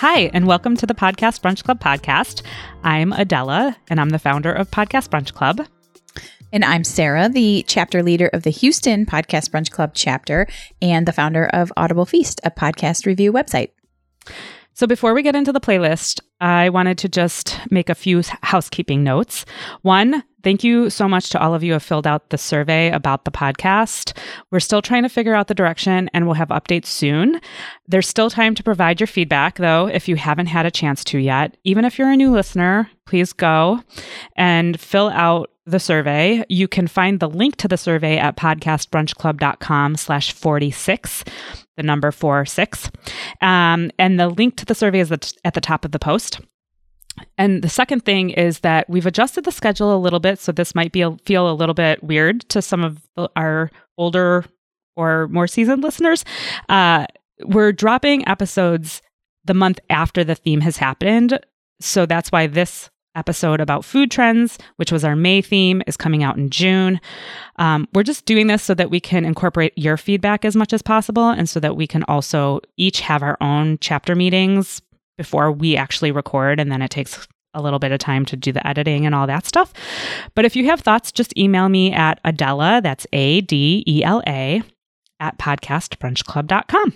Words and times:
Hi, 0.00 0.30
and 0.32 0.46
welcome 0.46 0.78
to 0.78 0.86
the 0.86 0.94
Podcast 0.94 1.42
Brunch 1.42 1.62
Club 1.62 1.78
podcast. 1.78 2.40
I'm 2.82 3.12
Adela, 3.12 3.76
and 3.90 4.00
I'm 4.00 4.08
the 4.08 4.18
founder 4.18 4.50
of 4.50 4.70
Podcast 4.70 5.10
Brunch 5.10 5.34
Club. 5.34 5.66
And 6.54 6.64
I'm 6.64 6.84
Sarah, 6.84 7.28
the 7.28 7.66
chapter 7.68 8.02
leader 8.02 8.28
of 8.28 8.42
the 8.42 8.48
Houston 8.48 9.04
Podcast 9.04 9.50
Brunch 9.50 9.70
Club 9.70 9.90
chapter 9.92 10.46
and 10.80 11.06
the 11.06 11.12
founder 11.12 11.44
of 11.52 11.70
Audible 11.76 12.06
Feast, 12.06 12.40
a 12.44 12.50
podcast 12.50 13.04
review 13.04 13.30
website. 13.30 13.72
So, 14.72 14.86
before 14.86 15.12
we 15.12 15.22
get 15.22 15.36
into 15.36 15.52
the 15.52 15.60
playlist, 15.60 16.20
I 16.40 16.70
wanted 16.70 16.96
to 16.96 17.08
just 17.10 17.60
make 17.70 17.90
a 17.90 17.94
few 17.94 18.22
housekeeping 18.40 19.04
notes. 19.04 19.44
One, 19.82 20.24
thank 20.42 20.64
you 20.64 20.90
so 20.90 21.08
much 21.08 21.30
to 21.30 21.40
all 21.40 21.54
of 21.54 21.62
you 21.62 21.70
who 21.70 21.74
have 21.74 21.82
filled 21.82 22.06
out 22.06 22.30
the 22.30 22.38
survey 22.38 22.90
about 22.90 23.24
the 23.24 23.30
podcast. 23.30 24.16
We're 24.50 24.60
still 24.60 24.82
trying 24.82 25.02
to 25.02 25.08
figure 25.08 25.34
out 25.34 25.48
the 25.48 25.54
direction 25.54 26.10
and 26.12 26.26
we'll 26.26 26.34
have 26.34 26.48
updates 26.48 26.86
soon. 26.86 27.40
There's 27.86 28.08
still 28.08 28.30
time 28.30 28.54
to 28.54 28.62
provide 28.62 29.00
your 29.00 29.06
feedback, 29.06 29.58
though, 29.58 29.86
if 29.86 30.08
you 30.08 30.16
haven't 30.16 30.46
had 30.46 30.66
a 30.66 30.70
chance 30.70 31.04
to 31.04 31.18
yet. 31.18 31.56
Even 31.64 31.84
if 31.84 31.98
you're 31.98 32.10
a 32.10 32.16
new 32.16 32.30
listener, 32.30 32.90
please 33.06 33.32
go 33.32 33.82
and 34.36 34.78
fill 34.80 35.08
out 35.10 35.50
the 35.66 35.80
survey. 35.80 36.44
You 36.48 36.68
can 36.68 36.86
find 36.86 37.20
the 37.20 37.28
link 37.28 37.56
to 37.56 37.68
the 37.68 37.76
survey 37.76 38.18
at 38.18 38.36
podcastbrunchclub.com 38.36 39.96
slash 39.96 40.32
46, 40.32 41.24
the 41.76 41.82
number 41.82 42.10
four 42.10 42.44
six. 42.46 42.90
Um, 43.40 43.90
and 43.98 44.18
the 44.18 44.28
link 44.28 44.56
to 44.56 44.64
the 44.64 44.74
survey 44.74 45.00
is 45.00 45.12
at 45.12 45.54
the 45.54 45.60
top 45.60 45.84
of 45.84 45.92
the 45.92 45.98
post. 45.98 46.40
And 47.36 47.62
the 47.62 47.68
second 47.68 48.04
thing 48.04 48.30
is 48.30 48.60
that 48.60 48.88
we've 48.88 49.06
adjusted 49.06 49.44
the 49.44 49.52
schedule 49.52 49.94
a 49.94 49.98
little 49.98 50.20
bit. 50.20 50.38
So 50.38 50.52
this 50.52 50.74
might 50.74 50.92
be 50.92 51.02
a, 51.02 51.16
feel 51.24 51.50
a 51.50 51.54
little 51.54 51.74
bit 51.74 52.02
weird 52.02 52.48
to 52.50 52.62
some 52.62 52.84
of 52.84 53.02
the, 53.16 53.30
our 53.36 53.70
older 53.98 54.44
or 54.96 55.28
more 55.28 55.46
seasoned 55.46 55.82
listeners. 55.82 56.24
Uh, 56.68 57.06
we're 57.44 57.72
dropping 57.72 58.26
episodes 58.28 59.02
the 59.44 59.54
month 59.54 59.80
after 59.88 60.22
the 60.22 60.34
theme 60.34 60.60
has 60.60 60.76
happened. 60.76 61.38
So 61.80 62.06
that's 62.06 62.30
why 62.30 62.46
this 62.46 62.90
episode 63.16 63.60
about 63.60 63.84
food 63.84 64.10
trends, 64.10 64.58
which 64.76 64.92
was 64.92 65.04
our 65.04 65.16
May 65.16 65.42
theme, 65.42 65.82
is 65.86 65.96
coming 65.96 66.22
out 66.22 66.36
in 66.36 66.50
June. 66.50 67.00
Um, 67.56 67.88
we're 67.92 68.02
just 68.02 68.24
doing 68.24 68.46
this 68.46 68.62
so 68.62 68.74
that 68.74 68.90
we 68.90 69.00
can 69.00 69.24
incorporate 69.24 69.72
your 69.76 69.96
feedback 69.96 70.44
as 70.44 70.54
much 70.54 70.72
as 70.72 70.82
possible 70.82 71.28
and 71.28 71.48
so 71.48 71.58
that 71.60 71.76
we 71.76 71.86
can 71.86 72.04
also 72.04 72.60
each 72.76 73.00
have 73.00 73.22
our 73.22 73.36
own 73.40 73.78
chapter 73.80 74.14
meetings 74.14 74.80
before 75.20 75.52
we 75.52 75.76
actually 75.76 76.10
record. 76.10 76.58
And 76.58 76.72
then 76.72 76.80
it 76.80 76.90
takes 76.90 77.28
a 77.52 77.60
little 77.60 77.78
bit 77.78 77.92
of 77.92 77.98
time 77.98 78.24
to 78.24 78.36
do 78.36 78.52
the 78.52 78.66
editing 78.66 79.04
and 79.04 79.14
all 79.14 79.26
that 79.26 79.44
stuff. 79.44 79.70
But 80.34 80.46
if 80.46 80.56
you 80.56 80.64
have 80.64 80.80
thoughts, 80.80 81.12
just 81.12 81.36
email 81.36 81.68
me 81.68 81.92
at 81.92 82.18
Adela, 82.24 82.80
that's 82.82 83.06
A 83.12 83.42
D 83.42 83.84
E 83.86 84.02
L 84.02 84.22
A, 84.26 84.62
at 85.20 85.36
podcastbrunchclub.com. 85.36 86.94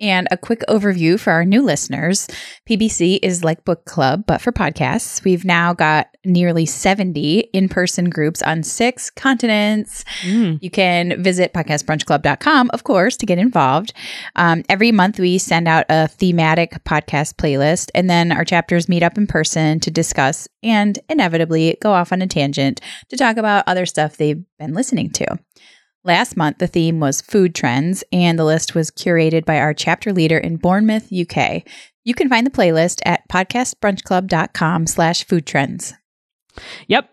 And 0.00 0.28
a 0.30 0.38
quick 0.38 0.62
overview 0.68 1.20
for 1.20 1.30
our 1.30 1.44
new 1.44 1.62
listeners 1.62 2.26
PBC 2.68 3.18
is 3.22 3.44
like 3.44 3.64
book 3.64 3.84
club, 3.84 4.24
but 4.26 4.40
for 4.40 4.50
podcasts. 4.50 5.22
We've 5.24 5.44
now 5.44 5.74
got 5.74 6.08
nearly 6.24 6.64
70 6.64 7.40
in 7.52 7.68
person 7.68 8.08
groups 8.08 8.40
on 8.42 8.62
six 8.62 9.10
continents. 9.10 10.04
Mm. 10.22 10.58
You 10.62 10.70
can 10.70 11.22
visit 11.22 11.52
podcastbrunchclub.com, 11.52 12.70
of 12.72 12.84
course, 12.84 13.16
to 13.18 13.26
get 13.26 13.38
involved. 13.38 13.92
Um, 14.36 14.62
every 14.68 14.90
month, 14.90 15.18
we 15.18 15.36
send 15.36 15.68
out 15.68 15.84
a 15.90 16.08
thematic 16.08 16.82
podcast 16.84 17.34
playlist, 17.34 17.90
and 17.94 18.08
then 18.08 18.32
our 18.32 18.44
chapters 18.44 18.88
meet 18.88 19.02
up 19.02 19.18
in 19.18 19.26
person 19.26 19.80
to 19.80 19.90
discuss 19.90 20.48
and 20.62 20.98
inevitably 21.08 21.76
go 21.82 21.92
off 21.92 22.12
on 22.12 22.22
a 22.22 22.26
tangent 22.26 22.80
to 23.08 23.16
talk 23.16 23.36
about 23.36 23.64
other 23.66 23.84
stuff 23.86 24.16
they've 24.16 24.42
been 24.58 24.72
listening 24.72 25.10
to. 25.10 25.38
Last 26.02 26.34
month, 26.34 26.58
the 26.58 26.66
theme 26.66 26.98
was 26.98 27.20
food 27.20 27.54
trends, 27.54 28.02
and 28.10 28.38
the 28.38 28.44
list 28.44 28.74
was 28.74 28.90
curated 28.90 29.44
by 29.44 29.58
our 29.58 29.74
chapter 29.74 30.12
leader 30.14 30.38
in 30.38 30.56
Bournemouth, 30.56 31.12
UK. 31.12 31.62
You 32.04 32.14
can 32.14 32.30
find 32.30 32.46
the 32.46 32.50
playlist 32.50 33.00
at 33.04 33.28
podcastbrunchclub.com 33.28 34.86
slash 34.86 35.24
food 35.24 35.46
trends. 35.46 35.92
Yep. 36.88 37.10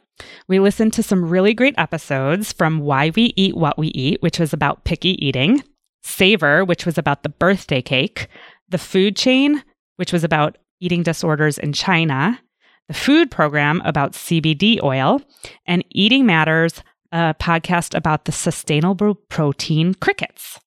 We 0.48 0.60
listened 0.60 0.94
to 0.94 1.04
some 1.04 1.30
really 1.30 1.54
great 1.54 1.76
episodes 1.78 2.54
from 2.54 2.80
Why 2.80 3.12
We 3.14 3.34
Eat 3.36 3.58
What 3.58 3.78
We 3.78 3.90
Eat, 3.90 4.22
which 4.22 4.40
was 4.40 4.54
about 4.54 4.86
picky 4.86 5.24
eating, 5.24 5.64
Savor, 6.02 6.64
which 6.64 6.86
was 6.86 6.98
about 6.98 7.24
the 7.24 7.30
birthday 7.30 7.82
cake, 7.82 8.28
The 8.70 8.78
Food 8.78 9.18
Chain, 9.18 9.64
which 9.98 10.14
was 10.14 10.24
about 10.24 10.58
eating 10.80 11.04
disorders 11.04 11.58
in 11.58 11.74
China, 11.74 12.40
the 12.88 12.94
Food 12.94 13.30
Program 13.30 13.82
about 13.84 14.14
CBD 14.14 14.82
oil, 14.82 15.22
and 15.66 15.84
Eating 15.90 16.26
Matters 16.26 16.82
a 17.12 17.36
podcast 17.40 17.96
about 17.96 18.26
the 18.26 18.32
sustainable 18.32 19.16
protein 19.16 19.94
crickets. 19.96 20.60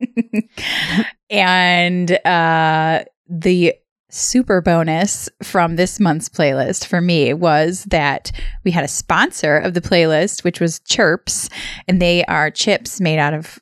and 1.30 2.12
uh, 2.26 3.04
the 3.28 3.74
super 4.10 4.60
bonus 4.60 5.28
from 5.42 5.76
this 5.76 6.00
month's 6.00 6.28
playlist 6.28 6.86
for 6.86 7.00
me 7.00 7.34
was 7.34 7.84
that 7.84 8.32
we 8.64 8.70
had 8.70 8.84
a 8.84 8.88
sponsor 8.88 9.58
of 9.58 9.74
the 9.74 9.80
playlist, 9.80 10.44
which 10.44 10.60
was 10.60 10.80
Chirps, 10.80 11.50
and 11.86 12.00
they 12.00 12.24
are 12.24 12.50
chips 12.50 13.00
made 13.00 13.18
out 13.18 13.34
of 13.34 13.58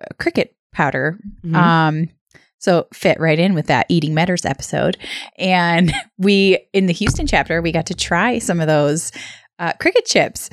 uh, 0.00 0.06
cricket 0.18 0.54
powder. 0.72 1.18
Mm-hmm. 1.44 1.56
Um, 1.56 2.08
so 2.58 2.86
fit 2.92 3.18
right 3.18 3.38
in 3.38 3.54
with 3.54 3.66
that 3.66 3.86
eating 3.88 4.14
matters 4.14 4.44
episode. 4.44 4.96
And 5.38 5.92
we 6.18 6.58
in 6.72 6.86
the 6.86 6.92
Houston 6.92 7.26
chapter, 7.26 7.60
we 7.60 7.72
got 7.72 7.86
to 7.86 7.94
try 7.94 8.38
some 8.38 8.60
of 8.60 8.66
those 8.66 9.12
uh, 9.58 9.72
cricket 9.74 10.06
chips 10.06 10.48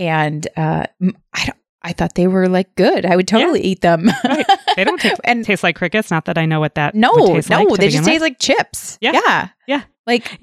and 0.00 0.48
uh, 0.56 0.84
I 1.32 1.44
don't. 1.44 1.56
I 1.82 1.92
thought 1.94 2.14
they 2.14 2.26
were 2.26 2.46
like 2.46 2.74
good. 2.74 3.06
I 3.06 3.16
would 3.16 3.26
totally 3.26 3.60
yeah. 3.60 3.66
eat 3.68 3.80
them. 3.80 4.10
right. 4.24 4.44
They 4.76 4.84
don't 4.84 5.00
t- 5.00 5.14
and, 5.24 5.44
taste 5.44 5.62
like 5.62 5.76
crickets. 5.76 6.10
Not 6.10 6.26
that 6.26 6.36
I 6.36 6.44
know 6.44 6.60
what 6.60 6.74
that. 6.74 6.94
No, 6.94 7.10
no, 7.14 7.22
like 7.24 7.80
they 7.80 7.88
just 7.88 8.04
taste 8.04 8.20
like 8.20 8.38
chips. 8.38 8.98
Yeah, 9.00 9.12
yeah, 9.12 9.48
yeah. 9.66 9.82
Like, 10.06 10.40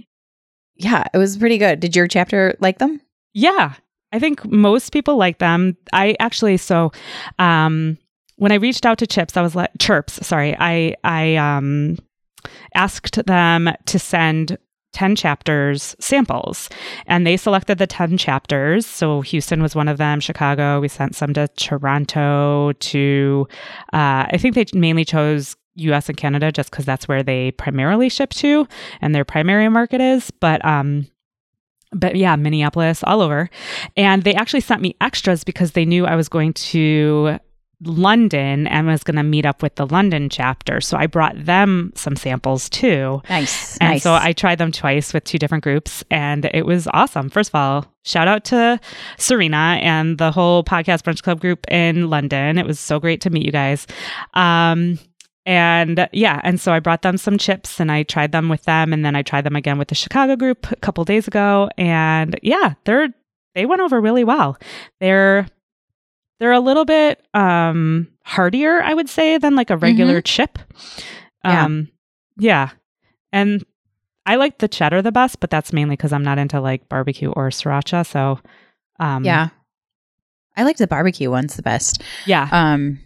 yeah, 0.76 1.04
it 1.14 1.18
was 1.18 1.38
pretty 1.38 1.60
good. 1.60 1.80
Did 1.80 1.96
your 1.96 2.08
chapter 2.08 2.56
like 2.60 2.80
them? 2.80 3.02
Yeah, 3.34 3.74
I 4.12 4.20
think 4.20 4.46
most 4.46 4.92
people 4.92 5.18
like 5.18 5.38
them. 5.38 5.78
I 5.94 6.16
actually 6.20 6.58
so, 6.58 6.92
um, 7.38 8.00
when 8.38 8.52
I 8.52 8.56
reached 8.56 8.86
out 8.86 8.98
to 9.00 9.08
Chips, 9.08 9.38
I 9.38 9.42
was 9.42 9.56
like 9.56 9.72
Chirps. 9.78 10.26
Sorry, 10.26 10.56
I 10.58 10.96
I 11.04 11.36
um 11.36 11.98
asked 12.74 13.24
them 13.28 13.70
to 13.86 14.00
send 14.00 14.58
10 14.98 15.16
chapters 15.16 15.96
samples. 16.00 16.70
And 17.06 17.28
they 17.28 17.38
selected 17.38 17.78
the 17.78 17.86
10 17.86 18.18
chapters. 18.18 18.88
So 18.88 19.22
houston 19.22 19.62
was 19.62 19.76
one 19.76 19.88
of 19.88 20.00
them. 20.00 20.20
Chicago 20.20 20.80
we 20.82 20.88
sent 20.88 21.16
some 21.16 21.34
to 21.36 21.48
toronto 21.50 22.72
to 22.80 23.48
uh, 23.94 24.26
i 24.34 24.38
think 24.40 24.56
they 24.56 24.66
mainly 24.74 25.06
chose 25.06 25.56
us 25.78 26.10
and 26.10 26.18
canada 26.18 26.52
just 26.52 26.72
because 26.72 26.86
that's 26.86 27.08
where 27.08 27.22
they 27.22 27.52
primarily 27.52 28.10
ship 28.10 28.32
to 28.32 28.68
and 29.02 29.14
their 29.14 29.24
primary 29.24 29.70
market 29.70 30.02
is. 30.02 30.32
But 30.32 30.66
um 30.66 31.08
but 31.94 32.16
yeah, 32.16 32.36
Minneapolis, 32.36 33.02
all 33.04 33.22
over. 33.22 33.50
And 33.96 34.24
they 34.24 34.34
actually 34.34 34.60
sent 34.62 34.82
me 34.82 34.96
extras 35.00 35.46
because 35.46 35.72
they 35.72 35.86
knew 35.86 36.06
I 36.06 36.16
was 36.16 36.28
going 36.28 36.54
to 36.54 37.40
London 37.84 38.66
and 38.68 38.88
was 38.88 39.04
going 39.04 39.18
to 39.18 39.24
meet 39.24 39.46
up 39.46 39.62
with 39.62 39.76
the 39.76 39.86
London 39.86 40.30
chapter. 40.30 40.82
So 40.82 40.98
I 40.98 41.06
brought 41.06 41.46
them 41.46 41.92
some 41.96 42.16
samples 42.16 42.70
too. 42.70 43.22
Nice. 43.30 43.78
And 43.78 43.92
nice. 43.92 44.04
so 44.04 44.16
I 44.16 44.34
tried 44.34 44.58
them 44.58 44.72
twice 44.72 45.14
with 45.14 45.24
two 45.26 45.38
different 45.38 45.64
groups 45.64 46.04
and 46.10 46.46
it 46.46 46.66
was 46.66 46.88
awesome. 46.94 47.30
First 47.30 47.52
of 47.52 47.56
all, 47.56 47.86
shout 48.04 48.28
out 48.28 48.44
to 48.46 48.80
Serena 49.18 49.78
and 49.82 50.18
the 50.18 50.32
whole 50.32 50.64
podcast 50.64 51.04
brunch 51.04 51.22
club 51.22 51.40
group 51.40 51.66
in 51.70 52.10
London. 52.10 52.58
It 52.58 52.66
was 52.66 52.80
so 52.80 53.00
great 53.00 53.22
to 53.22 53.30
meet 53.30 53.46
you 53.46 53.52
guys. 53.52 53.86
Um, 54.34 54.98
and 55.46 56.10
yeah, 56.12 56.42
and 56.44 56.60
so 56.60 56.74
I 56.74 56.80
brought 56.80 57.04
them 57.04 57.18
some 57.18 57.38
chips 57.38 57.80
and 57.80 57.92
I 57.92 58.04
tried 58.04 58.32
them 58.32 58.50
with 58.50 58.64
them 58.64 58.92
and 58.92 59.06
then 59.06 59.16
I 59.16 59.22
tried 59.22 59.46
them 59.46 59.56
again 59.56 59.78
with 59.78 59.88
the 59.88 59.96
Chicago 59.96 60.36
group 60.36 60.70
a 60.72 60.76
couple 60.78 61.06
days 61.06 61.28
ago 61.28 61.70
and 61.78 62.38
yeah, 62.42 62.74
they're 62.86 63.10
they 63.56 63.66
went 63.66 63.82
over 63.82 64.00
really 64.02 64.24
well. 64.24 64.58
They're 65.00 65.48
they're 66.40 66.52
a 66.52 66.60
little 66.60 66.86
bit 66.86 67.26
um 67.34 68.08
hardier, 68.24 68.82
I 68.82 68.94
would 68.94 69.10
say, 69.10 69.38
than 69.38 69.56
like 69.56 69.70
a 69.70 69.78
regular 69.78 70.22
mm-hmm. 70.22 70.26
chip. 70.26 70.60
Um 71.44 71.90
yeah. 72.38 72.70
yeah. 72.70 72.70
And 73.32 73.66
I 74.26 74.36
like 74.36 74.58
the 74.58 74.68
cheddar 74.68 75.02
the 75.02 75.12
best, 75.12 75.40
but 75.40 75.50
that's 75.50 75.74
mainly 75.74 75.96
because 75.96 76.14
I'm 76.14 76.24
not 76.24 76.38
into 76.38 76.60
like 76.60 76.90
barbecue 76.90 77.32
or 77.32 77.50
sriracha. 77.50 78.06
So 78.06 78.40
um 79.00 79.24
Yeah. 79.24 79.50
I 80.56 80.64
like 80.64 80.78
the 80.78 80.88
barbecue 80.88 81.30
ones 81.30 81.56
the 81.56 81.64
best. 81.64 82.02
Yeah. 82.26 82.48
Um 82.52 83.00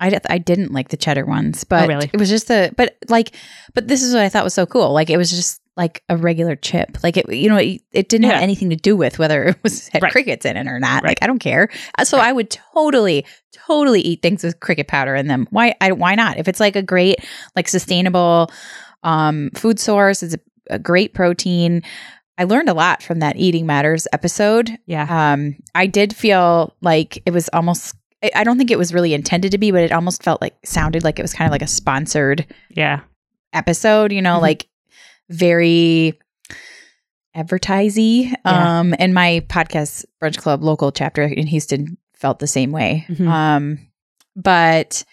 I, 0.00 0.16
I 0.30 0.38
didn't 0.38 0.72
like 0.72 0.90
the 0.90 0.96
cheddar 0.96 1.26
ones, 1.26 1.64
but 1.64 1.84
oh, 1.84 1.88
really? 1.88 2.10
it 2.12 2.20
was 2.20 2.28
just 2.28 2.46
the 2.46 2.72
but 2.76 2.96
like 3.08 3.34
but 3.74 3.88
this 3.88 4.02
is 4.02 4.14
what 4.14 4.22
I 4.22 4.28
thought 4.28 4.44
was 4.44 4.54
so 4.54 4.66
cool. 4.66 4.92
Like 4.92 5.10
it 5.10 5.16
was 5.16 5.30
just 5.30 5.60
like 5.78 6.02
a 6.08 6.16
regular 6.16 6.56
chip. 6.56 6.98
Like 7.02 7.16
it, 7.16 7.32
you 7.32 7.48
know, 7.48 7.56
it, 7.56 7.80
it 7.92 8.08
didn't 8.08 8.26
yeah. 8.26 8.34
have 8.34 8.42
anything 8.42 8.68
to 8.70 8.76
do 8.76 8.96
with 8.96 9.18
whether 9.18 9.44
it 9.44 9.56
was 9.62 9.88
had 9.88 10.02
right. 10.02 10.12
crickets 10.12 10.44
in 10.44 10.56
it 10.56 10.66
or 10.66 10.78
not. 10.78 11.02
Right. 11.02 11.10
Like 11.10 11.18
I 11.22 11.26
don't 11.26 11.38
care. 11.38 11.70
Uh, 11.96 12.04
so 12.04 12.18
right. 12.18 12.28
I 12.28 12.32
would 12.32 12.50
totally, 12.50 13.24
totally 13.52 14.00
eat 14.02 14.20
things 14.20 14.44
with 14.44 14.60
cricket 14.60 14.88
powder 14.88 15.14
in 15.14 15.28
them. 15.28 15.46
Why? 15.50 15.74
I, 15.80 15.92
why 15.92 16.14
not? 16.16 16.36
If 16.36 16.48
it's 16.48 16.60
like 16.60 16.76
a 16.76 16.82
great, 16.82 17.24
like 17.56 17.68
sustainable 17.68 18.50
um, 19.04 19.50
food 19.54 19.78
source, 19.78 20.22
it's 20.22 20.34
a, 20.34 20.40
a 20.70 20.78
great 20.78 21.14
protein. 21.14 21.82
I 22.36 22.44
learned 22.44 22.68
a 22.68 22.74
lot 22.74 23.02
from 23.02 23.20
that 23.20 23.36
Eating 23.36 23.64
Matters 23.64 24.06
episode. 24.12 24.76
Yeah. 24.86 25.32
Um, 25.32 25.56
I 25.74 25.86
did 25.86 26.14
feel 26.14 26.76
like 26.82 27.22
it 27.24 27.30
was 27.32 27.48
almost 27.52 27.94
I 28.34 28.42
don't 28.42 28.58
think 28.58 28.72
it 28.72 28.78
was 28.78 28.92
really 28.92 29.14
intended 29.14 29.52
to 29.52 29.58
be, 29.58 29.70
but 29.70 29.82
it 29.82 29.92
almost 29.92 30.24
felt 30.24 30.42
like 30.42 30.56
sounded 30.64 31.04
like 31.04 31.20
it 31.20 31.22
was 31.22 31.32
kind 31.32 31.46
of 31.46 31.52
like 31.52 31.62
a 31.62 31.68
sponsored 31.68 32.46
yeah 32.68 33.00
episode, 33.52 34.12
you 34.12 34.20
know, 34.20 34.38
Mhm. 34.38 34.42
like 34.42 34.66
very 35.28 36.18
advertisey. 37.36 38.32
Yeah. 38.44 38.78
Um, 38.80 38.94
and 38.98 39.14
my 39.14 39.44
podcast 39.48 40.04
brunch 40.22 40.38
club 40.38 40.62
local 40.62 40.92
chapter 40.92 41.22
in 41.22 41.46
Houston 41.46 41.98
felt 42.14 42.38
the 42.38 42.46
same 42.46 42.72
way. 42.72 43.04
Mhm. 43.08 43.28
Um, 43.28 43.78
but 44.34 45.04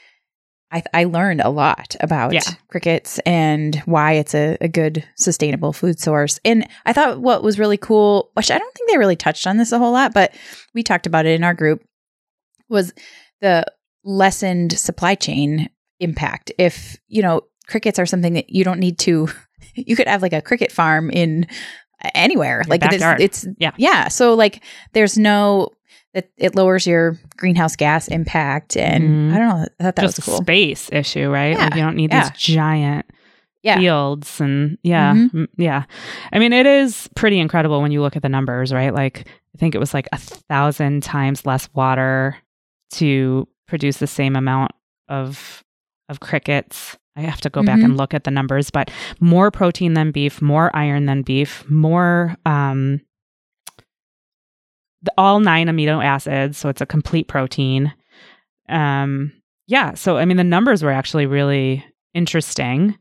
I, 0.71 0.83
I 0.93 1.03
learned 1.03 1.41
a 1.41 1.49
lot 1.49 1.95
about 1.99 2.33
Yeah. 2.33 2.41
crickets 2.69 3.19
and 3.19 3.75
why 3.85 4.13
it's 4.13 4.33
a, 4.33 4.57
a 4.59 4.67
good 4.67 5.05
sustainable 5.15 5.71
food 5.73 5.99
source. 5.99 6.39
And 6.43 6.67
I 6.85 6.93
thought 6.93 7.21
what 7.21 7.43
was 7.43 7.59
really 7.59 7.77
cool, 7.77 8.31
which 8.33 8.49
I 8.49 8.57
don't 8.57 8.73
think 8.75 8.89
they 8.89 8.97
really 8.97 9.15
touched 9.15 9.45
on 9.45 9.57
this 9.57 9.71
a 9.71 9.77
whole 9.77 9.91
lot, 9.93 10.13
but 10.13 10.33
we 10.73 10.81
talked 10.83 11.05
about 11.05 11.25
it 11.27 11.35
in 11.35 11.43
our 11.43 11.53
group, 11.53 11.83
was 12.67 12.93
the 13.41 13.63
lessened 14.03 14.73
supply 14.73 15.13
chain 15.15 15.69
impact. 15.99 16.51
If, 16.57 16.97
you 17.07 17.21
know, 17.21 17.41
crickets 17.67 17.99
are 17.99 18.05
something 18.07 18.33
that 18.33 18.49
you 18.49 18.63
don't 18.63 18.79
need 18.79 18.97
to, 18.99 19.29
you 19.73 19.95
could 19.95 20.07
have 20.07 20.21
like 20.21 20.33
a 20.33 20.41
cricket 20.41 20.71
farm 20.71 21.09
in 21.09 21.47
anywhere. 22.13 22.61
Your 22.65 22.69
like 22.69 22.83
it's, 22.83 22.91
backyard. 22.91 23.21
it's, 23.21 23.47
Yeah. 23.57 23.71
Yeah. 23.77 24.07
So 24.09 24.33
like 24.35 24.63
there's 24.93 25.17
no, 25.17 25.69
it, 26.13 26.31
it 26.37 26.55
lowers 26.55 26.85
your 26.85 27.17
greenhouse 27.35 27.75
gas 27.75 28.07
impact. 28.07 28.77
And 28.77 29.03
Mhm. 29.31 29.33
I 29.33 29.37
don't 29.39 29.47
know, 29.49 29.65
I 29.79 29.83
thought 29.83 29.95
that 29.95 30.01
just 30.03 30.17
was 30.19 30.25
cool. 30.25 30.37
space 30.37 30.89
issue, 30.91 31.29
right? 31.29 31.57
Like 31.57 31.73
you 31.75 31.81
don't 31.81 31.95
need 31.95 32.11
yeah. 32.11 32.29
these 32.29 32.39
giant 32.39 33.05
Yeah. 33.63 33.77
fields 33.79 34.39
and 34.39 34.77
yeah, 34.83 35.13
Mhm. 35.13 35.31
mm, 35.31 35.47
yeah. 35.57 35.83
I 36.31 36.39
mean, 36.39 36.53
it 36.53 36.65
is 36.67 37.09
pretty 37.15 37.39
incredible 37.39 37.81
when 37.81 37.91
you 37.91 38.01
look 38.01 38.15
at 38.15 38.21
the 38.21 38.29
numbers, 38.29 38.71
right? 38.73 38.93
Like 38.93 39.27
I 39.27 39.57
think 39.57 39.73
it 39.73 39.79
was 39.79 39.93
like 39.93 40.07
a 40.11 40.17
thousand 40.17 41.01
times 41.03 41.45
less 41.45 41.67
water 41.73 42.37
to 42.91 43.47
produce 43.67 43.97
the 43.97 44.07
same 44.07 44.35
amount 44.35 44.71
of 45.09 45.63
of 46.07 46.19
crickets. 46.19 46.97
I 47.17 47.21
have 47.21 47.39
to 47.41 47.49
go 47.49 47.63
back 47.63 47.79
Mhm. 47.79 47.85
and 47.85 47.97
look 47.97 48.13
at 48.13 48.23
the 48.25 48.31
numbers, 48.31 48.69
but 48.69 48.91
more 49.19 49.49
protein 49.51 49.93
than 49.93 50.11
beef, 50.11 50.41
more 50.41 50.75
iron 50.75 51.05
than 51.05 51.21
beef, 51.21 51.63
more 51.69 52.35
um 52.45 53.01
the, 55.01 55.13
all 55.17 55.39
nine 55.39 55.67
amino 55.67 56.03
acids, 56.03 56.57
so 56.57 56.69
it's 56.69 56.81
a 56.81 56.85
complete 56.85 57.27
protein. 57.27 57.93
Um 58.69 59.31
yeah, 59.67 59.93
so 59.95 60.17
I 60.17 60.25
mean 60.25 60.37
the 60.37 60.43
numbers 60.43 60.83
were 60.83 60.91
actually 60.91 61.25
really 61.25 61.85
interesting 62.13 62.97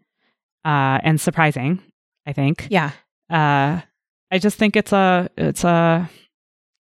uh 0.65 0.99
and 1.03 1.21
surprising, 1.21 1.81
I 2.27 2.33
think 2.33 2.69
Yeah. 2.71 2.91
uh 3.31 3.81
i 4.31 4.39
just 4.39 4.59
think 4.59 4.75
it's 4.77 4.93
a 4.93 5.29
it's 5.37 5.63
a 5.65 6.09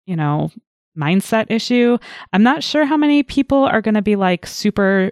you 0.05 0.15
know 0.15 0.51
mindset 0.97 1.45
issue 1.49 1.97
i'm 2.33 2.43
not 2.43 2.63
sure 2.63 2.85
how 2.85 2.97
many 2.97 3.21
people 3.23 3.63
are 3.63 3.81
going 3.81 3.93
to 3.95 4.01
be 4.01 4.15
like 4.15 4.45
super 4.45 5.11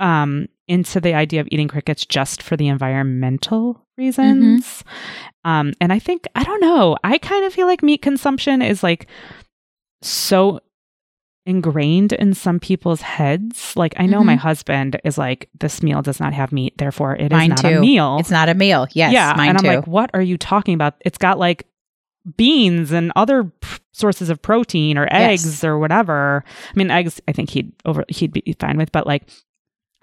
um 0.00 0.48
into 0.68 1.00
the 1.00 1.14
idea 1.14 1.40
of 1.40 1.48
eating 1.50 1.68
crickets 1.68 2.04
just 2.04 2.42
for 2.42 2.56
the 2.56 2.66
environmental 2.68 3.80
reasons 3.96 4.82
um 5.44 5.72
and 5.80 5.92
i 5.92 5.98
think 5.98 6.26
i 6.34 6.42
don't 6.44 6.60
know 6.60 6.96
i 7.04 7.16
kind 7.18 7.44
of 7.44 7.52
feel 7.54 7.66
like 7.66 7.82
meat 7.82 8.02
consumption 8.02 8.60
is 8.62 8.82
like 8.82 9.06
so 10.02 10.60
ingrained 11.46 12.12
in 12.12 12.34
some 12.34 12.58
people's 12.58 13.00
heads 13.02 13.72
like 13.76 13.94
i 13.98 14.04
know 14.06 14.24
my 14.24 14.34
Mhm. 14.34 14.38
husband 14.40 15.00
is 15.04 15.16
like 15.16 15.48
this 15.60 15.80
meal 15.82 16.02
does 16.02 16.18
not 16.18 16.32
have 16.34 16.50
meat 16.50 16.76
therefore 16.78 17.14
it 17.14 17.26
is 17.26 17.30
Mine 17.30 17.50
not 17.50 17.58
too. 17.58 17.68
a 17.68 17.80
meal 17.80 18.16
It's 18.18 18.30
not 18.32 18.48
a 18.48 18.54
meal. 18.54 18.88
Yes. 18.92 19.12
yeah, 19.12 19.32
Mine 19.36 19.50
and 19.50 19.58
I'm 19.58 19.62
too. 19.64 19.68
like, 19.76 19.86
what 19.86 20.10
are 20.12 20.22
you 20.22 20.36
talking 20.36 20.74
about? 20.74 20.94
It's 21.02 21.18
got 21.18 21.38
like 21.38 21.66
beans 22.36 22.90
and 22.90 23.12
other 23.14 23.44
p- 23.44 23.78
sources 23.92 24.28
of 24.28 24.42
protein 24.42 24.98
or 24.98 25.04
Yes. 25.08 25.44
eggs 25.44 25.62
or 25.62 25.78
whatever. 25.78 26.42
I 26.46 26.72
mean, 26.74 26.90
eggs. 26.90 27.20
I 27.28 27.32
think 27.32 27.50
he'd 27.50 27.70
over 27.84 28.04
he'd 28.08 28.32
be 28.32 28.56
fine 28.58 28.76
with, 28.76 28.90
but 28.90 29.06
like, 29.06 29.22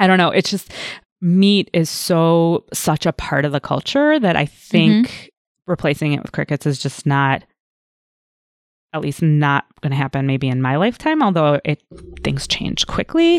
I 0.04 0.08
don't 0.08 0.18
know. 0.18 0.30
It's 0.30 0.50
just 0.50 0.72
meat 1.22 1.70
is 1.74 1.90
so 1.90 2.66
such 2.74 3.06
a 3.06 3.14
part 3.14 3.46
of 3.46 3.52
the 3.54 3.60
culture 3.62 4.20
that 4.20 4.36
I 4.36 4.46
think 4.46 5.08
Mm-hmm. 5.08 5.72
replacing 5.72 6.14
it 6.14 6.22
with 6.22 6.32
crickets 6.34 6.66
is 6.66 6.80
just 6.80 7.06
not. 7.06 7.44
At 8.96 9.02
least 9.02 9.24
not 9.24 9.66
going 9.82 9.90
to 9.90 9.98
happen 9.98 10.28
maybe 10.28 10.48
in 10.48 10.62
my 10.62 10.76
lifetime, 10.76 11.24
although 11.24 11.60
it 11.66 11.82
things 12.24 12.46
change 12.48 12.86
quickly. 12.86 13.38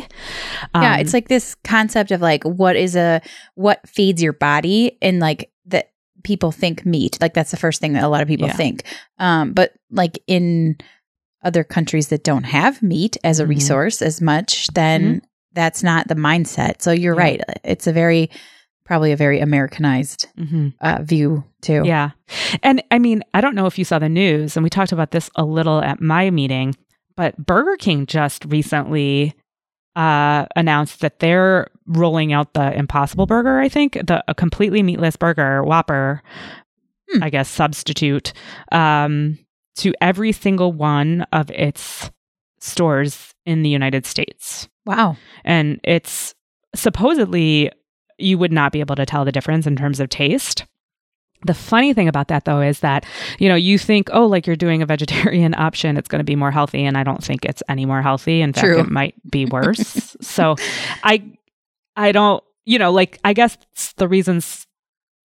yeah, 0.75 0.95
Um, 0.95 0.99
it's 1.01 1.13
like 1.13 1.29
this 1.29 1.55
concept 1.63 2.11
of 2.11 2.21
like 2.21 2.43
what 2.43 2.75
is 2.75 2.97
a 2.97 3.21
what 3.55 3.79
feeds 3.89 4.21
your 4.21 4.33
body 4.33 4.99
and 5.01 5.21
like 5.21 5.53
that 5.67 5.93
people 6.25 6.51
think 6.51 6.85
meat. 6.85 7.19
Like 7.21 7.35
that's 7.35 7.53
the 7.53 7.57
first 7.57 7.81
thing 7.81 7.93
that 7.93 8.03
a 8.03 8.09
lot 8.09 8.21
of 8.21 8.27
people 8.27 8.49
Yeah. 8.49 8.57
think. 8.57 8.83
Um, 9.21 9.53
but 9.53 9.75
like 9.93 10.19
in 10.27 10.77
other 11.45 11.63
countries 11.63 12.09
that 12.09 12.25
don't 12.25 12.45
have 12.45 12.83
meat 12.83 13.17
as 13.23 13.39
a 13.39 13.45
Mhm. 13.45 13.49
resource 13.51 14.03
as 14.03 14.21
much, 14.21 14.67
then 14.75 15.23
that's 15.55 15.83
not 15.83 16.09
the 16.09 16.15
mindset. 16.15 16.83
So 16.83 16.91
you're 16.93 17.15
Yeah. 17.15 17.21
right. 17.23 17.41
It's 17.65 17.87
a 17.87 17.93
very 17.93 18.31
probably 18.85 19.13
a 19.13 19.17
very 19.17 19.41
Americanized 19.41 20.27
mhm. 20.39 20.75
uh, 20.81 20.99
view 21.03 21.43
too. 21.63 21.83
Yeah. 21.87 22.11
And 22.63 22.83
I 22.91 22.99
mean, 22.99 23.23
I 23.33 23.41
don't 23.41 23.55
know 23.55 23.67
if 23.67 23.79
you 23.79 23.85
saw 23.85 23.99
the 23.99 24.11
news, 24.11 24.57
and 24.57 24.65
we 24.65 24.69
talked 24.69 24.93
about 24.93 25.11
this 25.11 25.31
a 25.37 25.45
little 25.45 25.81
at 25.81 26.03
my 26.03 26.31
meeting, 26.31 26.75
but 27.17 27.35
Burger 27.39 27.77
King 27.79 28.05
just 28.05 28.45
recently 28.45 29.35
uh, 29.97 30.45
announced 30.57 31.01
that 31.01 31.21
they're 31.21 31.69
rolling 31.87 32.33
out 32.33 32.53
the 32.53 32.77
Impossible 32.77 33.27
Burger, 33.27 33.59
I 33.59 33.69
think, 33.71 33.95
the 33.95 34.23
a 34.29 34.35
completely 34.35 34.83
meatless 34.83 35.17
burger, 35.17 35.63
Whopper, 35.63 36.23
Hmm. 37.13 37.23
I 37.23 37.31
guess, 37.31 37.49
substitute 37.51 38.33
um, 38.73 39.39
to 39.77 39.93
every 40.01 40.33
single 40.33 40.73
one 40.73 41.27
of 41.33 41.51
its 41.51 42.11
stores 42.61 43.35
in 43.45 43.63
the 43.63 43.69
United 43.69 44.07
States 44.07 44.69
Wow. 44.87 45.17
and 45.45 45.81
it's 45.83 46.35
supposedly 46.75 47.71
you 48.19 48.39
would 48.39 48.53
not 48.53 48.73
be 48.73 48.81
able 48.81 48.97
to 48.97 49.07
tell 49.07 49.25
the 49.25 49.33
difference 49.33 49.67
in 49.67 49.77
terms 49.77 50.01
of 50.01 50.09
taste. 50.09 50.65
The 51.47 51.55
funny 51.55 51.93
thing 51.93 52.09
about 52.09 52.29
that 52.29 52.45
though 52.45 52.61
is 52.61 52.81
that, 52.81 53.05
you 53.39 53.49
know, 53.49 53.55
you 53.55 53.77
think, 53.79 54.09
oh, 54.13 54.27
like 54.27 54.47
you're 54.47 54.57
doing 54.57 54.83
a 54.83 54.87
vegetarian 54.87 55.55
option, 55.59 55.97
it's 55.97 56.09
going 56.09 56.21
to 56.21 56.25
be 56.25 56.37
more 56.37 56.51
healthy. 56.51 56.85
And 56.85 56.97
I 56.97 57.03
don't 57.03 57.23
think 57.23 57.45
it's 57.45 57.63
any 57.69 57.85
more 57.87 58.03
healthy. 58.03 58.41
In 58.41 58.53
fact, 58.53 58.65
True. 58.65 58.81
it 58.81 58.91
might 58.91 59.15
be 59.31 59.45
worse. 59.51 60.17
so 60.21 60.57
I, 61.03 61.23
I 61.97 62.13
don't, 62.13 62.43
you 62.65 62.79
know, 62.79 62.93
like, 62.93 63.19
I 63.25 63.35
guess 63.35 63.59
the 63.97 64.09
reasons, 64.09 64.67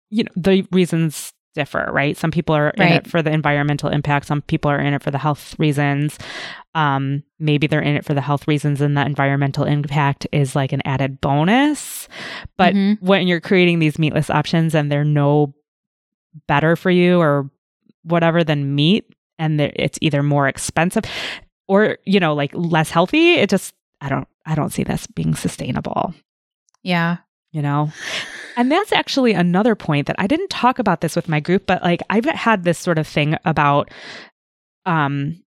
you 0.09 0.23
know, 0.23 0.31
the 0.35 0.65
reasons 0.71 1.33
differ, 1.55 1.89
right? 1.91 2.15
Some 2.15 2.29
people 2.31 2.53
are 2.55 2.69
in 2.71 2.83
it 2.83 3.07
for 3.07 3.21
the 3.23 3.31
environmental 3.31 3.89
impact. 3.89 4.27
Some 4.27 4.41
people 4.43 4.69
are 4.69 4.79
in 4.79 4.93
it 4.93 5.01
for 5.01 5.09
the 5.11 5.17
health 5.17 5.55
reasons. 5.57 6.19
Um, 6.75 7.23
maybe 7.39 7.65
they're 7.67 7.81
in 7.81 7.95
it 7.95 8.05
for 8.05 8.13
the 8.13 8.21
health 8.21 8.47
reasons 8.47 8.81
and 8.81 8.95
the 8.97 9.05
environmental 9.05 9.63
impact 9.63 10.27
is 10.31 10.55
like 10.55 10.73
an 10.73 10.81
added 10.85 11.21
bonus. 11.21 12.07
But 12.57 12.75
Mhm. 12.75 13.01
when 13.01 13.27
you're 13.27 13.39
creating 13.41 13.79
these 13.79 13.97
meatless 13.97 14.29
options 14.29 14.75
and 14.75 14.91
they're 14.91 15.05
no 15.05 15.55
better 16.47 16.75
for 16.75 16.91
you 16.91 17.19
or 17.19 17.49
whatever 18.03 18.43
than 18.43 18.75
meat 18.75 19.05
and 19.39 19.59
it's 19.59 19.97
either 20.01 20.21
more 20.21 20.47
expensive 20.47 21.03
or 21.67 21.97
you 22.05 22.19
know 22.19 22.33
like 22.35 22.51
less 22.53 22.91
healthy 22.91 23.33
it 23.35 23.49
just 23.49 23.73
i 24.01 24.09
don't 24.09 24.27
i 24.45 24.53
don't 24.53 24.71
see 24.71 24.83
this 24.83 25.07
being 25.07 25.33
sustainable 25.33 26.13
Yeah. 26.83 27.17
you 27.51 27.61
know 27.61 27.89
and 28.57 28.71
that's 28.71 28.91
actually 28.91 29.33
another 29.33 29.75
point 29.75 30.07
that 30.07 30.15
i 30.19 30.27
didn't 30.27 30.49
talk 30.49 30.79
about 30.79 31.01
this 31.01 31.15
with 31.15 31.27
my 31.29 31.39
group 31.39 31.65
but 31.65 31.81
like 31.83 32.01
i've 32.09 32.25
had 32.25 32.63
this 32.63 32.77
sort 32.79 32.97
of 32.97 33.07
thing 33.07 33.35
about 33.45 33.89
um 34.85 35.41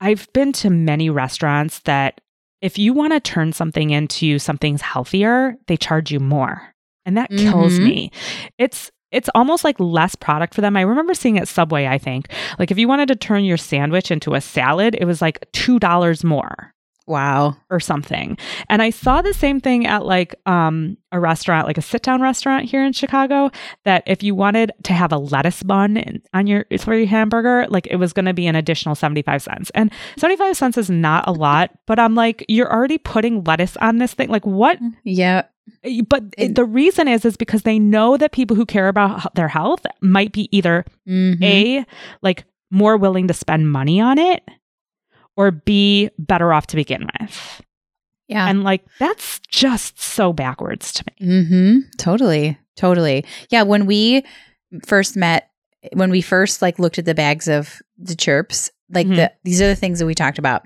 i've 0.00 0.30
been 0.32 0.52
to 0.52 0.70
many 0.70 1.10
restaurants 1.10 1.80
that 1.80 2.20
if 2.60 2.78
you 2.78 2.92
want 2.92 3.12
to 3.12 3.20
turn 3.20 3.52
something 3.52 3.90
into 3.90 4.38
something's 4.38 4.82
healthier 4.82 5.56
they 5.66 5.76
charge 5.76 6.10
you 6.10 6.20
more 6.20 6.74
and 7.04 7.16
that 7.16 7.30
kills 7.30 7.78
Mhm. 7.78 7.84
me 7.84 8.10
it's 8.58 8.90
it's 9.12 9.28
almost 9.34 9.64
like 9.64 9.74
less 9.80 10.14
product 10.14 10.54
for 10.54 10.60
them. 10.60 10.76
I 10.76 10.82
remember 10.82 11.14
seeing 11.14 11.36
at 11.36 11.48
Subway, 11.48 11.84
I 11.84 11.98
think. 11.98 12.28
Like 12.60 12.70
if 12.70 12.78
you 12.78 12.86
wanted 12.86 13.08
to 13.08 13.16
turn 13.16 13.42
your 13.42 13.56
sandwich 13.56 14.12
into 14.12 14.34
a 14.34 14.40
salad, 14.40 14.94
it 15.00 15.04
was 15.04 15.20
like 15.20 15.40
$2 15.52 16.22
more 16.22 16.72
Wow. 17.10 17.56
or 17.70 17.80
something. 17.80 18.38
And 18.68 18.80
I 18.80 18.90
saw 18.90 19.20
the 19.20 19.34
same 19.34 19.60
thing 19.60 19.86
at 19.86 20.06
like 20.06 20.34
um 20.46 20.96
a 21.12 21.18
restaurant, 21.18 21.66
like 21.66 21.76
a 21.78 21.82
sit 21.82 22.02
down 22.02 22.22
restaurant 22.22 22.64
here 22.66 22.84
in 22.84 22.92
Chicago, 22.92 23.50
that 23.84 24.04
if 24.06 24.22
you 24.22 24.34
wanted 24.34 24.70
to 24.84 24.92
have 24.92 25.10
a 25.12 25.18
lettuce 25.18 25.62
bun 25.62 25.96
in- 25.96 26.22
on 26.32 26.46
your 26.46 26.64
for 26.78 26.94
your 26.94 27.06
hamburger, 27.08 27.66
like 27.68 27.86
it 27.88 27.96
was 27.96 28.12
going 28.12 28.26
to 28.26 28.32
be 28.32 28.46
an 28.46 28.54
additional 28.54 28.94
75 28.94 29.42
cents. 29.42 29.70
And 29.74 29.90
75 30.16 30.56
cents 30.56 30.78
is 30.78 30.88
not 30.88 31.26
a 31.26 31.32
lot, 31.32 31.70
but 31.86 31.98
I'm 31.98 32.14
like 32.14 32.44
you're 32.48 32.72
already 32.72 32.98
putting 32.98 33.42
lettuce 33.44 33.76
on 33.78 33.98
this 33.98 34.14
thing. 34.14 34.28
Like 34.28 34.46
what 34.46 34.78
Yeah. 35.04 35.42
but 36.08 36.22
It- 36.38 36.54
the 36.54 36.64
reason 36.64 37.08
is 37.08 37.24
is 37.24 37.36
because 37.36 37.62
they 37.62 37.78
know 37.78 38.16
that 38.16 38.32
people 38.32 38.56
who 38.56 38.64
care 38.66 38.88
about 38.88 39.34
their 39.34 39.48
health 39.48 39.84
might 40.00 40.32
be 40.32 40.48
either 40.56 40.84
Mhm. 41.08 41.42
a 41.42 41.84
like 42.22 42.44
more 42.70 42.96
willing 42.96 43.26
to 43.26 43.34
spend 43.34 43.70
money 43.70 44.00
on 44.00 44.16
it 44.16 44.42
or 45.36 45.50
b 45.50 46.10
better 46.18 46.52
off 46.52 46.66
to 46.68 46.76
begin 46.76 47.06
with 47.20 47.62
yeah. 48.28 48.48
and 48.48 48.62
like 48.64 48.84
that's 48.98 49.40
just 49.48 50.00
so 50.00 50.32
backwards 50.32 50.92
to 50.92 51.04
me 51.20 51.26
Mm-hmm. 51.26 51.78
Totally. 51.98 52.58
Totally. 52.76 53.24
Yeah. 53.50 53.62
When 53.64 53.84
we 53.86 54.24
first 54.86 55.16
met, 55.16 55.50
when 55.92 56.10
we 56.10 56.22
first 56.22 56.62
like 56.62 56.78
looked 56.78 56.98
at 56.98 57.04
the 57.04 57.14
bags 57.14 57.46
of 57.48 57.82
the 57.98 58.14
chirps, 58.14 58.70
like 58.90 59.06
Mhm. 59.06 59.16
the 59.16 59.32
these 59.44 59.60
are 59.60 59.66
the 59.68 59.76
things 59.76 59.98
that 59.98 60.06
we 60.06 60.14
talked 60.14 60.38
about. 60.38 60.62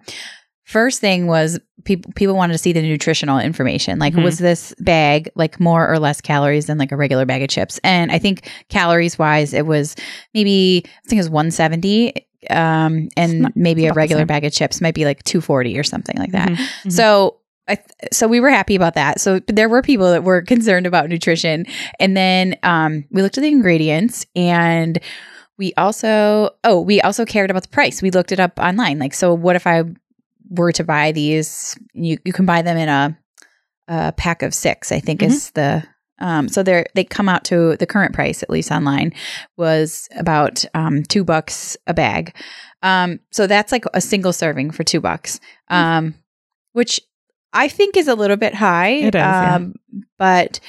first 0.66 0.98
thing 1.00 1.26
was 1.26 1.58
people 1.84 2.10
people 2.14 2.34
wanted 2.34 2.52
to 2.54 2.58
see 2.58 2.72
the 2.72 2.80
nutritional 2.80 3.38
information. 3.38 3.98
Like, 3.98 4.14
Mhm. 4.14 4.24
was 4.24 4.38
this 4.38 4.72
bag 4.78 5.28
like 5.34 5.60
more 5.60 5.86
or 5.90 5.98
less 5.98 6.20
calories 6.22 6.66
than 6.66 6.78
like 6.78 6.90
a 6.92 6.96
regular 6.96 7.26
bag 7.26 7.42
of 7.42 7.48
chips? 7.50 7.78
And 7.84 8.10
I 8.12 8.18
think 8.18 8.48
calories 8.70 9.18
wise, 9.18 9.52
it 9.52 9.66
was 9.66 9.94
maybe 10.32 10.82
I 10.86 11.08
think 11.08 11.18
it 11.18 11.22
was 11.22 11.30
170. 11.30 12.14
Um, 12.50 13.08
and 13.16 13.40
not- 13.42 13.56
maybe 13.56 13.86
a 13.86 13.92
regular 13.92 14.24
bag 14.26 14.44
of 14.44 14.52
chips 14.52 14.80
might 14.80 14.94
be 14.94 15.04
like 15.04 15.22
240 15.24 15.78
or 15.78 15.82
something 15.82 16.16
like 16.18 16.32
that. 16.32 16.48
Mhm. 16.50 16.56
Mhm. 16.84 16.92
So 16.92 17.36
I 17.66 17.76
th- 17.76 17.86
so 18.12 18.28
we 18.28 18.40
were 18.40 18.50
happy 18.50 18.74
about 18.74 18.94
that. 18.94 19.20
So 19.20 19.40
but 19.40 19.56
there 19.56 19.68
were 19.68 19.80
people 19.82 20.10
that 20.12 20.22
were 20.24 20.42
concerned 20.42 20.86
about 20.86 21.08
nutrition, 21.08 21.64
and 21.98 22.16
then 22.16 22.56
um, 22.62 23.04
we 23.10 23.22
looked 23.22 23.38
at 23.38 23.42
the 23.42 23.48
ingredients, 23.48 24.26
and 24.36 24.98
we 25.58 25.72
also 25.78 26.50
oh 26.64 26.80
we 26.80 27.00
also 27.00 27.24
cared 27.24 27.50
about 27.50 27.62
the 27.62 27.68
price. 27.70 28.02
We 28.02 28.10
looked 28.10 28.32
it 28.32 28.40
up 28.40 28.58
online. 28.58 28.98
Like, 28.98 29.14
so 29.14 29.32
what 29.32 29.56
if 29.56 29.66
I 29.66 29.84
were 30.50 30.72
to 30.72 30.84
buy 30.84 31.12
these? 31.12 31.74
You 31.94 32.18
you 32.24 32.32
can 32.34 32.44
buy 32.44 32.60
them 32.60 32.76
in 32.76 32.88
a, 32.90 33.16
a 33.88 34.12
pack 34.12 34.42
of 34.42 34.52
six. 34.52 34.92
I 34.92 35.00
think 35.00 35.22
is 35.22 35.50
the 35.52 35.84
um, 36.20 36.48
so 36.48 36.62
they're 36.62 36.86
they 36.94 37.04
come 37.04 37.28
out 37.28 37.44
to 37.46 37.76
the 37.76 37.86
current 37.86 38.14
price 38.14 38.42
at 38.42 38.50
least 38.50 38.70
online 38.70 39.12
was 39.56 40.08
about 40.16 40.64
um, 40.74 41.02
two 41.04 41.24
bucks 41.24 41.76
a 41.86 41.94
bag. 41.94 42.34
Um, 42.82 43.20
so 43.30 43.46
that's 43.46 43.72
like 43.72 43.84
a 43.94 44.00
single 44.00 44.32
serving 44.32 44.70
for 44.70 44.84
two 44.84 45.00
bucks, 45.00 45.40
um, 45.68 46.14
which 46.72 47.00
I 47.52 47.68
think 47.68 47.96
is 47.96 48.08
a 48.08 48.14
little 48.14 48.36
bit 48.36 48.54
high. 48.54 48.90
It 48.90 49.14
is, 49.14 49.18
yeah. 49.20 49.54
um, 49.56 49.74
but 50.18 50.60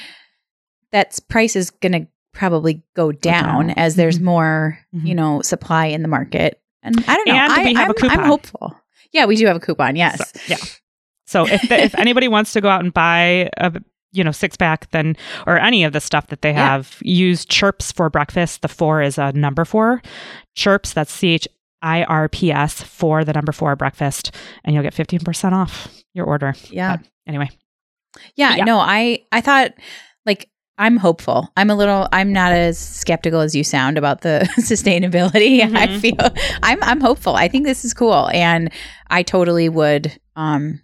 that's 0.92 1.20
price 1.20 1.56
is 1.56 1.72
going 1.72 1.92
to 1.92 2.08
probably 2.34 2.84
go 2.96 3.12
down, 3.12 3.68
down. 3.68 3.72
as 3.72 3.96
there's 3.96 4.20
Mhm. 4.20 4.24
more, 4.24 4.80
Mhm. 4.96 5.08
you 5.08 5.16
know, 5.16 5.42
supply 5.42 5.88
in 5.88 6.02
the 6.02 6.08
market. 6.08 6.62
And 6.84 7.04
I 7.08 7.16
don't 7.16 7.28
know. 7.28 7.34
And 7.34 7.52
I, 7.54 7.64
we 7.64 7.74
have 7.74 7.90
a 7.90 7.90
I'm, 7.90 7.96
coupon. 7.96 8.20
I'm 8.20 8.26
hopeful. 8.26 8.76
Yeah, 9.12 9.26
we 9.26 9.36
do 9.36 9.46
have 9.48 9.56
a 9.56 9.60
coupon. 9.60 9.96
Yes. 9.96 10.32
So, 10.32 10.40
yeah. 10.48 10.58
So 11.26 11.48
if 11.48 11.62
the, 11.68 11.84
if 11.86 11.96
anybody 11.98 12.28
wants 12.28 12.54
to 12.54 12.62
go 12.62 12.70
out 12.70 12.84
and 12.84 12.94
buy 12.94 13.50
a 13.58 13.72
you 14.16 14.24
know 14.24 14.32
six 14.32 14.56
pack, 14.58 14.90
then 14.92 15.16
or 15.46 15.60
any 15.60 15.84
of 15.84 15.94
the 15.94 16.00
stuff 16.02 16.28
that 16.28 16.42
they 16.42 16.52
Yeah. 16.52 16.70
have, 16.70 16.98
use 17.02 17.46
Chirps 17.46 17.92
for 17.92 18.10
breakfast. 18.10 18.62
The 18.62 18.68
four 18.68 19.02
is 19.02 19.18
a 19.18 19.32
number 19.34 19.66
four. 19.66 20.02
Chirps. 20.56 20.94
That's 20.94 21.12
C 21.12 21.30
H 21.34 21.48
I 21.82 22.04
R 22.04 22.30
P 22.30 22.52
S 22.52 22.82
for 22.82 23.24
the 23.24 23.34
number 23.34 23.52
four 23.52 23.76
breakfast, 23.76 24.32
and 24.64 24.74
you'll 24.74 24.84
get 24.84 24.94
fifteen 24.94 25.20
percent 25.20 25.54
off 25.54 25.88
your 26.14 26.26
order. 26.26 26.54
Yeah. 26.70 26.98
But 26.98 27.06
anyway, 27.28 27.50
Yeah, 28.36 28.56
Yeah. 28.56 28.64
no, 28.64 28.80
I 28.80 29.24
I 29.32 29.42
thought 29.42 29.74
like 30.26 30.50
I'm 30.78 30.98
hopeful. 30.98 31.52
I'm 31.56 31.70
a 31.70 31.76
little 31.76 32.08
I'm 32.12 32.34
not 32.34 32.52
as 32.52 32.78
skeptical 32.78 33.40
as 33.42 33.56
you 33.56 33.64
sound 33.64 33.98
about 33.98 34.22
the 34.22 34.48
sustainability. 34.60 35.62
I 35.76 35.88
Mhm. 35.88 36.00
feel 36.02 36.60
I'm 36.64 36.82
I'm 36.84 37.02
hopeful. 37.02 37.36
I 37.36 37.48
think 37.48 37.66
this 37.66 37.86
is 37.86 37.94
cool 37.94 38.30
and 38.34 38.72
I 39.10 39.24
totally 39.24 39.70
would 39.70 40.18
um 40.36 40.82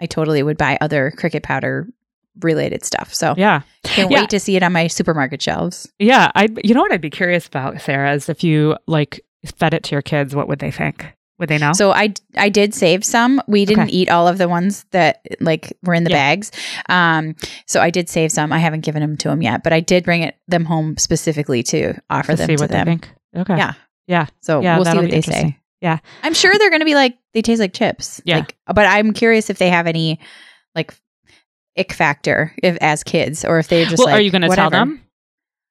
I 0.00 0.06
totally 0.06 0.42
would 0.42 0.56
buy 0.58 0.76
other 0.80 1.12
cricket 1.16 1.42
powder 1.44 1.86
related 2.40 2.84
stuff. 2.84 3.12
So 3.14 3.34
yeah, 3.36 3.62
can't 3.84 4.10
Yeah. 4.10 4.20
wait 4.20 4.30
to 4.30 4.40
see 4.40 4.56
it 4.56 4.62
on 4.62 4.72
my 4.72 4.86
supermarket 4.86 5.42
shelves. 5.42 5.90
yeah. 5.98 6.30
I 6.34 6.48
you 6.64 6.74
know 6.74 6.80
what 6.80 6.92
I'd 6.92 7.00
be 7.00 7.10
curious 7.10 7.46
about, 7.46 7.80
Sarah, 7.80 8.12
is 8.14 8.28
if 8.28 8.42
you 8.44 8.76
like 8.86 9.20
fed 9.56 9.74
it 9.74 9.82
to 9.84 9.94
your 9.94 10.02
kids, 10.02 10.34
what 10.34 10.48
would 10.48 10.58
they 10.60 10.70
think? 10.70 11.12
Would 11.38 11.48
they 11.48 11.58
know? 11.58 11.72
So 11.72 11.90
I 11.92 12.14
I 12.36 12.48
did 12.48 12.72
save 12.74 13.04
some. 13.04 13.42
We 13.48 13.64
didn't 13.64 13.84
Okay. 13.88 13.92
eat 13.92 14.08
all 14.10 14.28
of 14.28 14.38
the 14.38 14.48
ones 14.48 14.84
that 14.92 15.26
like 15.40 15.76
were 15.82 15.94
in 15.94 16.04
the 16.04 16.10
Yeah. 16.10 16.16
bags. 16.16 16.52
Um, 16.88 17.34
so 17.66 17.80
I 17.80 17.90
did 17.90 18.08
save 18.08 18.30
some. 18.30 18.52
I 18.52 18.58
haven't 18.58 18.80
given 18.84 19.00
them 19.02 19.16
to 19.18 19.28
them 19.28 19.42
yet, 19.42 19.64
but 19.64 19.72
I 19.72 19.80
did 19.80 20.04
bring 20.04 20.22
it 20.22 20.36
them 20.46 20.64
home 20.64 20.96
specifically 20.98 21.62
to 21.64 21.94
offer 22.10 22.32
to 22.32 22.36
them 22.36 22.46
see 22.46 22.56
to 22.56 22.62
what 22.62 22.70
them. 22.70 22.84
they 22.86 22.90
think. 22.92 23.10
Okay. 23.36 23.56
Yeah. 23.56 23.72
Yeah. 24.06 24.26
So 24.40 24.60
Yeah, 24.60 24.76
we'll 24.76 24.84
see 24.84 24.96
what 24.96 25.10
they 25.10 25.20
say. 25.22 25.58
Yeah. 25.80 25.98
I'm 26.22 26.34
sure 26.34 26.52
they're 26.58 26.70
going 26.70 26.80
to 26.80 26.86
be 26.86 26.94
like 26.94 27.16
they 27.34 27.42
taste 27.42 27.60
like 27.60 27.72
chips. 27.72 28.20
Yeah. 28.24 28.36
Like, 28.36 28.56
but 28.72 28.86
I'm 28.86 29.12
curious 29.12 29.50
if 29.50 29.58
they 29.58 29.68
have 29.70 29.88
any 29.88 30.20
like 30.76 30.94
ick 31.78 31.92
factor 31.92 32.52
if 32.62 32.76
as 32.80 33.02
kids 33.02 33.44
or 33.44 33.58
if 33.58 33.68
they 33.68 33.84
just 33.84 33.98
Well, 33.98 34.06
like 34.08 34.16
are 34.18 34.20
you 34.20 34.30
going 34.30 34.42
to 34.42 34.48
tell 34.48 34.70
them? 34.70 35.00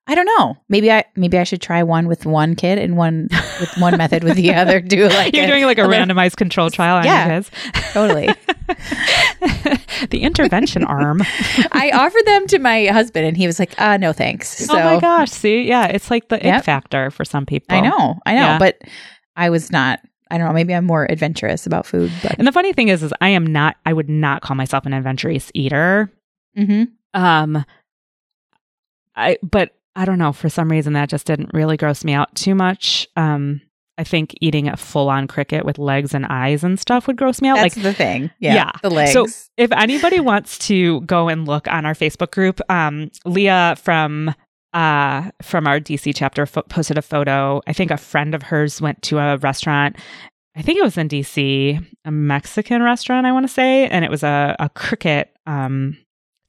I 0.08 0.16
don't 0.16 0.26
know. 0.38 0.58
Maybe 0.68 0.92
I 0.92 1.06
maybe 1.16 1.38
I 1.38 1.44
should 1.44 1.62
try 1.62 1.84
one 1.84 2.08
with 2.08 2.26
one 2.26 2.56
kid 2.56 2.80
and 2.80 2.98
one 2.98 3.30
with 3.60 3.70
one 3.78 3.96
method 3.98 4.24
with 4.24 4.36
the 4.36 4.52
other. 4.56 4.82
Do 4.82 5.08
like 5.10 5.36
You're 5.36 5.46
a- 5.46 5.48
doing 5.48 5.64
like 5.66 5.78
a, 5.78 5.86
a 5.86 5.88
little- 5.88 6.06
randomized 6.08 6.38
control 6.38 6.70
trial 6.72 6.98
on 6.98 7.06
Yeah. 7.06 7.28
your 7.28 7.36
kids. 7.36 7.52
totally. 7.94 8.28
the 10.10 10.22
intervention 10.24 10.84
arm. 10.84 11.22
I 11.72 11.92
offered 11.94 12.26
them 12.26 12.48
to 12.48 12.60
my 12.60 12.88
husband 12.88 13.26
and 13.28 13.38
he 13.38 13.46
was 13.48 13.60
like, 13.60 13.80
"Uh, 13.80 13.98
no 13.98 14.12
thanks." 14.14 14.50
So 14.66 14.74
oh 14.78 14.84
my 14.84 15.00
gosh! 15.00 15.30
See, 15.30 15.64
yeah, 15.64 15.86
it's 15.88 16.10
like 16.10 16.30
the 16.30 16.38
Yep. 16.42 16.58
ick 16.60 16.64
factor 16.64 17.12
for 17.12 17.24
some 17.24 17.46
people. 17.46 17.76
I 17.76 17.82
know, 17.82 18.20
I 18.26 18.34
know, 18.34 18.42
Yeah. 18.42 18.60
but 18.60 18.82
I 19.36 19.50
was 19.50 19.72
not. 19.72 20.00
I 20.32 20.38
don't 20.38 20.48
know. 20.48 20.54
Maybe 20.54 20.74
I'm 20.74 20.86
more 20.86 21.06
adventurous 21.12 21.66
about 21.68 21.86
food, 21.86 22.12
but 22.24 22.38
And 22.40 22.48
the 22.48 22.52
funny 22.52 22.74
thing 22.74 22.88
is, 22.88 23.04
is 23.04 23.14
I 23.22 23.30
am 23.30 23.46
not. 23.46 23.76
I 23.86 23.94
would 23.94 24.10
not 24.10 24.42
call 24.42 24.56
myself 24.56 24.86
an 24.86 24.94
adventurous 24.94 25.52
eater. 25.54 26.12
Mhm. 26.58 26.88
Um, 27.14 27.66
I 29.16 29.38
but 29.44 29.76
I 29.96 30.06
don't 30.06 30.18
know. 30.20 30.32
For 30.32 30.50
some 30.50 30.70
reason, 30.72 30.94
that 30.94 31.10
just 31.10 31.28
didn't 31.28 31.52
really 31.54 31.78
gross 31.78 32.04
me 32.04 32.14
out 32.14 32.34
too 32.36 32.56
much. 32.56 33.08
Um, 33.18 33.62
I 33.98 34.04
think 34.06 34.34
eating 34.40 34.68
a 34.70 34.78
full 34.78 35.10
on 35.10 35.28
cricket 35.28 35.66
with 35.66 35.78
legs 35.78 36.14
and 36.14 36.26
eyes 36.26 36.64
and 36.64 36.80
stuff 36.80 37.08
would 37.08 37.18
gross 37.18 37.42
me 37.42 37.50
out. 37.50 37.58
that's 37.58 37.76
like 37.76 37.84
the 37.84 37.94
thing. 37.94 38.32
Yeah, 38.40 38.54
Yeah. 38.56 38.72
the 38.82 38.90
legs. 38.90 39.12
So 39.12 39.28
if 39.58 39.72
anybody 39.74 40.20
wants 40.22 40.58
to 40.70 41.02
go 41.02 41.28
and 41.28 41.46
look 41.46 41.68
on 41.68 41.86
our 41.86 41.94
Facebook 41.94 42.32
group, 42.32 42.62
um, 42.70 43.12
Leah 43.26 43.76
from 43.78 44.34
uh 44.74 45.32
from 45.42 45.68
our 45.68 45.80
DC 45.80 46.14
chapter 46.16 46.46
fo- 46.46 46.62
posted 46.64 46.98
a 46.98 47.02
photo. 47.02 47.62
I 47.68 47.74
think 47.74 47.92
a 47.92 47.98
friend 47.98 48.34
of 48.36 48.44
hers 48.44 48.82
went 48.82 49.02
to 49.04 49.18
a 49.20 49.38
restaurant. 49.38 49.96
I 50.56 50.62
think 50.62 50.78
it 50.80 50.84
was 50.84 50.98
in 50.98 51.08
DC, 51.08 51.86
a 52.06 52.12
Mexican 52.12 52.82
restaurant, 52.84 53.26
I 53.26 53.32
want 53.32 53.46
to 53.48 53.54
say, 53.54 53.88
and 53.88 54.04
it 54.06 54.12
was 54.12 54.24
a 54.24 54.56
a 54.60 54.70
cricket 54.70 55.34
um 55.46 55.98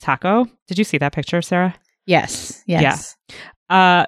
taco. 0.00 0.46
Did 0.68 0.78
you 0.78 0.84
see 0.84 0.98
that 0.98 1.12
picture, 1.12 1.42
Sarah? 1.42 1.74
yes, 2.06 2.62
yes, 2.66 3.16
Uh 3.70 4.06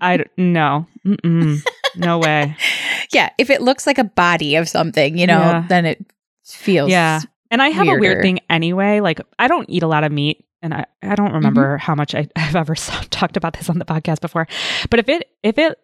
I 0.00 0.24
no. 0.36 0.86
Mm-mm. 1.04 1.60
No 1.96 2.18
way. 2.18 2.56
yeah. 3.12 3.30
If 3.38 3.50
it 3.50 3.60
looks 3.60 3.86
like 3.86 3.98
a 3.98 4.04
body 4.04 4.54
of 4.56 4.68
something, 4.68 5.18
you 5.18 5.26
know, 5.26 5.38
Yeah. 5.40 5.64
then 5.68 5.84
it 5.84 6.04
feels. 6.44 6.90
Yeah. 6.90 7.20
And 7.50 7.60
I 7.62 7.68
have 7.68 7.86
a 7.88 7.98
weird 7.98 8.22
thing 8.22 8.40
anyway. 8.48 9.00
Like, 9.00 9.20
I 9.38 9.46
don't 9.48 9.68
eat 9.68 9.82
a 9.82 9.86
lot 9.86 10.02
of 10.02 10.10
meat. 10.12 10.44
And 10.64 10.72
I, 10.72 10.86
I 11.02 11.14
don't 11.14 11.32
remember 11.34 11.76
how 11.76 11.94
much 11.94 12.14
I, 12.14 12.26
I've 12.36 12.56
ever 12.56 12.74
talked 12.74 13.36
about 13.36 13.52
this 13.52 13.68
on 13.68 13.78
the 13.78 13.84
podcast 13.84 14.20
before. 14.20 14.48
But 14.90 14.98
if 14.98 15.08
it, 15.10 15.28
if 15.42 15.58
it, 15.58 15.78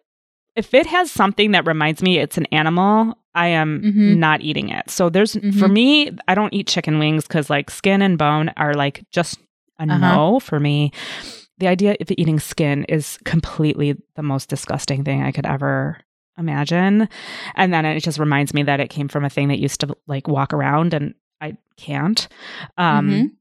if 0.55 0.73
it 0.73 0.87
has 0.87 1.11
something 1.11 1.51
that 1.51 1.65
reminds 1.67 2.01
me 2.01 2.17
it's 2.17 2.37
an 2.37 2.47
animal, 2.47 3.15
I 3.35 3.47
am 3.47 3.81
Mhm. 3.83 4.17
not 4.17 4.41
eating 4.41 4.69
it. 4.69 4.89
So 4.89 5.09
there's, 5.09 5.33
for 5.33 5.69
Mhm. 5.69 5.71
me, 5.71 6.11
I 6.27 6.33
don't 6.35 6.53
eat 6.53 6.67
chicken 6.67 6.97
wings 6.99 7.25
because 7.27 7.49
like 7.49 7.69
skin 7.69 8.01
and 8.01 8.17
bone 8.17 8.49
are 8.57 8.73
like 8.73 9.05
just 9.11 9.39
a 9.79 9.83
Uh-huh. 9.83 9.97
no 9.97 10.39
for 10.39 10.59
me. 10.59 10.91
The 11.59 11.67
idea 11.67 11.95
of 12.01 12.11
eating 12.17 12.39
skin 12.39 12.83
is 12.89 13.19
completely 13.23 13.95
the 14.15 14.23
most 14.23 14.49
disgusting 14.49 15.03
thing 15.03 15.21
I 15.21 15.31
could 15.31 15.45
ever 15.45 15.99
imagine. 16.39 17.07
And 17.55 17.71
then 17.73 17.85
it 17.85 17.99
just 18.01 18.17
reminds 18.19 18.53
me 18.53 18.63
that 18.63 18.79
it 18.79 18.89
came 18.89 19.07
from 19.07 19.23
a 19.23 19.29
thing 19.29 19.47
that 19.49 19.59
used 19.59 19.79
to 19.81 19.95
like 20.07 20.27
walk 20.27 20.53
around 20.53 20.93
and 20.95 21.13
I 21.39 21.55
can't. 21.77 22.27
Um 22.77 23.09
Mhm. 23.09 23.31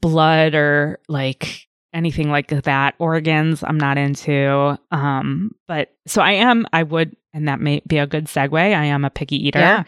Blood 0.00 0.54
or 0.54 0.98
like 1.08 1.68
anything 1.94 2.30
like 2.30 2.48
that 2.48 2.94
organs 2.98 3.62
I'm 3.62 3.78
not 3.78 3.98
into. 3.98 4.78
Um 4.90 5.52
but 5.68 5.94
so 6.06 6.22
I 6.22 6.32
am 6.32 6.66
I 6.72 6.82
would 6.82 7.16
and 7.34 7.48
that 7.48 7.60
may 7.60 7.80
be 7.86 7.98
a 7.98 8.06
good 8.06 8.26
segue. 8.26 8.58
I 8.58 8.84
am 8.84 9.04
a 9.04 9.10
picky 9.10 9.48
eater. 9.48 9.58
Yeah. 9.58 9.84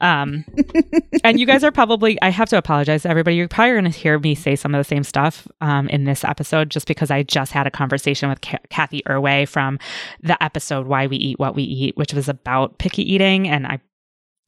Um 0.00 0.44
and 1.24 1.38
you 1.38 1.46
guys 1.46 1.62
are 1.64 1.70
probably 1.70 2.20
i 2.22 2.28
have 2.28 2.48
to 2.48 2.58
apologize 2.58 3.02
to 3.02 3.08
everybody 3.08 3.36
you're 3.36 3.48
probably 3.48 3.72
going 3.72 3.84
to 3.84 3.90
hear 3.90 4.18
me 4.18 4.34
say 4.34 4.56
some 4.56 4.74
of 4.74 4.80
the 4.80 4.84
same 4.84 5.04
stuff 5.04 5.46
um, 5.60 5.88
in 5.88 6.04
this 6.04 6.24
episode 6.24 6.70
just 6.70 6.86
because 6.88 7.10
i 7.10 7.22
just 7.22 7.52
had 7.52 7.66
a 7.66 7.70
conversation 7.70 8.28
with 8.28 8.40
Cathy 8.40 9.02
Erway 9.08 9.48
from 9.48 9.78
the 10.20 10.40
episode 10.42 10.86
why 10.86 11.06
we 11.06 11.16
eat 11.16 11.38
what 11.38 11.54
we 11.54 11.62
eat 11.62 11.96
which 11.96 12.12
was 12.12 12.28
about 12.28 12.78
picky 12.78 13.10
eating 13.10 13.48
and 13.48 13.66
i 13.66 13.80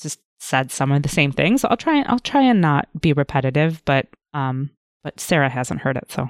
just 0.00 0.20
said 0.40 0.72
some 0.72 0.90
of 0.90 1.02
the 1.02 1.08
same 1.08 1.30
things 1.30 1.60
so 1.60 1.68
i'll 1.68 1.76
try 1.76 1.96
and 1.96 2.08
i'll 2.08 2.18
try 2.18 2.42
and 2.42 2.60
not 2.60 2.88
be 3.00 3.12
repetitive 3.12 3.82
but 3.84 4.08
um 4.32 4.70
but 5.04 5.20
sarah 5.20 5.48
hasn't 5.48 5.80
heard 5.80 5.96
it 5.96 6.10
so 6.10 6.28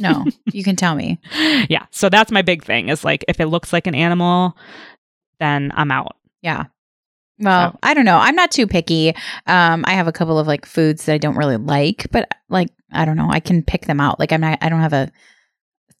No, 0.00 0.24
you 0.52 0.64
can 0.64 0.74
tell 0.74 0.94
me. 0.96 1.20
yeah 1.68 1.86
so 1.92 2.08
that's 2.08 2.32
my 2.32 2.42
big 2.42 2.64
thing 2.64 2.88
is 2.88 3.04
like 3.04 3.24
if 3.28 3.38
it 3.38 3.46
looks 3.46 3.72
like 3.72 3.86
an 3.86 3.94
animal 3.94 4.56
then 5.38 5.70
i'm 5.76 5.90
out 5.92 6.16
Yeah. 6.42 6.64
Well, 7.40 7.70
So- 7.72 7.78
I 7.84 7.94
don't 7.94 8.04
know. 8.04 8.18
I'm 8.18 8.34
not 8.34 8.50
too 8.50 8.66
picky. 8.66 9.14
Um, 9.46 9.84
I 9.86 9.92
have 9.92 10.08
a 10.08 10.12
couple 10.12 10.40
of 10.40 10.48
like 10.48 10.66
foods 10.66 11.04
that 11.06 11.12
I 11.14 11.18
don't 11.18 11.36
really 11.36 11.56
like, 11.56 12.08
but 12.10 12.28
like 12.48 12.70
I 12.90 13.04
don't 13.04 13.16
know. 13.16 13.28
I 13.30 13.38
can 13.38 13.62
pick 13.62 13.86
them 13.86 14.00
out. 14.00 14.18
Like 14.18 14.32
I'm 14.32 14.40
not. 14.40 14.58
I 14.60 14.68
don't 14.68 14.80
have 14.80 14.92
a 14.92 15.12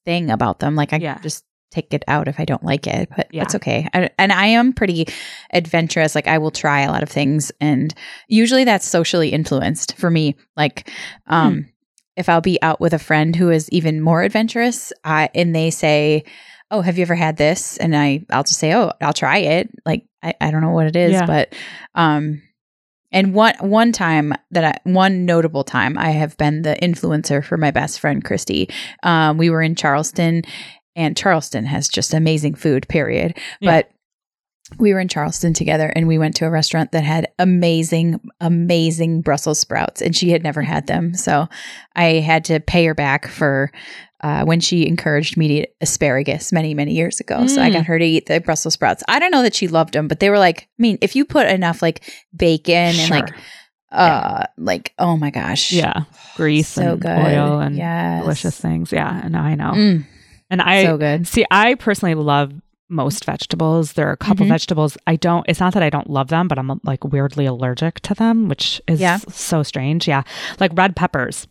thing 0.04 0.30
about 0.30 0.58
them. 0.58 0.74
Like 0.74 0.92
I 0.92 0.96
Yeah. 0.96 1.18
just 1.22 1.44
take 1.70 1.94
it 1.94 2.02
out 2.08 2.26
if 2.26 2.40
I 2.40 2.44
don't 2.44 2.64
like 2.64 2.88
it. 2.88 3.08
But 3.16 3.28
Yeah. 3.30 3.42
that's 3.44 3.54
okay. 3.54 3.86
I, 3.94 4.10
and 4.18 4.32
I 4.32 4.46
am 4.46 4.72
pretty 4.72 5.06
adventurous. 5.52 6.16
Like 6.16 6.26
I 6.26 6.38
will 6.38 6.50
try 6.50 6.80
a 6.80 6.90
lot 6.90 7.04
of 7.04 7.08
things, 7.08 7.52
and 7.60 7.94
usually 8.26 8.64
that's 8.64 8.86
socially 8.88 9.28
influenced 9.28 9.96
for 9.96 10.10
me. 10.10 10.34
Like, 10.56 10.90
um, 11.28 11.52
Hmm. 11.54 11.60
If 12.18 12.28
I'll 12.28 12.42
be 12.42 12.60
out 12.60 12.80
with 12.80 12.92
a 12.92 12.98
friend 12.98 13.34
who 13.34 13.50
is 13.50 13.70
even 13.70 14.02
more 14.02 14.22
adventurous, 14.22 14.92
I 15.04 15.30
and 15.34 15.54
they 15.54 15.70
say. 15.70 16.24
Oh, 16.70 16.82
have 16.82 16.98
you 16.98 17.02
ever 17.02 17.14
had 17.14 17.38
this? 17.38 17.78
And 17.78 17.96
I, 17.96 18.26
I'll 18.28 18.42
just 18.44 18.60
say, 18.60 18.74
oh, 18.74 18.92
I'll 19.00 19.14
try 19.14 19.38
it. 19.38 19.70
Like, 19.86 20.04
I, 20.22 20.34
I 20.38 20.50
don't 20.50 20.60
know 20.60 20.72
what 20.72 20.86
it 20.86 20.96
is, 20.96 21.12
Yeah. 21.12 21.24
but, 21.24 21.54
um, 21.94 22.42
And 23.10 23.32
one 23.32 23.54
one 23.60 23.90
time 23.90 24.34
that 24.50 24.64
I, 24.64 24.90
one 24.90 25.24
notable 25.24 25.64
time 25.64 25.96
I 25.96 26.10
have 26.10 26.36
been 26.36 26.60
the 26.60 26.76
influencer 26.82 27.42
for 27.42 27.56
my 27.56 27.70
best 27.70 28.00
friend 28.00 28.22
Christy. 28.22 28.68
Um, 29.02 29.38
we 29.38 29.48
were 29.48 29.62
in 29.62 29.76
Charleston, 29.76 30.42
and 30.94 31.16
Charleston 31.16 31.64
has 31.64 31.88
just 31.88 32.12
amazing 32.12 32.54
food. 32.54 32.86
Period. 32.88 33.38
Yeah. 33.60 33.78
But 33.80 33.90
we 34.78 34.92
were 34.92 35.00
in 35.00 35.08
Charleston 35.08 35.54
together, 35.54 35.92
and 35.96 36.06
we 36.06 36.18
went 36.18 36.36
to 36.36 36.44
a 36.46 36.50
restaurant 36.50 36.92
that 36.92 37.02
had 37.04 37.28
amazing, 37.38 38.20
amazing 38.40 39.22
Brussels 39.22 39.58
sprouts, 39.60 40.02
and 40.02 40.14
she 40.14 40.30
had 40.30 40.42
never 40.42 40.62
had 40.62 40.86
them. 40.86 41.14
So 41.14 41.48
I 41.96 42.04
had 42.20 42.44
to 42.46 42.60
pay 42.60 42.84
her 42.86 42.94
back 42.94 43.26
for. 43.28 43.70
Uh, 44.20 44.44
when 44.44 44.58
she 44.58 44.84
encouraged 44.84 45.36
me 45.36 45.46
to 45.46 45.54
eat 45.54 45.68
asparagus 45.80 46.50
many, 46.52 46.74
many 46.74 46.92
years 46.92 47.20
ago. 47.20 47.46
So 47.46 47.62
I 47.62 47.70
Mm. 47.70 47.74
got 47.74 47.86
her 47.86 48.00
to 48.00 48.04
eat 48.04 48.26
the 48.26 48.40
Brussels 48.40 48.74
sprouts. 48.74 49.04
I 49.06 49.20
don't 49.20 49.30
know 49.30 49.42
that 49.42 49.54
she 49.54 49.68
loved 49.68 49.94
them, 49.94 50.08
but 50.08 50.18
they 50.18 50.28
were 50.28 50.40
like, 50.40 50.62
I 50.62 50.82
mean, 50.82 50.98
if 51.00 51.14
you 51.14 51.24
put 51.24 51.46
enough 51.46 51.82
like 51.82 52.02
bacon 52.36 52.74
and 52.98 53.10
like 53.10 53.28
Sure. 53.28 53.36
uh 53.92 54.42
like 54.56 54.92
oh 54.98 55.16
my 55.16 55.30
gosh 55.30 55.70
yeah, 55.70 56.02
grease 56.34 56.66
so 56.66 56.94
and 56.94 57.00
good 57.00 57.16
oil 57.16 57.60
and 57.60 57.76
yes. 57.76 58.22
delicious 58.24 58.60
things. 58.60 58.90
Yeah, 58.90 59.20
and 59.24 59.36
I 59.36 59.54
know. 59.54 59.70
Mm, 59.70 60.04
And 60.50 60.62
I 60.62 60.82
so 60.84 60.96
good 60.98 61.28
see. 61.28 61.46
I 61.48 61.76
personally 61.76 62.16
love 62.16 62.52
most 62.88 63.24
vegetables. 63.24 63.92
There 63.94 64.08
are 64.08 64.12
a 64.12 64.16
couple 64.16 64.46
Mhm. 64.46 64.50
vegetables 64.50 64.96
I 65.06 65.16
don't. 65.16 65.44
It's 65.48 65.60
not 65.60 65.74
that 65.74 65.82
I 65.82 65.90
don't 65.90 66.08
love 66.10 66.28
them, 66.28 66.48
but 66.48 66.58
I'm 66.58 66.80
like 66.84 67.04
weirdly 67.04 67.46
allergic 67.46 68.00
to 68.00 68.14
them, 68.14 68.48
which 68.48 68.80
is 68.86 69.00
Yeah. 69.00 69.18
so 69.28 69.62
strange. 69.62 70.08
Yeah, 70.08 70.22
like 70.60 70.72
red 70.74 70.96
peppers. 70.96 71.46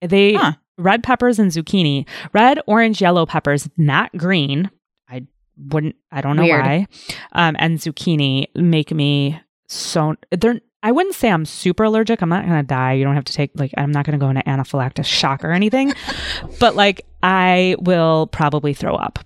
They 0.00 0.34
Huh. 0.34 0.52
red 0.78 1.02
peppers 1.02 1.38
and 1.38 1.50
zucchini. 1.50 2.06
Red, 2.32 2.60
orange, 2.66 3.00
yellow 3.00 3.26
peppers, 3.26 3.68
not 3.76 4.10
green. 4.16 4.70
I 5.10 5.22
wouldn't. 5.56 5.96
I 6.12 6.20
don't 6.20 6.36
know 6.36 6.42
Weird. 6.44 6.64
why. 6.64 6.86
Um, 7.32 7.56
and 7.58 7.78
zucchini 7.78 8.46
make 8.54 8.92
me 8.92 9.40
so. 9.68 10.14
They're. 10.30 10.60
I 10.82 10.92
wouldn't 10.92 11.16
say 11.16 11.30
I'm 11.32 11.46
super 11.46 11.82
allergic. 11.84 12.22
I'm 12.22 12.28
not 12.28 12.44
gonna 12.44 12.62
die. 12.62 12.92
You 12.92 13.04
don't 13.04 13.14
have 13.16 13.24
to 13.24 13.32
take 13.32 13.50
like. 13.56 13.72
I'm 13.76 13.90
not 13.90 14.04
gonna 14.04 14.18
go 14.18 14.28
into 14.28 14.42
anaphylactic 14.42 15.04
shock 15.04 15.44
or 15.44 15.50
anything. 15.50 15.92
but 16.60 16.76
like, 16.76 17.04
I 17.24 17.74
will 17.80 18.28
probably 18.28 18.72
throw 18.72 18.94
up 18.94 19.18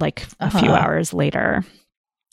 like 0.00 0.26
a 0.40 0.50
few 0.50 0.70
Uh-huh. 0.70 0.80
hours 0.82 1.12
later. 1.12 1.64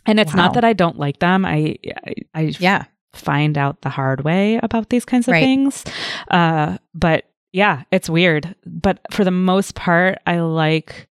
And 0.06 0.20
it's 0.20 0.34
Wow. 0.34 0.44
not 0.46 0.54
that 0.56 0.64
I 0.64 0.74
don't 0.74 0.98
like 0.98 1.20
them. 1.20 1.46
I 1.46 1.76
I, 2.06 2.14
I 2.34 2.42
yeah 2.60 2.86
find 3.14 3.58
out 3.58 3.82
the 3.82 3.90
hard 3.90 4.22
way 4.24 4.60
about 4.64 4.90
these 4.90 5.04
kinds 5.06 5.28
of 5.28 5.34
Right. 5.34 5.42
things. 5.44 5.84
Uh, 6.32 6.78
but 6.94 7.26
yeah, 7.52 7.84
it's 7.92 8.10
weird. 8.10 8.56
But 8.66 9.00
for 9.12 9.24
the 9.24 9.32
most 9.32 9.74
part, 9.76 10.20
I 10.28 10.40
like 10.40 11.10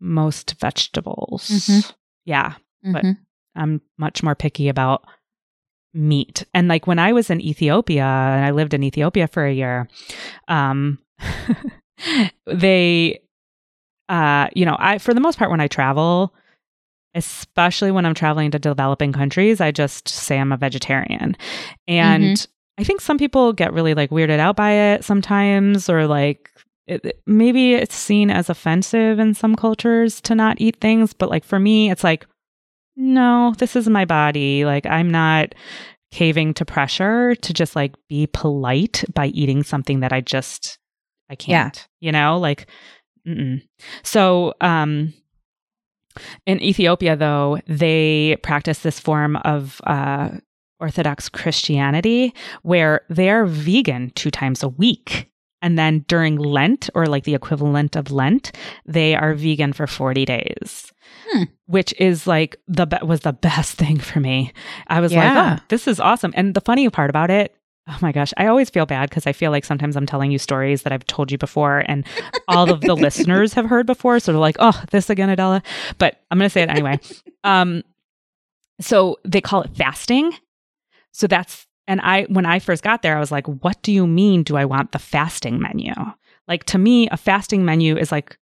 most 0.00 0.54
vegetables. 0.60 1.48
Mhm. 1.48 1.92
Yeah, 2.24 2.54
But- 2.82 3.04
Mhm. 3.04 3.18
I'm 3.54 3.80
much 3.98 4.22
more 4.22 4.34
picky 4.34 4.68
about 4.68 5.04
meat. 5.94 6.44
And 6.54 6.68
like 6.68 6.86
when 6.86 6.98
I 6.98 7.12
was 7.12 7.28
in 7.30 7.40
Ethiopia 7.40 8.04
and 8.04 8.44
I 8.44 8.50
lived 8.52 8.72
in 8.74 8.82
Ethiopia 8.84 9.26
for 9.28 9.44
a 9.44 9.52
year, 9.52 9.88
um 10.48 10.98
they 12.46 13.20
uh 14.08 14.48
you 14.54 14.64
know, 14.64 14.76
I 14.78 14.98
for 14.98 15.14
the 15.14 15.20
most 15.20 15.38
part 15.38 15.50
when 15.50 15.60
I 15.60 15.68
travel, 15.68 16.34
especially 17.14 17.90
when 17.90 18.06
I'm 18.06 18.14
traveling 18.14 18.50
to 18.52 18.58
developing 18.58 19.12
countries, 19.12 19.60
I 19.60 19.70
just 19.70 20.08
say 20.08 20.38
I'm 20.38 20.52
a 20.52 20.56
vegetarian. 20.56 21.36
And 21.86 22.46
I 22.78 22.84
think 22.84 23.00
some 23.00 23.18
people 23.18 23.52
get 23.52 23.72
really 23.72 23.94
like 23.94 24.10
weirded 24.10 24.38
out 24.38 24.56
by 24.56 24.72
it 24.72 25.04
sometimes 25.04 25.88
or 25.88 26.06
like 26.06 26.50
it, 26.86 27.20
maybe 27.26 27.74
it's 27.74 27.94
seen 27.94 28.30
as 28.30 28.48
offensive 28.48 29.18
in 29.18 29.34
some 29.34 29.54
cultures 29.56 30.20
to 30.22 30.34
not 30.34 30.60
eat 30.60 30.76
things, 30.80 31.12
but 31.12 31.28
like 31.28 31.44
for 31.44 31.58
me 31.58 31.90
it's 31.90 32.04
like 32.04 32.26
no, 33.00 33.54
this 33.58 33.76
is 33.76 33.88
my 33.88 34.04
body. 34.04 34.64
Like 34.64 34.84
I'm 34.86 35.10
not 35.10 35.54
caving 36.10 36.54
to 36.54 36.64
pressure 36.64 37.34
to 37.36 37.52
just 37.52 37.76
like 37.76 37.94
be 38.08 38.26
polite 38.26 39.04
by 39.14 39.26
eating 39.28 39.62
something 39.62 40.00
that 40.00 40.12
I 40.12 40.20
just 40.20 40.78
I 41.30 41.34
can't. 41.36 41.86
You 42.00 42.12
know, 42.12 42.38
like 42.38 42.66
mm-mm. 43.28 43.62
so 44.02 44.54
um 44.60 45.12
in 46.46 46.60
Ethiopia 46.62 47.14
though, 47.16 47.60
they 47.68 48.36
practice 48.42 48.80
this 48.80 48.98
form 48.98 49.36
of 49.44 49.80
uh 49.86 50.30
Orthodox 50.80 51.28
Christianity 51.28 52.32
where 52.62 53.00
they're 53.08 53.46
vegan 53.46 54.10
two 54.14 54.30
times 54.30 54.62
a 54.62 54.68
week. 54.68 55.30
And 55.60 55.76
then 55.76 56.04
during 56.06 56.36
Lent, 56.36 56.88
or 56.94 57.06
like 57.06 57.24
the 57.24 57.34
equivalent 57.34 57.96
of 57.96 58.12
Lent, 58.12 58.52
they 58.86 59.16
are 59.16 59.34
vegan 59.34 59.72
for 59.72 59.88
40 59.88 60.24
days. 60.24 60.92
Hmm. 61.32 61.42
Which 61.66 61.92
is 61.98 62.28
like 62.28 62.56
the 62.68 62.86
be- 62.86 63.04
was 63.04 63.20
the 63.22 63.32
best 63.32 63.76
thing 63.82 63.98
for 63.98 64.20
me. 64.20 64.52
I 64.86 65.00
was 65.00 65.12
Yeah. 65.12 65.34
like, 65.34 65.60
oh, 65.60 65.64
this 65.68 65.88
is 65.88 65.98
awesome. 65.98 66.32
And 66.36 66.54
the 66.54 66.60
funny 66.60 66.88
part 66.90 67.10
about 67.10 67.30
it, 67.30 67.56
oh 67.88 67.98
my 68.02 68.12
gosh, 68.12 68.32
I 68.36 68.46
always 68.46 68.68
feel 68.68 68.86
bad 68.86 69.08
because 69.08 69.26
I 69.26 69.32
feel 69.32 69.50
like 69.50 69.64
sometimes 69.64 69.96
I'm 69.96 70.06
telling 70.06 70.30
you 70.30 70.38
stories 70.38 70.82
that 70.82 70.92
I've 70.92 71.06
told 71.06 71.32
you 71.32 71.38
before 71.38 71.84
and 71.86 72.04
all 72.46 72.70
of 72.70 72.82
the 72.82 72.94
listeners 72.94 73.54
have 73.54 73.66
heard 73.66 73.86
before. 73.86 74.20
So 74.20 74.32
they're 74.32 74.40
like, 74.40 74.56
oh, 74.58 74.82
this 74.90 75.08
again, 75.08 75.30
Adela. 75.30 75.62
But 75.96 76.20
I'm 76.30 76.38
going 76.38 76.48
to 76.48 76.52
say 76.52 76.62
it 76.62 76.70
anyway. 76.70 77.00
um, 77.44 77.82
so 78.80 79.18
they 79.24 79.40
call 79.40 79.62
it 79.62 79.74
fasting. 79.74 80.32
So 81.12 81.26
that's, 81.26 81.66
and 81.86 82.00
I, 82.02 82.24
when 82.24 82.44
I 82.44 82.58
first 82.58 82.82
got 82.82 83.02
there, 83.02 83.16
I 83.16 83.20
was 83.20 83.32
like, 83.32 83.46
what 83.46 83.80
do 83.82 83.90
you 83.90 84.06
mean? 84.06 84.42
Do 84.42 84.56
I 84.56 84.66
want 84.66 84.92
the 84.92 84.98
fasting 84.98 85.58
menu? 85.58 85.92
Like 86.46 86.64
to 86.64 86.78
me, 86.78 87.08
a 87.08 87.16
fasting 87.16 87.64
menu 87.64 87.96
is 87.96 88.12
like 88.12 88.38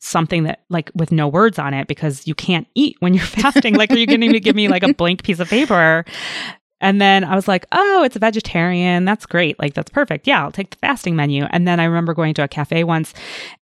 something 0.00 0.42
that 0.42 0.60
like 0.68 0.90
with 0.94 1.10
no 1.10 1.26
words 1.26 1.58
on 1.58 1.72
it 1.72 1.88
because 1.88 2.26
you 2.26 2.34
can't 2.34 2.66
eat 2.74 2.96
when 3.00 3.14
you're 3.14 3.24
fasting. 3.24 3.74
like, 3.74 3.90
are 3.90 3.96
you 3.96 4.06
going 4.06 4.20
to 4.20 4.40
give 4.40 4.54
me 4.54 4.68
like 4.68 4.82
a 4.82 4.92
blank 4.92 5.22
piece 5.22 5.40
of 5.40 5.48
paper? 5.48 6.04
And 6.84 7.00
then 7.00 7.24
I 7.24 7.34
was 7.34 7.48
like, 7.48 7.64
oh, 7.72 8.02
it's 8.04 8.14
a 8.14 8.18
vegetarian. 8.18 9.06
That's 9.06 9.24
great. 9.24 9.58
Like, 9.58 9.72
that's 9.72 9.90
perfect. 9.90 10.26
Yeah, 10.26 10.44
I'll 10.44 10.52
take 10.52 10.68
the 10.68 10.76
fasting 10.76 11.16
menu. 11.16 11.44
And 11.44 11.66
then 11.66 11.80
I 11.80 11.84
remember 11.84 12.12
going 12.12 12.34
to 12.34 12.44
a 12.44 12.48
cafe 12.48 12.84
once 12.84 13.14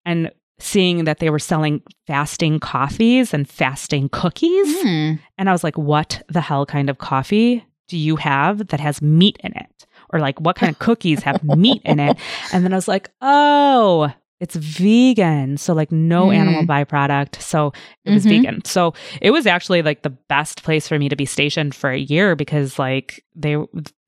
and 0.04 0.28
seeing 0.58 1.04
that 1.04 1.20
they 1.20 1.30
were 1.30 1.38
selling 1.38 1.82
fasting 2.08 2.58
coffees 2.58 3.32
and 3.32 3.48
fasting 3.48 4.08
cookies. 4.08 4.82
Hmm. 4.82 5.14
And 5.38 5.48
I 5.48 5.52
was 5.52 5.62
like, 5.62 5.78
what 5.78 6.20
the 6.28 6.40
hell 6.40 6.66
kind 6.66 6.90
of 6.90 6.98
coffee 6.98 7.64
do 7.86 7.96
you 7.96 8.16
have 8.16 8.66
that 8.68 8.80
has 8.80 9.00
meat 9.00 9.38
in 9.44 9.52
it? 9.56 9.86
Or 10.12 10.18
like, 10.18 10.40
what 10.40 10.56
kind 10.56 10.70
of 10.72 10.80
cookies 10.80 11.22
have 11.22 11.44
meat 11.44 11.82
in 11.84 12.00
it? 12.00 12.18
And 12.52 12.64
then 12.64 12.72
I 12.72 12.76
was 12.76 12.88
like, 12.88 13.08
oh, 13.20 14.12
it's 14.42 14.56
vegan. 14.56 15.56
So, 15.56 15.72
like, 15.72 15.92
no 15.92 16.26
Mm. 16.28 16.34
animal 16.34 16.64
byproduct. 16.64 17.40
So, 17.40 17.72
it 18.04 18.10
was 18.10 18.26
Mhm. 18.26 18.28
vegan. 18.28 18.64
So, 18.64 18.92
it 19.20 19.30
was 19.30 19.46
actually 19.46 19.82
like 19.82 20.02
the 20.02 20.10
best 20.10 20.64
place 20.64 20.88
for 20.88 20.98
me 20.98 21.08
to 21.08 21.14
be 21.16 21.24
stationed 21.24 21.74
for 21.74 21.90
a 21.90 21.98
year 21.98 22.34
because, 22.34 22.76
like, 22.78 23.24
they, 23.36 23.56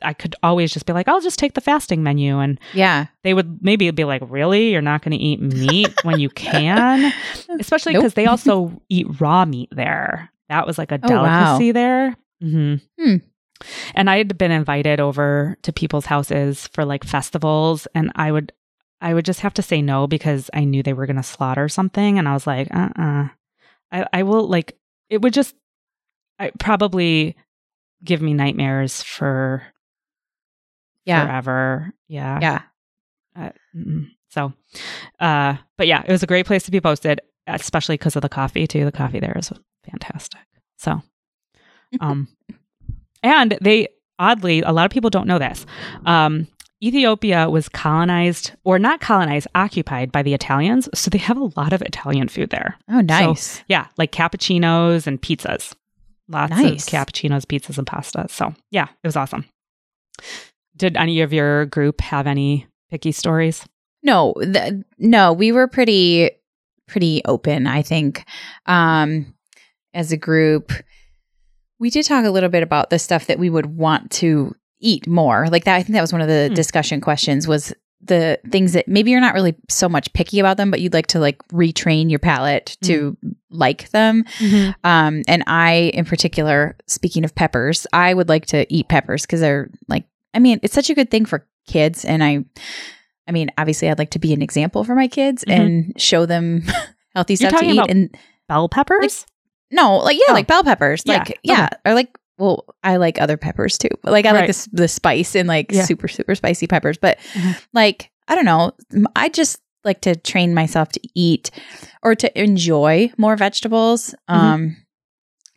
I 0.02 0.12
could 0.12 0.34
always 0.42 0.72
just 0.72 0.86
be 0.86 0.92
like, 0.92 1.06
I'll 1.08 1.20
just 1.20 1.38
take 1.38 1.54
the 1.54 1.60
fasting 1.60 2.02
menu. 2.02 2.40
And 2.40 2.58
Yeah. 2.72 3.06
they 3.22 3.32
would 3.32 3.58
maybe 3.62 3.88
be 3.92 4.02
like, 4.04 4.22
really? 4.28 4.72
You're 4.72 4.82
not 4.82 5.02
going 5.02 5.16
to 5.16 5.24
eat 5.24 5.40
meat 5.40 5.96
when 6.02 6.18
you 6.18 6.28
can? 6.30 7.12
Especially 7.60 7.92
Nope. 7.92 8.02
because 8.02 8.14
they 8.14 8.26
also 8.26 8.82
eat 8.88 9.06
raw 9.20 9.44
meat 9.44 9.68
there. 9.70 10.30
That 10.48 10.66
was 10.66 10.78
like 10.78 10.90
a 10.92 10.98
Oh, 11.02 11.08
wow. 11.22 11.22
delicacy 11.58 11.70
there. 11.72 12.16
hmm 12.42 12.74
Hmm. 13.00 13.16
And 13.94 14.10
I 14.10 14.18
had 14.18 14.36
been 14.36 14.50
invited 14.50 14.98
over 15.00 15.56
to 15.62 15.72
people's 15.72 16.06
houses 16.06 16.66
for 16.74 16.84
like 16.84 17.04
festivals, 17.04 17.86
and 17.94 18.10
I 18.16 18.32
would, 18.32 18.52
I 19.04 19.12
would 19.12 19.26
just 19.26 19.40
have 19.40 19.52
to 19.54 19.62
say 19.62 19.82
no 19.82 20.06
because 20.06 20.48
I 20.54 20.64
knew 20.64 20.82
they 20.82 20.94
were 20.94 21.04
going 21.04 21.16
to 21.16 21.22
slaughter 21.22 21.68
something, 21.68 22.18
and 22.18 22.26
I 22.26 22.32
was 22.32 22.46
like, 22.46 22.74
uh, 22.74 22.88
uh 22.98 23.28
I, 23.92 24.06
I 24.12 24.22
will 24.22 24.48
like 24.48 24.78
it 25.10 25.20
would 25.20 25.34
just, 25.34 25.54
I 26.38 26.50
probably 26.58 27.36
give 28.02 28.22
me 28.22 28.32
nightmares 28.32 29.02
for 29.02 29.62
Yeah. 31.04 31.26
forever. 31.26 31.92
Yeah. 32.08 32.38
Yeah. 32.40 32.62
Uh, 33.36 33.50
so, 34.30 34.54
uh, 35.20 35.56
but 35.76 35.86
yeah, 35.86 36.02
it 36.06 36.10
was 36.10 36.22
a 36.22 36.26
great 36.26 36.46
place 36.46 36.62
to 36.64 36.70
be 36.70 36.80
posted, 36.80 37.20
especially 37.46 37.98
because 37.98 38.16
of 38.16 38.22
the 38.22 38.28
coffee 38.30 38.66
too. 38.66 38.86
The 38.86 38.92
coffee 38.92 39.20
there 39.20 39.36
is 39.36 39.52
fantastic. 39.88 40.40
So, 40.78 41.02
um, 42.00 42.28
and 43.22 43.58
they 43.60 43.88
oddly, 44.18 44.62
a 44.62 44.72
lot 44.72 44.86
of 44.86 44.90
people 44.90 45.10
don't 45.10 45.26
know 45.26 45.38
this. 45.38 45.66
Um, 46.06 46.48
Ethiopia 46.84 47.48
was 47.48 47.68
colonized, 47.68 48.52
or 48.64 48.78
not 48.78 49.00
colonized, 49.00 49.46
occupied 49.54 50.12
by 50.12 50.22
the 50.22 50.34
Italians. 50.34 50.88
So 50.94 51.08
they 51.08 51.18
have 51.18 51.38
a 51.38 51.50
lot 51.56 51.72
of 51.72 51.80
Italian 51.80 52.28
food 52.28 52.50
there. 52.50 52.76
Oh, 52.90 53.00
nice. 53.00 53.62
Yeah, 53.68 53.86
like 53.96 54.12
cappuccinos 54.12 55.06
and 55.06 55.20
pizzas. 55.20 55.74
Lots 56.28 56.50
Nice. 56.50 56.86
of 56.86 56.92
cappuccinos, 56.92 57.46
pizzas, 57.46 57.78
and 57.78 57.86
pastas. 57.86 58.30
So 58.30 58.54
yeah, 58.70 58.88
it 59.02 59.06
was 59.06 59.16
awesome. 59.16 59.44
Did 60.76 60.96
any 60.96 61.20
of 61.20 61.32
your 61.32 61.66
group 61.66 62.00
have 62.00 62.26
any 62.26 62.66
picky 62.90 63.12
stories? 63.12 63.64
No, 64.02 64.34
no, 64.98 65.32
we 65.32 65.52
were 65.52 65.68
pretty 65.68 66.30
pretty 66.86 67.22
open, 67.24 67.66
I 67.66 67.82
think. 67.82 68.24
Um 68.66 69.34
as 69.92 70.12
a 70.12 70.16
group, 70.16 70.72
we 71.78 71.88
did 71.90 72.04
talk 72.04 72.24
a 72.24 72.30
little 72.30 72.48
bit 72.48 72.62
about 72.62 72.90
the 72.90 72.98
stuff 72.98 73.26
that 73.26 73.38
we 73.38 73.48
would 73.50 73.66
want 73.66 74.10
to 74.12 74.54
eat 74.84 75.06
more. 75.08 75.48
Like 75.50 75.64
that 75.64 75.76
I 75.76 75.82
think 75.82 75.94
that 75.94 76.00
was 76.00 76.12
one 76.12 76.22
of 76.22 76.28
the 76.28 76.48
Hmm. 76.48 76.54
discussion 76.54 77.00
questions 77.00 77.48
was 77.48 77.72
the 78.06 78.38
things 78.50 78.74
that 78.74 78.86
maybe 78.86 79.10
you're 79.10 79.20
not 79.20 79.32
really 79.32 79.54
so 79.70 79.88
much 79.88 80.12
picky 80.12 80.38
about 80.38 80.58
them, 80.58 80.70
but 80.70 80.80
you'd 80.82 80.92
like 80.92 81.06
to 81.06 81.18
like 81.18 81.38
retrain 81.48 82.10
your 82.10 82.18
palate 82.18 82.76
to 82.82 83.16
like 83.50 83.88
them. 83.92 84.24
Mhm. 84.40 84.74
Um, 84.84 85.22
and 85.26 85.42
I, 85.46 85.90
in 85.94 86.04
particular, 86.04 86.76
speaking 86.86 87.24
of 87.24 87.34
peppers, 87.34 87.86
I 87.94 88.12
would 88.12 88.28
like 88.28 88.44
to 88.46 88.66
eat 88.72 88.88
peppers 88.88 89.22
because 89.22 89.40
they're 89.40 89.70
like, 89.88 90.04
I 90.34 90.38
mean, 90.38 90.60
it's 90.62 90.74
such 90.74 90.90
a 90.90 90.94
good 90.94 91.10
thing 91.10 91.24
for 91.24 91.46
kids. 91.66 92.04
And 92.04 92.22
I, 92.22 92.44
I 93.26 93.32
mean, 93.32 93.50
obviously, 93.56 93.88
I'd 93.88 93.98
like 93.98 94.10
to 94.10 94.18
be 94.18 94.34
an 94.34 94.42
example 94.42 94.84
for 94.84 94.94
my 94.94 95.08
kids 95.08 95.42
Mhm. 95.48 95.52
and 95.60 95.94
show 96.00 96.26
them 96.26 96.62
healthy 97.14 97.36
You're 97.40 97.48
stuff 97.48 97.60
to 97.60 97.66
eat. 97.66 97.80
and 97.88 98.14
Bell 98.48 98.68
peppers? 98.68 99.24
no, 99.70 99.96
like 99.96 100.16
yeah, 100.18 100.26
Oh. 100.28 100.34
like 100.34 100.46
bell 100.46 100.62
peppers, 100.62 101.02
Yeah, 101.06 101.18
like 101.18 101.38
yeah, 101.42 101.68
or 101.86 101.94
like. 101.94 102.10
Well, 102.38 102.64
I 102.82 102.96
like 102.96 103.20
other 103.20 103.36
peppers 103.36 103.78
too. 103.78 103.88
Like 104.02 104.26
I 104.26 104.32
like 104.32 104.40
Right. 104.42 104.46
this 104.48 104.68
the 104.72 104.88
spice 104.88 105.34
and 105.36 105.48
like 105.48 105.70
Yeah. 105.70 105.84
super 105.84 106.08
super 106.08 106.34
spicy 106.34 106.66
peppers. 106.66 106.98
But 106.98 107.18
Mhm. 107.34 107.56
like 107.72 108.10
I 108.28 108.34
don't 108.34 108.44
know, 108.44 108.72
I 109.14 109.28
just 109.28 109.60
like 109.84 110.00
to 110.02 110.16
train 110.16 110.54
myself 110.54 110.88
to 110.92 111.00
eat 111.14 111.50
or 112.02 112.14
to 112.14 112.40
enjoy 112.40 113.10
more 113.18 113.36
vegetables. 113.36 114.14
Mhm. 114.30 114.34
Um, 114.34 114.76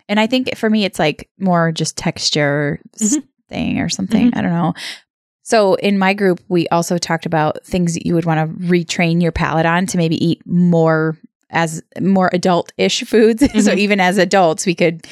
and 0.10 0.20
I 0.20 0.28
think 0.28 0.56
for 0.58 0.70
me, 0.70 0.84
it's 0.86 1.00
like 1.00 1.30
more 1.40 1.72
just 1.72 1.98
texture 1.98 2.80
Mhm. 3.00 3.24
thing 3.50 3.80
or 3.80 3.88
something. 3.90 4.34
I 4.36 4.42
don't 4.42 4.52
know. 4.52 4.74
So 5.44 5.76
in 5.76 5.98
my 5.98 6.14
group, 6.14 6.42
we 6.50 6.68
also 6.68 6.98
talked 6.98 7.26
about 7.26 7.64
things 7.66 7.94
that 7.94 8.06
you 8.06 8.14
would 8.16 8.26
want 8.26 8.40
to 8.60 8.66
retrain 8.68 9.22
your 9.22 9.32
palate 9.32 9.66
on 9.66 9.86
to 9.88 9.98
maybe 9.98 10.24
eat 10.24 10.42
more 10.46 11.18
as 11.50 11.82
more 12.02 12.30
adult-ish 12.34 13.04
foods. 13.06 13.42
so 13.64 13.72
Mhm. 13.72 13.78
even 13.78 14.00
as 14.02 14.18
adults, 14.18 14.66
we 14.66 14.76
could 14.76 15.08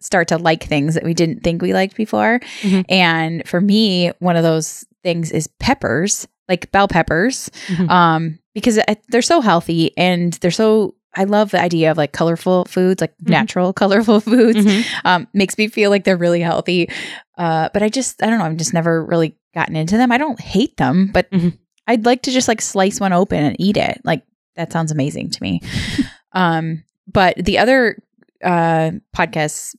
start 0.00 0.28
to 0.28 0.38
like 0.38 0.64
things 0.64 0.94
that 0.94 1.04
we 1.04 1.14
didn't 1.14 1.42
think 1.42 1.60
we 1.62 1.74
liked 1.74 1.96
before. 1.96 2.40
Mhm. 2.62 2.84
And 2.88 3.48
for 3.48 3.60
me, 3.60 4.12
one 4.20 4.36
of 4.36 4.42
those 4.42 4.84
things 5.02 5.30
is 5.32 5.48
peppers, 5.58 6.26
like 6.48 6.70
bell 6.70 6.88
peppers, 6.88 7.50
Mhm. 7.68 7.90
um, 7.90 8.38
because 8.54 8.78
they're 9.08 9.22
so 9.22 9.40
healthy 9.40 9.92
and 9.96 10.32
they're 10.34 10.50
so. 10.50 10.94
I 11.16 11.24
love 11.24 11.50
the 11.50 11.60
idea 11.60 11.90
of 11.90 11.96
like 11.96 12.12
colorful 12.12 12.64
foods, 12.66 13.00
like 13.00 13.14
Mhm. 13.24 13.30
natural 13.30 13.72
colorful 13.82 14.20
foods. 14.20 14.58
Mhm. 14.64 14.84
Um, 15.04 15.26
makes 15.32 15.56
me 15.58 15.66
feel 15.66 15.90
like 15.90 16.04
they're 16.04 16.16
really 16.18 16.40
healthy. 16.40 16.88
Uh, 17.36 17.70
but 17.72 17.82
I 17.82 17.88
just, 17.88 18.22
I 18.22 18.26
don't 18.26 18.38
know. 18.38 18.44
I've 18.44 18.56
just 18.56 18.74
never 18.74 19.04
really 19.04 19.34
gotten 19.54 19.74
into 19.74 19.96
them. 19.96 20.12
I 20.12 20.18
don't 20.18 20.38
hate 20.40 20.76
them, 20.76 21.10
but 21.12 21.28
Mhm. 21.32 21.56
I'd 21.88 22.04
like 22.04 22.22
to 22.22 22.30
just 22.30 22.46
like 22.46 22.60
slice 22.60 23.00
one 23.00 23.12
open 23.14 23.42
and 23.42 23.56
eat 23.58 23.76
it. 23.78 24.00
Like 24.04 24.22
that 24.56 24.70
sounds 24.70 24.92
amazing 24.92 25.30
to 25.30 25.42
me. 25.42 25.60
um, 26.32 26.84
but 27.10 27.34
the 27.36 27.58
other 27.58 27.96
uh, 28.44 28.92
podcasts, 29.16 29.74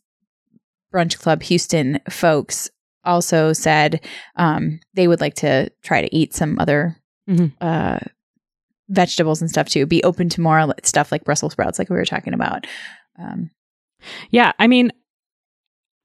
Brunch 0.93 1.17
Club 1.19 1.41
Houston 1.43 1.99
folks 2.09 2.69
also 3.03 3.53
said 3.53 4.03
um, 4.35 4.79
they 4.93 5.07
would 5.07 5.21
like 5.21 5.35
to 5.35 5.69
try 5.83 6.01
to 6.01 6.15
eat 6.15 6.33
some 6.33 6.59
other 6.59 6.95
Mhm. 7.29 7.51
uh, 7.61 7.99
vegetables 8.89 9.39
and 9.41 9.49
stuff 9.49 9.67
too. 9.69 9.85
Be 9.85 10.03
open 10.03 10.29
to 10.29 10.41
more 10.41 10.73
stuff 10.83 11.11
like 11.11 11.23
Brussels 11.23 11.53
sprouts, 11.53 11.77
like 11.79 11.89
we 11.89 11.95
were 11.95 12.05
talking 12.05 12.33
about. 12.33 12.65
Um, 13.17 13.51
Yeah, 14.31 14.51
I 14.57 14.67
mean, 14.67 14.91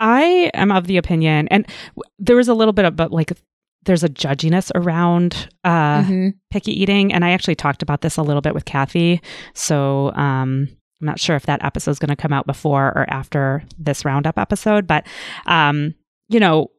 I 0.00 0.50
am 0.54 0.70
of 0.72 0.86
the 0.86 0.96
opinion, 0.96 1.48
and 1.48 1.66
w- 1.96 2.10
there 2.18 2.36
was 2.36 2.48
a 2.48 2.54
little 2.54 2.72
bit 2.72 2.84
about 2.84 3.12
like 3.12 3.32
there's 3.84 4.02
a 4.04 4.08
judginess 4.08 4.70
around 4.74 5.48
uh, 5.62 6.02
mhm. 6.02 6.34
picky 6.50 6.72
eating, 6.72 7.12
and 7.12 7.24
I 7.24 7.30
actually 7.30 7.54
talked 7.54 7.82
about 7.82 8.00
this 8.00 8.16
a 8.16 8.22
little 8.22 8.40
bit 8.42 8.54
with 8.54 8.64
Cathy. 8.64 9.20
So 9.54 10.12
um, 10.14 10.68
I'm 11.00 11.06
not 11.06 11.20
sure 11.20 11.36
if 11.36 11.46
that 11.46 11.64
episode 11.64 11.90
is 11.92 11.98
going 11.98 12.08
to 12.10 12.16
come 12.16 12.32
out 12.32 12.46
before 12.46 12.86
or 12.96 13.04
after 13.08 13.62
this 13.78 14.04
roundup 14.04 14.38
episode, 14.38 14.86
but 14.86 15.06
um, 15.46 15.94
you 16.28 16.40
know. 16.40 16.70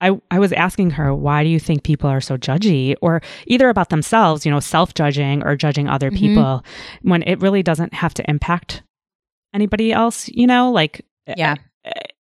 I, 0.00 0.20
I 0.30 0.38
was 0.38 0.52
asking 0.52 0.90
her, 0.90 1.14
why 1.14 1.44
do 1.44 1.48
you 1.48 1.58
think 1.58 1.82
people 1.82 2.10
are 2.10 2.20
so 2.20 2.36
judgy? 2.36 2.94
Or 3.00 3.22
either 3.46 3.70
about 3.70 3.88
themselves, 3.88 4.44
you 4.44 4.52
know, 4.52 4.60
self 4.60 4.92
judging 4.92 5.42
or 5.42 5.56
judging 5.56 5.88
other 5.88 6.10
Mhm. 6.10 6.18
people 6.18 6.64
when 7.02 7.22
it 7.22 7.40
really 7.40 7.62
doesn't 7.62 7.94
have 7.94 8.12
to 8.14 8.28
impact 8.28 8.82
anybody 9.54 9.92
else, 9.92 10.28
you 10.28 10.46
know? 10.46 10.70
Like, 10.70 11.06
Yeah. 11.38 11.54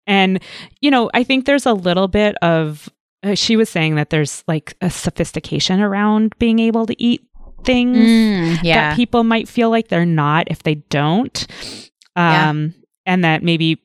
and, 0.06 0.40
you 0.80 0.92
know, 0.92 1.10
I 1.12 1.24
think 1.24 1.46
there's 1.46 1.66
a 1.66 1.72
little 1.72 2.06
bit 2.06 2.36
of, 2.36 2.88
uh, 3.24 3.34
she 3.34 3.56
was 3.56 3.68
saying 3.68 3.96
that 3.96 4.10
there's 4.10 4.44
like 4.46 4.76
a 4.80 4.90
sophistication 4.90 5.80
around 5.80 6.34
being 6.38 6.60
able 6.60 6.86
to 6.86 7.02
eat 7.02 7.22
things 7.64 7.96
Mm, 7.98 8.58
yeah. 8.62 8.90
that 8.90 8.96
people 8.96 9.24
might 9.24 9.48
feel 9.48 9.70
like 9.70 9.88
they're 9.88 10.06
not 10.06 10.46
if 10.50 10.62
they 10.62 10.76
don't. 10.90 11.46
Yeah. 12.16 12.50
Um, 12.50 12.74
and 13.04 13.24
that 13.24 13.42
maybe, 13.42 13.80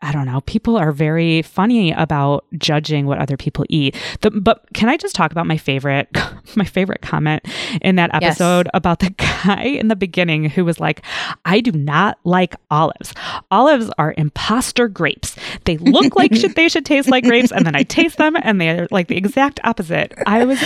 I 0.00 0.10
don't 0.12 0.26
know, 0.26 0.40
people 0.42 0.76
are 0.76 0.92
very 0.92 1.42
funny 1.42 1.92
about 1.92 2.44
judging 2.58 3.06
what 3.06 3.18
other 3.18 3.36
people 3.36 3.64
eat. 3.68 3.96
The, 4.20 4.30
but 4.30 4.64
can 4.74 4.88
I 4.88 4.96
just 4.96 5.14
talk 5.14 5.30
about 5.32 5.46
my 5.46 5.56
favorite, 5.56 6.08
my 6.56 6.64
favorite 6.64 7.02
comment 7.02 7.44
in 7.82 7.96
that 7.96 8.10
Yes. 8.14 8.22
episode 8.40 8.68
about 8.74 8.98
the 9.00 9.10
guy 9.44 9.62
in 9.62 9.88
the 9.88 9.96
beginning 9.96 10.48
who 10.48 10.64
was 10.64 10.80
like, 10.80 11.02
I 11.44 11.60
do 11.60 11.70
not 11.72 12.18
like 12.24 12.54
olives. 12.70 13.12
Olives 13.50 13.90
are 13.98 14.14
imposter 14.16 14.88
grapes. 14.88 15.36
They 15.66 15.76
look 15.78 16.16
like 16.16 16.34
should, 16.34 16.54
they 16.54 16.68
should 16.68 16.84
taste 16.86 17.08
like 17.10 17.24
grapes, 17.24 17.52
and 17.52 17.64
then 17.66 17.76
I 17.76 17.82
taste 17.84 18.16
them 18.18 18.36
and 18.42 18.60
they're 18.60 18.88
like 18.90 19.08
the 19.08 19.16
exact 19.16 19.60
opposite. 19.64 20.14
I 20.26 20.44
was 20.44 20.60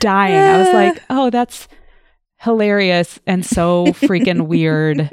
dying. 0.00 0.36
I 0.36 0.58
was 0.58 0.72
like, 0.72 1.02
oh, 1.10 1.30
that's 1.30 1.68
hilarious 2.40 3.20
and 3.26 3.44
so 3.44 3.86
freaking 3.88 4.46
weird 4.46 5.10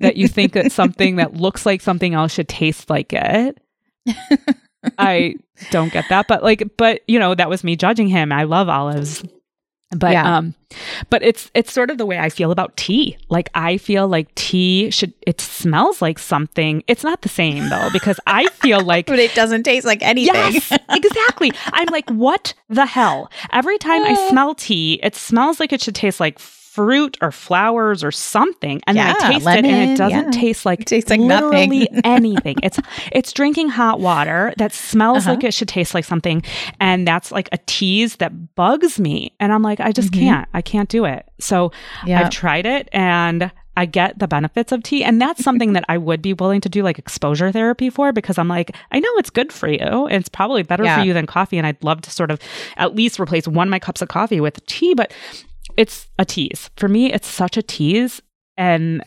that 0.00 0.16
you 0.16 0.28
think 0.28 0.52
that 0.52 0.72
something 0.72 1.16
that 1.16 1.34
looks 1.34 1.64
like 1.64 1.80
something 1.80 2.14
else 2.14 2.32
should 2.32 2.48
taste 2.48 2.90
like 2.90 3.12
it. 3.12 3.58
I 4.98 5.36
don't 5.70 5.92
get 5.92 6.04
that, 6.10 6.26
but 6.28 6.42
like, 6.42 6.76
but 6.76 7.00
you 7.08 7.18
know, 7.18 7.34
that 7.34 7.48
was 7.48 7.64
me 7.64 7.74
judging 7.76 8.08
him. 8.08 8.32
I 8.32 8.42
love 8.44 8.68
olives, 8.68 9.24
but 9.96 10.12
Yeah. 10.12 10.36
um, 10.38 10.54
but 11.08 11.22
it's 11.22 11.50
it's 11.54 11.72
sort 11.72 11.88
of 11.90 11.96
the 11.96 12.04
way 12.04 12.18
I 12.18 12.28
feel 12.28 12.50
about 12.50 12.76
tea. 12.76 13.16
Like 13.30 13.48
I 13.54 13.78
feel 13.78 14.08
like 14.08 14.34
tea 14.34 14.90
should 14.90 15.14
it 15.26 15.40
smells 15.40 16.02
like 16.02 16.18
something. 16.18 16.82
It's 16.86 17.04
not 17.04 17.22
the 17.22 17.28
same 17.30 17.68
though 17.70 17.88
because 17.92 18.18
I 18.26 18.48
feel 18.48 18.80
like 18.84 19.06
but 19.06 19.18
it 19.20 19.34
doesn't 19.34 19.62
taste 19.62 19.86
like 19.86 20.02
anything. 20.02 20.34
Yes, 20.34 20.76
exactly. 20.90 21.52
I'm 21.66 21.86
like, 21.88 22.10
what 22.10 22.52
the 22.68 22.84
hell? 22.86 23.30
Every 23.52 23.78
time 23.78 24.02
I 24.02 24.28
smell 24.28 24.54
tea, 24.54 25.00
it 25.02 25.14
smells 25.14 25.60
like 25.60 25.72
it 25.72 25.80
should 25.80 25.94
taste 25.94 26.18
like 26.20 26.38
fruit 26.74 27.16
or 27.20 27.30
flowers 27.30 28.02
or 28.02 28.10
something, 28.10 28.80
and 28.86 28.96
then 28.98 29.06
I 29.06 29.10
Yeah, 29.10 29.28
taste 29.32 29.46
it, 29.46 29.64
and 29.64 29.90
it 29.92 29.96
doesn't 29.96 30.32
yeah. 30.32 30.40
taste 30.40 30.66
like 30.66 30.80
It 30.80 30.86
tastes 30.86 31.08
like 31.10 31.20
literally 31.20 31.88
nothing. 31.92 32.00
anything. 32.04 32.56
It's 32.62 32.78
it's 33.12 33.32
drinking 33.32 33.68
hot 33.68 34.00
water 34.00 34.52
that 34.58 34.72
smells 34.72 35.18
Uh-huh. 35.26 35.34
like 35.36 35.44
it 35.44 35.54
should 35.54 35.68
taste 35.68 35.94
like 35.94 36.04
something, 36.04 36.42
and 36.80 37.06
that's 37.06 37.30
like 37.30 37.48
a 37.52 37.58
tease 37.66 38.16
that 38.16 38.54
bugs 38.56 38.98
me, 38.98 39.32
and 39.38 39.52
I'm 39.52 39.62
like, 39.62 39.78
I 39.80 39.92
just 39.92 40.10
Mhm. 40.12 40.18
can't, 40.20 40.48
I 40.52 40.62
can't 40.62 40.88
do 40.88 41.04
it. 41.04 41.24
So 41.38 41.70
Yeah. 42.06 42.20
I've 42.20 42.30
tried 42.30 42.66
it 42.66 42.88
and 42.92 43.50
I 43.76 43.86
get 43.86 44.18
the 44.20 44.28
benefits 44.28 44.70
of 44.70 44.84
tea. 44.84 45.02
And 45.02 45.20
that's 45.20 45.42
something 45.42 45.72
that 45.72 45.84
I 45.88 45.98
would 45.98 46.22
be 46.22 46.32
willing 46.32 46.60
to 46.60 46.68
do 46.68 46.84
like 46.84 46.96
exposure 46.96 47.50
therapy 47.50 47.90
for 47.90 48.12
because 48.12 48.38
I'm 48.38 48.46
like, 48.46 48.74
I 48.92 49.00
know 49.00 49.08
it's 49.16 49.30
good 49.30 49.52
for 49.52 49.68
you. 49.68 50.06
It's 50.08 50.28
probably 50.28 50.62
better 50.62 50.84
Yeah. 50.84 50.98
for 51.00 51.04
you 51.04 51.12
than 51.12 51.26
coffee. 51.26 51.58
And 51.58 51.66
I'd 51.66 51.82
love 51.82 52.00
to 52.02 52.10
sort 52.12 52.30
of 52.30 52.38
at 52.76 52.94
least 52.94 53.18
replace 53.18 53.48
one 53.48 53.66
of 53.66 53.70
my 53.72 53.80
cups 53.80 54.00
of 54.00 54.06
coffee 54.08 54.38
with 54.40 54.64
tea, 54.66 54.94
but 54.94 55.12
it's 55.76 56.08
a 56.18 56.24
tease. 56.24 56.70
For 56.76 56.88
me, 56.88 57.12
it's 57.12 57.28
such 57.28 57.56
a 57.56 57.62
tease. 57.62 58.20
And 58.56 59.02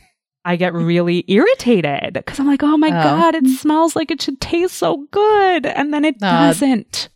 I 0.46 0.56
get 0.56 0.74
really 0.92 1.24
irritated 1.28 2.14
because 2.14 2.40
I'm 2.40 2.48
like, 2.48 2.64
oh 2.64 2.78
my 2.78 2.90
Oh. 2.90 3.04
God, 3.04 3.36
it 3.36 3.48
smells 3.48 3.96
like 3.96 4.12
it 4.12 4.22
should 4.22 4.40
taste 4.42 4.76
so 4.76 5.06
good. 5.12 5.66
And 5.66 5.94
then 5.94 6.06
it 6.06 6.16
Uh, 6.22 6.48
doesn't. 6.48 7.10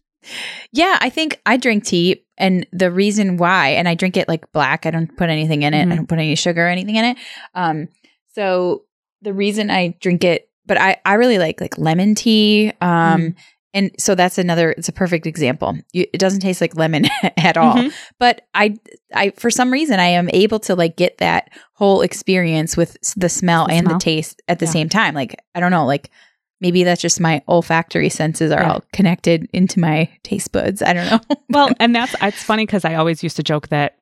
Yeah, 0.72 0.98
I 1.02 1.10
think 1.10 1.42
I 1.48 1.58
drink 1.58 1.84
tea, 1.84 2.24
and 2.38 2.68
the 2.72 2.92
reason 2.92 3.38
why, 3.38 3.70
and 3.70 3.88
I 3.88 3.96
drink 3.96 4.18
it 4.18 4.28
like 4.28 4.52
black. 4.52 4.86
I 4.86 4.92
don't 4.92 5.16
put 5.18 5.30
anything 5.32 5.64
in 5.64 5.74
it. 5.74 5.88
Mhm. 5.88 5.92
I 5.92 5.96
don't 5.96 6.08
put 6.08 6.20
any 6.20 6.36
sugar 6.36 6.66
or 6.66 6.70
anything 6.70 6.96
in 6.96 7.06
it. 7.06 7.18
Um, 7.56 7.88
so 8.36 8.84
the 9.24 9.34
reason 9.34 9.72
I 9.72 9.96
drink 10.00 10.24
it, 10.24 10.48
but 10.68 10.78
I 10.80 10.98
I 11.06 11.16
really 11.16 11.40
like 11.40 11.60
like 11.60 11.78
lemon 11.80 12.14
tea. 12.14 12.72
Um, 12.82 12.90
Mhm. 13.22 13.36
And 13.74 13.92
so 13.98 14.16
that's 14.16 14.38
another. 14.38 14.72
It's 14.72 14.90
a 14.90 14.94
perfect 14.94 15.26
example. 15.26 15.78
You, 15.94 16.06
it 16.14 16.18
doesn't 16.18 16.42
taste 16.42 16.62
like 16.62 16.76
lemon 16.76 17.06
at 17.38 17.58
all. 17.58 17.76
Mhm. 17.76 17.94
But 18.20 18.42
I 18.54 18.76
I 19.14 19.32
for 19.32 19.50
some 19.50 19.72
reason 19.72 20.00
I 20.00 20.08
am 20.08 20.30
able 20.34 20.60
to 20.62 20.76
like 20.76 20.98
get 20.98 21.18
that 21.20 21.50
whole 21.74 22.02
experience 22.02 22.76
with 22.78 22.98
the 23.16 23.30
smell 23.30 23.68
The 23.68 23.74
and 23.74 23.86
smell? 23.88 23.98
the 24.00 24.04
taste 24.04 24.42
at 24.48 24.60
the 24.60 24.66
Yeah. 24.66 24.72
same 24.72 24.90
time. 24.90 25.16
Like 25.16 25.42
I 25.56 25.60
don't 25.60 25.72
know, 25.72 25.86
like. 25.86 26.10
Maybe 26.64 26.84
that's 26.84 27.02
just 27.02 27.20
my 27.20 27.42
olfactory 27.48 28.10
senses 28.10 28.52
are 28.52 28.62
Yeah. 28.62 28.74
all 28.74 28.84
connected 28.94 29.50
into 29.52 29.80
my 29.80 30.08
taste 30.22 30.52
buds. 30.52 30.84
I 30.84 30.94
don't 30.94 31.10
know. 31.10 31.20
well, 31.50 31.70
and 31.80 31.96
that's 31.96 32.14
it's 32.22 32.44
funny 32.44 32.68
because 32.68 32.86
I 32.86 32.94
always 32.94 33.24
used 33.24 33.38
to 33.38 33.42
joke 33.44 33.70
that 33.70 33.98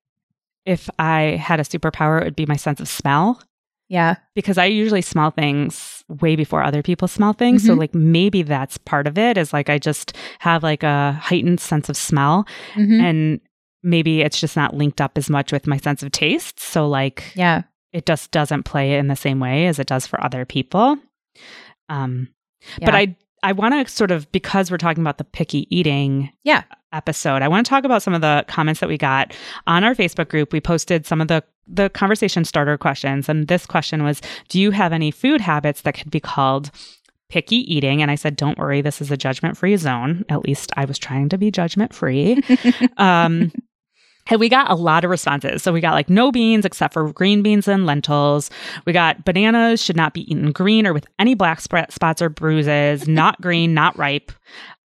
if 0.65 0.89
I 0.99 1.37
had 1.41 1.61
a 1.61 1.63
superpower, 1.63 2.19
it 2.19 2.25
would 2.25 2.35
be 2.35 2.45
my 2.45 2.57
sense 2.57 2.81
of 2.81 2.89
smell 2.89 3.41
yeah. 3.87 4.15
because 4.35 4.57
I 4.57 4.65
usually 4.65 5.01
smell 5.01 5.31
things 5.31 5.98
way 6.09 6.35
before 6.35 6.63
other 6.63 6.81
people 6.81 7.07
smell 7.07 7.33
things. 7.33 7.63
So 7.65 7.75
Mhm. 7.75 7.79
like 7.79 7.93
maybe 7.95 8.41
that's 8.41 8.77
part 8.77 9.07
of 9.07 9.17
it 9.17 9.37
is 9.37 9.53
like 9.53 9.69
I 9.69 9.77
just 9.77 10.15
have 10.39 10.63
like 10.63 10.83
a 10.83 11.13
heightened 11.21 11.59
sense 11.59 11.87
of 11.89 11.95
smell 11.95 12.47
Mhm. 12.75 12.99
and 13.01 13.39
maybe 13.83 14.21
it's 14.21 14.39
just 14.39 14.55
not 14.57 14.75
linked 14.75 14.99
up 14.99 15.17
as 15.17 15.29
much 15.29 15.51
with 15.51 15.67
my 15.67 15.77
sense 15.77 16.03
of 16.03 16.11
taste. 16.11 16.59
So 16.59 16.87
like 16.87 17.23
Yeah. 17.35 17.61
it 17.93 18.05
just 18.05 18.31
doesn't 18.31 18.63
play 18.63 18.97
in 18.97 19.07
the 19.07 19.15
same 19.15 19.39
way 19.39 19.67
as 19.67 19.79
it 19.79 19.87
does 19.87 20.07
for 20.07 20.21
other 20.23 20.45
people. 20.45 20.97
Um 21.89 22.29
but 22.83 22.93
I 22.95 23.15
I 23.43 23.51
want 23.51 23.73
to 23.87 23.91
sort 23.93 24.11
of 24.11 24.31
because 24.31 24.69
we're 24.71 24.77
talking 24.77 25.01
about 25.01 25.17
the 25.17 25.23
picky 25.23 25.67
eating 25.75 26.31
Yeah. 26.43 26.63
episode. 26.93 27.41
I 27.41 27.47
want 27.47 27.65
to 27.65 27.69
talk 27.69 27.83
about 27.83 28.01
some 28.01 28.13
of 28.13 28.21
the 28.21 28.43
comments 28.47 28.79
that 28.79 28.89
we 28.89 28.97
got 28.97 29.33
on 29.67 29.83
our 29.83 29.93
Facebook 29.95 30.29
group. 30.29 30.51
We 30.51 30.59
posted 30.61 31.05
some 31.05 31.21
of 31.21 31.27
the 31.27 31.43
the 31.71 31.89
conversation 31.91 32.43
starter 32.45 32.77
questions 32.79 33.29
and 33.29 33.47
this 33.47 33.67
question 33.67 34.03
was, 34.03 34.21
do 34.47 34.59
you 34.59 34.71
have 34.71 34.91
any 34.91 35.11
food 35.11 35.39
habits 35.39 35.81
that 35.81 35.93
could 35.93 36.09
be 36.09 36.19
called 36.19 36.71
picky 37.29 37.57
eating? 37.71 38.01
And 38.01 38.09
I 38.09 38.15
said, 38.15 38.35
don't 38.35 38.57
worry, 38.57 38.81
this 38.81 39.01
is 39.01 39.11
a 39.11 39.17
judgment-free 39.17 39.77
zone. 39.77 40.25
At 40.29 40.43
least 40.45 40.71
I 40.77 40.85
was 40.85 40.97
trying 40.97 41.29
to 41.29 41.37
be 41.37 41.51
judgment-free. 41.51 42.41
um 42.97 43.51
and 44.29 44.39
we 44.39 44.49
got 44.49 44.69
a 44.69 44.75
lot 44.75 45.03
of 45.03 45.09
responses. 45.09 45.63
So 45.63 45.73
we 45.73 45.81
got 45.81 45.93
like 45.93 46.09
no 46.09 46.31
beans 46.31 46.65
except 46.65 46.93
for 46.93 47.11
green 47.11 47.41
beans 47.41 47.67
and 47.67 47.85
lentils. 47.85 48.49
We 48.85 48.93
got 48.93 49.25
bananas 49.25 49.81
should 49.83 49.95
not 49.95 50.13
be 50.13 50.29
eaten 50.31 50.51
green 50.51 50.87
or 50.87 50.93
with 50.93 51.07
any 51.17 51.33
black 51.33 51.61
sp- 51.61 51.89
spots 51.89 52.21
or 52.21 52.29
bruises, 52.29 53.07
not 53.07 53.39
green, 53.41 53.73
not 53.73 53.97
ripe. 53.97 54.31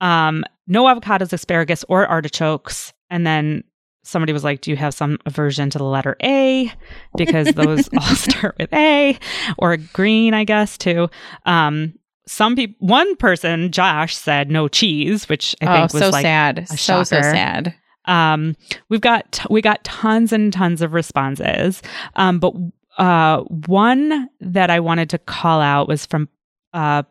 Um, 0.01 0.45
no 0.67 0.85
avocados, 0.85 1.33
asparagus, 1.33 1.85
or 1.89 2.07
artichokes. 2.07 2.93
And 3.11 3.27
then 3.27 3.65
somebody 4.03 4.33
was 4.33 4.45
like, 4.45 4.61
Do 4.61 4.71
you 4.71 4.77
have 4.77 4.95
some 4.95 5.19
aversion 5.27 5.71
to 5.71 5.79
the 5.79 5.85
letter 5.85 6.17
A? 6.23 6.73
Because 7.17 7.49
those 7.53 7.89
all 7.99 8.15
start 8.15 8.57
with 8.59 8.73
A 8.73 9.19
or 9.59 9.77
green, 9.77 10.35
I 10.35 10.45
guess, 10.45 10.79
too. 10.79 11.09
Um, 11.47 11.95
some 12.27 12.57
people, 12.57 12.87
one 12.87 13.17
person, 13.17 13.71
Josh, 13.71 14.17
said 14.17 14.51
no 14.51 14.69
cheese, 14.69 15.29
which 15.29 15.55
I 15.61 15.67
oh, 15.67 15.73
think 15.73 15.93
was 15.93 16.03
so 16.03 16.11
like 16.11 16.23
sad. 16.23 16.67
So 16.69 16.77
so 16.77 17.05
shocker. 17.05 17.23
sad. 17.23 17.75
Um, 18.07 18.57
we've 18.89 19.01
got 19.01 19.31
t- 19.33 19.47
we 19.51 19.61
got 19.63 19.83
tons 19.85 20.33
and 20.33 20.53
tons 20.53 20.83
of 20.83 20.93
responses, 20.93 21.83
um, 22.17 22.39
but 22.39 22.55
uh, 22.99 23.41
one 23.67 24.29
that 24.41 24.71
I 24.71 24.81
wanted 24.81 25.11
to 25.11 25.19
call 25.19 25.61
out 25.61 25.89
was 25.89 26.07
from 26.07 26.29
uh, 26.73 27.03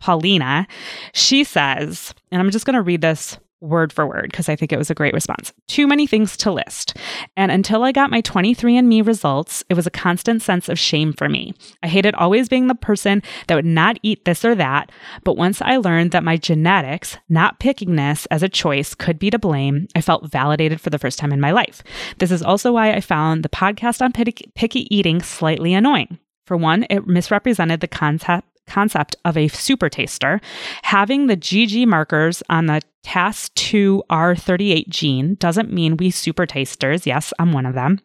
Paulina. 0.00 0.66
She 1.14 1.44
says, 1.44 2.14
and 2.30 2.40
I'm 2.40 2.50
just 2.50 2.66
going 2.66 2.74
to 2.74 2.82
read 2.82 3.00
this 3.00 3.38
word 3.62 3.92
for 3.92 4.06
word 4.06 4.28
because 4.30 4.48
I 4.48 4.56
think 4.56 4.72
it 4.72 4.78
was 4.78 4.90
a 4.90 4.94
great 4.94 5.14
response. 5.14 5.52
Too 5.68 5.86
many 5.86 6.06
things 6.06 6.36
to 6.38 6.52
list. 6.52 6.96
And 7.36 7.50
until 7.50 7.84
I 7.84 7.92
got 7.92 8.10
my 8.10 8.20
23andMe 8.22 9.06
results, 9.06 9.64
it 9.70 9.74
was 9.74 9.86
a 9.86 9.90
constant 9.90 10.42
sense 10.42 10.68
of 10.68 10.78
shame 10.78 11.12
for 11.12 11.28
me. 11.28 11.54
I 11.82 11.88
hated 11.88 12.14
always 12.16 12.48
being 12.48 12.66
the 12.66 12.74
person 12.74 13.22
that 13.46 13.54
would 13.54 13.64
not 13.64 13.98
eat 14.02 14.24
this 14.24 14.44
or 14.44 14.54
that. 14.56 14.90
But 15.24 15.36
once 15.36 15.62
I 15.62 15.76
learned 15.76 16.10
that 16.10 16.24
my 16.24 16.36
genetics, 16.36 17.16
not 17.28 17.60
pickiness 17.60 18.26
as 18.30 18.42
a 18.42 18.48
choice, 18.48 18.94
could 18.94 19.18
be 19.18 19.30
to 19.30 19.38
blame, 19.38 19.86
I 19.94 20.00
felt 20.00 20.30
validated 20.30 20.80
for 20.80 20.90
the 20.90 20.98
first 20.98 21.18
time 21.18 21.32
in 21.32 21.40
my 21.40 21.52
life. 21.52 21.82
This 22.18 22.30
is 22.30 22.42
also 22.42 22.72
why 22.72 22.92
I 22.92 23.00
found 23.00 23.42
the 23.42 23.48
podcast 23.48 24.02
on 24.02 24.12
picky, 24.12 24.50
picky 24.54 24.94
eating 24.94 25.22
slightly 25.22 25.72
annoying. 25.74 26.18
For 26.46 26.56
one, 26.56 26.86
it 26.90 27.06
misrepresented 27.06 27.80
the 27.80 27.88
concept 27.88 28.46
concept 28.66 29.16
of 29.24 29.36
a 29.36 29.48
super 29.48 29.88
taster, 29.88 30.40
having 30.82 31.26
the 31.26 31.36
GG 31.36 31.86
markers 31.86 32.42
on 32.48 32.66
the 32.66 32.80
TAS2R38 33.04 34.88
gene 34.88 35.34
doesn't 35.36 35.72
mean 35.72 35.96
we 35.96 36.10
super 36.10 36.46
tasters, 36.46 37.06
yes, 37.06 37.32
I'm 37.38 37.52
one 37.52 37.66
of 37.66 37.74
them, 37.74 38.00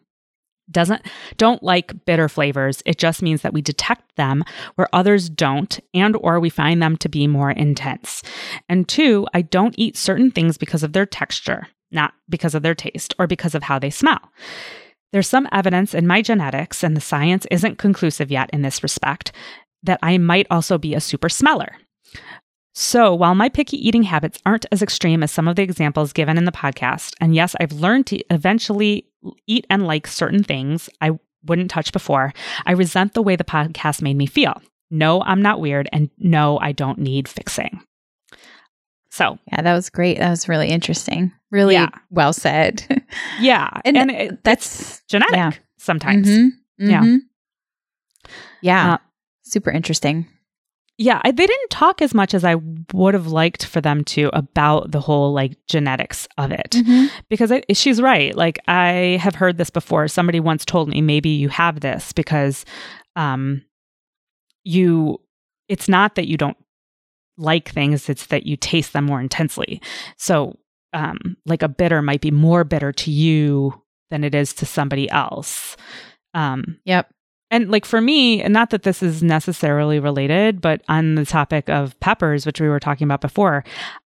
doesn't 0.70 1.02
don't 1.36 1.62
like 1.62 2.04
bitter 2.04 2.28
flavors. 2.28 2.82
It 2.84 2.98
just 2.98 3.22
means 3.22 3.42
that 3.42 3.52
we 3.52 3.62
detect 3.62 4.16
them 4.16 4.44
where 4.74 4.88
others 4.92 5.28
don't 5.28 5.78
and 5.94 6.16
or 6.16 6.40
we 6.40 6.50
find 6.50 6.82
them 6.82 6.96
to 6.98 7.08
be 7.08 7.26
more 7.26 7.50
intense. 7.50 8.22
And 8.68 8.88
two, 8.88 9.26
I 9.32 9.42
don't 9.42 9.74
eat 9.78 9.96
certain 9.96 10.30
things 10.30 10.58
because 10.58 10.82
of 10.82 10.92
their 10.92 11.06
texture, 11.06 11.68
not 11.90 12.12
because 12.28 12.54
of 12.54 12.62
their 12.62 12.74
taste 12.74 13.14
or 13.18 13.26
because 13.26 13.54
of 13.54 13.62
how 13.62 13.78
they 13.78 13.90
smell. 13.90 14.20
There's 15.12 15.28
some 15.28 15.48
evidence 15.52 15.94
in 15.94 16.06
my 16.06 16.20
genetics, 16.20 16.84
and 16.84 16.94
the 16.94 17.00
science 17.00 17.46
isn't 17.50 17.78
conclusive 17.78 18.30
yet 18.30 18.50
in 18.52 18.60
this 18.60 18.82
respect, 18.82 19.32
that 19.82 19.98
I 20.02 20.18
might 20.18 20.46
also 20.50 20.78
be 20.78 20.94
a 20.94 21.00
super 21.00 21.28
smeller. 21.28 21.76
So, 22.74 23.12
while 23.14 23.34
my 23.34 23.48
picky 23.48 23.76
eating 23.86 24.04
habits 24.04 24.38
aren't 24.46 24.66
as 24.70 24.82
extreme 24.82 25.22
as 25.24 25.32
some 25.32 25.48
of 25.48 25.56
the 25.56 25.62
examples 25.62 26.12
given 26.12 26.38
in 26.38 26.44
the 26.44 26.52
podcast, 26.52 27.14
and 27.20 27.34
yes, 27.34 27.56
I've 27.58 27.72
learned 27.72 28.06
to 28.08 28.18
eventually 28.32 29.06
eat 29.48 29.66
and 29.68 29.84
like 29.86 30.06
certain 30.06 30.44
things 30.44 30.88
I 31.00 31.18
wouldn't 31.44 31.70
touch 31.72 31.92
before, 31.92 32.32
I 32.66 32.72
resent 32.72 33.14
the 33.14 33.22
way 33.22 33.34
the 33.34 33.42
podcast 33.44 34.00
made 34.00 34.16
me 34.16 34.26
feel. 34.26 34.60
No, 34.90 35.22
I'm 35.22 35.42
not 35.42 35.60
weird, 35.60 35.88
and 35.92 36.08
no, 36.18 36.58
I 36.60 36.70
don't 36.72 36.98
need 36.98 37.26
fixing. 37.28 37.80
So, 39.10 39.38
Yeah, 39.50 39.62
that 39.62 39.74
was 39.74 39.90
great. 39.90 40.18
That 40.18 40.30
was 40.30 40.48
really 40.48 40.68
interesting. 40.68 41.32
Really 41.50 41.74
Yeah. 41.74 41.88
well 42.10 42.32
said. 42.32 42.84
yeah, 43.40 43.68
And 43.84 43.96
and, 43.96 44.10
it, 44.10 44.44
That's 44.44 45.02
genetic 45.08 45.34
yeah. 45.34 45.50
sometimes. 45.78 46.28
Mhm, 46.28 46.50
Yeah. 46.78 47.02
mhm. 47.02 47.18
Yeah. 48.62 48.94
Uh, 48.94 48.98
Super 49.48 49.70
interesting. 49.70 50.26
Yeah, 51.00 51.20
I, 51.24 51.30
they 51.30 51.46
didn't 51.46 51.70
talk 51.70 52.02
as 52.02 52.12
much 52.12 52.34
as 52.34 52.44
I 52.44 52.56
would 52.92 53.14
have 53.14 53.28
liked 53.28 53.64
for 53.64 53.80
them 53.80 54.02
to 54.06 54.30
about 54.32 54.90
the 54.90 55.00
whole 55.00 55.32
like 55.32 55.56
genetics 55.68 56.26
of 56.36 56.50
it. 56.50 56.70
Mhm. 56.72 57.08
Because 57.28 57.52
I, 57.52 57.62
she's 57.72 58.02
right. 58.02 58.34
Like 58.34 58.58
I 58.66 59.18
have 59.22 59.36
heard 59.36 59.58
this 59.58 59.70
before. 59.70 60.08
Somebody 60.08 60.40
once 60.40 60.64
told 60.64 60.88
me 60.88 61.00
maybe 61.00 61.28
you 61.28 61.48
have 61.50 61.80
this 61.80 62.12
because 62.12 62.64
um 63.14 63.62
you 64.64 65.20
it's 65.68 65.88
not 65.88 66.16
that 66.16 66.26
you 66.26 66.36
don't 66.36 66.56
like 67.36 67.70
things, 67.70 68.08
it's 68.08 68.26
that 68.26 68.44
you 68.46 68.56
taste 68.56 68.92
them 68.92 69.04
more 69.04 69.20
intensely. 69.20 69.80
So 70.16 70.58
um 70.92 71.36
like 71.46 71.62
a 71.62 71.68
bitter 71.68 72.02
might 72.02 72.20
be 72.20 72.32
more 72.32 72.64
bitter 72.64 72.92
to 72.92 73.10
you 73.12 73.80
than 74.10 74.24
it 74.24 74.34
is 74.34 74.52
to 74.54 74.66
somebody 74.66 75.08
else. 75.10 75.76
Um 76.34 76.80
Yep. 76.86 77.08
And 77.50 77.70
like 77.70 77.84
for 77.84 78.00
me, 78.00 78.42
and 78.42 78.52
not 78.52 78.70
that 78.70 78.82
this 78.82 79.02
is 79.02 79.22
necessarily 79.22 79.98
related, 79.98 80.60
but 80.60 80.82
on 80.88 81.14
the 81.14 81.24
topic 81.26 81.68
of 81.70 81.98
peppers, 82.00 82.44
which 82.44 82.60
we 82.60 82.68
were 82.68 82.80
talking 82.80 83.06
about 83.06 83.20
before, 83.20 83.64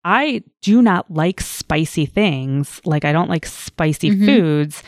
I 0.04 0.42
do 0.62 0.82
not 0.82 1.10
like 1.10 1.40
spicy 1.40 2.06
things. 2.06 2.80
Like 2.84 3.04
I 3.04 3.12
don't 3.12 3.28
like 3.30 3.46
spicy 3.46 4.10
Mhm. 4.10 4.24
foods. 4.26 4.82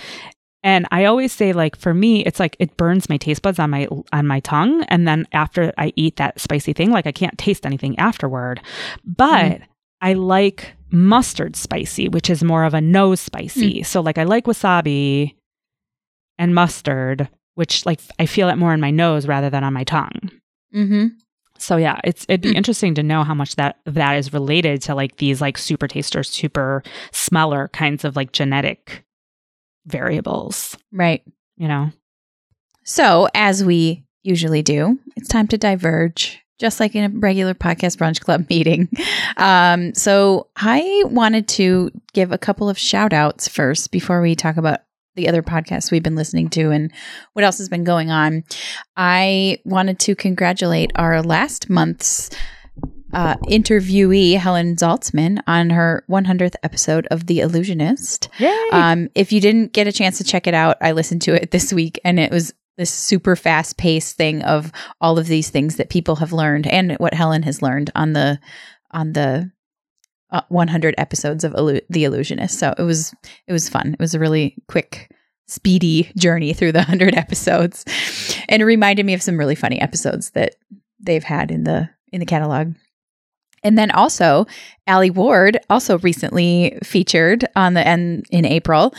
And 0.62 0.86
I 0.90 1.06
always 1.06 1.32
say 1.32 1.52
like 1.54 1.74
for 1.76 1.94
me 1.94 2.24
it's 2.26 2.38
like 2.38 2.54
it 2.58 2.76
burns 2.76 3.08
my 3.08 3.16
taste 3.16 3.40
buds 3.42 3.58
on 3.58 3.70
my 3.70 3.88
on 4.12 4.26
my 4.26 4.40
tongue 4.40 4.82
and 4.88 5.08
then 5.08 5.26
after 5.32 5.72
I 5.78 5.92
eat 5.96 6.16
that 6.16 6.38
spicy 6.38 6.72
thing 6.74 6.90
like 6.90 7.06
I 7.06 7.12
can't 7.12 7.38
taste 7.38 7.64
anything 7.64 7.98
afterward. 7.98 8.60
But 9.04 9.62
I 10.02 10.12
like 10.14 10.72
mustard 10.90 11.56
spicy, 11.56 12.08
which 12.08 12.28
is 12.28 12.42
more 12.44 12.64
of 12.64 12.74
a 12.74 12.80
nose 12.80 13.20
spicy. 13.20 13.82
So 13.84 14.00
like 14.02 14.18
I 14.18 14.24
like 14.24 14.44
wasabi 14.44 15.34
and 16.38 16.54
mustard, 16.54 17.28
which 17.54 17.84
like 17.86 18.00
I 18.18 18.26
feel 18.26 18.48
it 18.48 18.56
more 18.56 18.72
in 18.74 18.80
my 18.80 18.90
nose 18.90 19.26
rather 19.26 19.50
than 19.50 19.64
on 19.64 19.72
my 19.72 19.84
tongue. 19.84 20.30
Mm-hmm. 20.74 21.06
So 21.58 21.76
yeah, 21.76 22.00
it's 22.04 22.24
it'd 22.28 22.40
be 22.40 22.50
Hmm. 22.50 22.56
interesting 22.56 22.94
to 22.94 23.02
know 23.02 23.22
how 23.22 23.34
much 23.34 23.56
that 23.56 23.76
that 23.84 24.14
is 24.16 24.32
related 24.32 24.80
to 24.82 24.94
like 24.94 25.16
these 25.18 25.40
like 25.40 25.58
super 25.58 25.86
taster, 25.88 26.22
super 26.22 26.82
smeller 27.12 27.68
kinds 27.68 28.04
of 28.04 28.16
like 28.16 28.32
genetic 28.32 29.04
variables, 29.86 30.76
Right. 30.92 31.22
you 31.56 31.68
know? 31.68 31.90
So, 32.84 33.28
as 33.34 33.62
we 33.64 34.04
usually 34.22 34.62
do, 34.62 34.98
it's 35.16 35.28
time 35.28 35.48
to 35.48 35.58
diverge, 35.58 36.40
just 36.58 36.80
like 36.80 36.94
in 36.94 37.04
a 37.04 37.18
regular 37.18 37.54
podcast 37.54 37.96
brunch 37.98 38.20
club 38.20 38.46
meeting. 38.50 38.88
Um, 39.36 39.94
so, 39.94 40.48
I 40.56 41.02
wanted 41.06 41.46
to 41.48 41.90
give 42.12 42.32
a 42.32 42.38
couple 42.38 42.68
of 42.68 42.78
shout 42.78 43.12
outs 43.12 43.48
first 43.48 43.90
before 43.90 44.20
we 44.22 44.34
talk 44.34 44.56
about 44.56 44.80
the 45.20 45.28
other 45.28 45.42
podcasts 45.42 45.90
we've 45.90 46.02
been 46.02 46.16
listening 46.16 46.48
to 46.50 46.70
and 46.70 46.90
what 47.34 47.44
else 47.44 47.58
has 47.58 47.68
been 47.68 47.84
going 47.84 48.10
on. 48.10 48.42
I 48.96 49.58
wanted 49.64 49.98
to 50.00 50.14
congratulate 50.14 50.92
our 50.94 51.22
last 51.22 51.68
month's 51.68 52.30
uh, 53.12 53.36
interviewee, 53.48 54.38
Helen 54.38 54.76
Zaltzman, 54.76 55.42
on 55.46 55.70
her 55.70 56.04
100th 56.08 56.54
episode 56.62 57.06
of 57.10 57.26
The 57.26 57.40
Allusionist. 57.40 58.28
Yay! 58.38 58.68
Um, 58.72 59.10
if 59.14 59.30
you 59.30 59.40
didn't 59.40 59.74
get 59.74 59.86
a 59.86 59.92
chance 59.92 60.16
to 60.18 60.24
check 60.24 60.46
it 60.46 60.54
out, 60.54 60.78
I 60.80 60.92
listened 60.92 61.22
to 61.22 61.34
it 61.34 61.50
this 61.50 61.72
week 61.72 62.00
and 62.02 62.18
it 62.18 62.30
was 62.30 62.54
this 62.78 62.90
super 62.90 63.36
fast 63.36 63.76
paced 63.76 64.16
thing 64.16 64.42
of 64.42 64.72
all 65.02 65.18
of 65.18 65.26
these 65.26 65.50
things 65.50 65.76
that 65.76 65.90
people 65.90 66.16
have 66.16 66.32
learned 66.32 66.66
and 66.66 66.92
what 66.92 67.12
Helen 67.12 67.42
has 67.42 67.60
learned 67.60 67.90
on 67.94 68.14
the 68.14 68.40
on 68.92 69.12
the 69.12 69.50
uh, 70.32 70.42
100 70.48 70.94
episodes 70.98 71.44
of 71.44 71.52
Illu- 71.52 71.82
The 71.90 72.04
Allusionist. 72.04 72.52
So 72.52 72.74
it 72.76 72.82
was 72.82 73.14
it 73.46 73.52
was 73.52 73.68
fun. 73.68 73.94
It 73.94 74.00
was 74.00 74.14
a 74.14 74.20
really 74.20 74.56
quick 74.68 75.10
speedy 75.46 76.12
journey 76.16 76.52
through 76.52 76.72
the 76.72 76.78
100 76.86 77.14
episodes. 77.14 77.84
And 78.48 78.62
it 78.62 78.64
reminded 78.64 79.06
me 79.06 79.14
of 79.14 79.22
some 79.22 79.38
really 79.38 79.54
funny 79.54 79.80
episodes 79.80 80.30
that 80.30 80.54
they've 81.00 81.24
had 81.24 81.50
in 81.50 81.64
the 81.64 81.90
in 82.12 82.20
the 82.20 82.26
catalog. 82.26 82.74
And 83.62 83.76
then 83.76 83.90
also, 83.90 84.46
Allie 84.86 85.10
Ward, 85.10 85.58
also 85.68 85.98
recently 85.98 86.78
featured 86.82 87.44
on 87.56 87.74
the 87.74 87.86
end 87.86 88.24
in 88.30 88.46
April, 88.46 88.94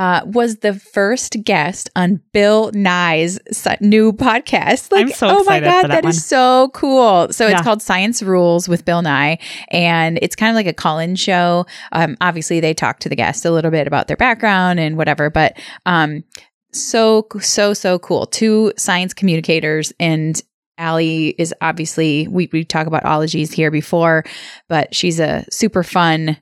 uh, 0.00 0.22
was 0.24 0.56
the 0.60 0.72
first 0.72 1.36
guest 1.44 1.90
on 1.94 2.22
Bill 2.32 2.70
Nye's 2.72 3.38
new 3.82 4.14
podcast. 4.14 4.88
I'm 4.94 5.10
so 5.10 5.28
oh 5.28 5.44
my 5.44 5.60
god, 5.60 5.66
that 5.82 5.88
that 5.88 6.04
is 6.06 6.24
so 6.24 6.70
cool! 6.72 7.30
So 7.32 7.46
Yeah. 7.46 7.52
it's 7.52 7.60
called 7.60 7.82
Science 7.82 8.22
Rules 8.22 8.66
with 8.66 8.86
Bill 8.86 9.02
Nye, 9.02 9.38
and 9.68 10.18
it's 10.22 10.34
kind 10.34 10.48
of 10.48 10.54
like 10.54 10.66
a 10.66 10.72
call-in 10.72 11.16
show. 11.16 11.66
Um, 11.92 12.16
obviously, 12.22 12.60
they 12.60 12.72
talk 12.72 13.00
to 13.00 13.10
the 13.10 13.14
guest 13.14 13.44
a 13.44 13.50
little 13.50 13.70
bit 13.70 13.86
about 13.86 14.08
their 14.08 14.16
background 14.16 14.80
and 14.80 14.96
whatever, 14.96 15.28
but 15.28 15.58
um, 15.84 16.24
so 16.72 17.26
so 17.42 17.74
so 17.74 17.98
cool. 17.98 18.24
Two 18.24 18.72
science 18.78 19.12
communicators 19.12 19.92
and 20.00 20.40
Allie 20.78 21.34
is 21.36 21.52
obviously 21.60 22.26
we 22.28 22.48
we 22.54 22.64
talk 22.64 22.86
about 22.86 23.04
ologies 23.04 23.52
here 23.52 23.70
before, 23.70 24.24
but 24.66 24.94
she's 24.94 25.20
a 25.20 25.44
super 25.50 25.82
fun 25.82 26.38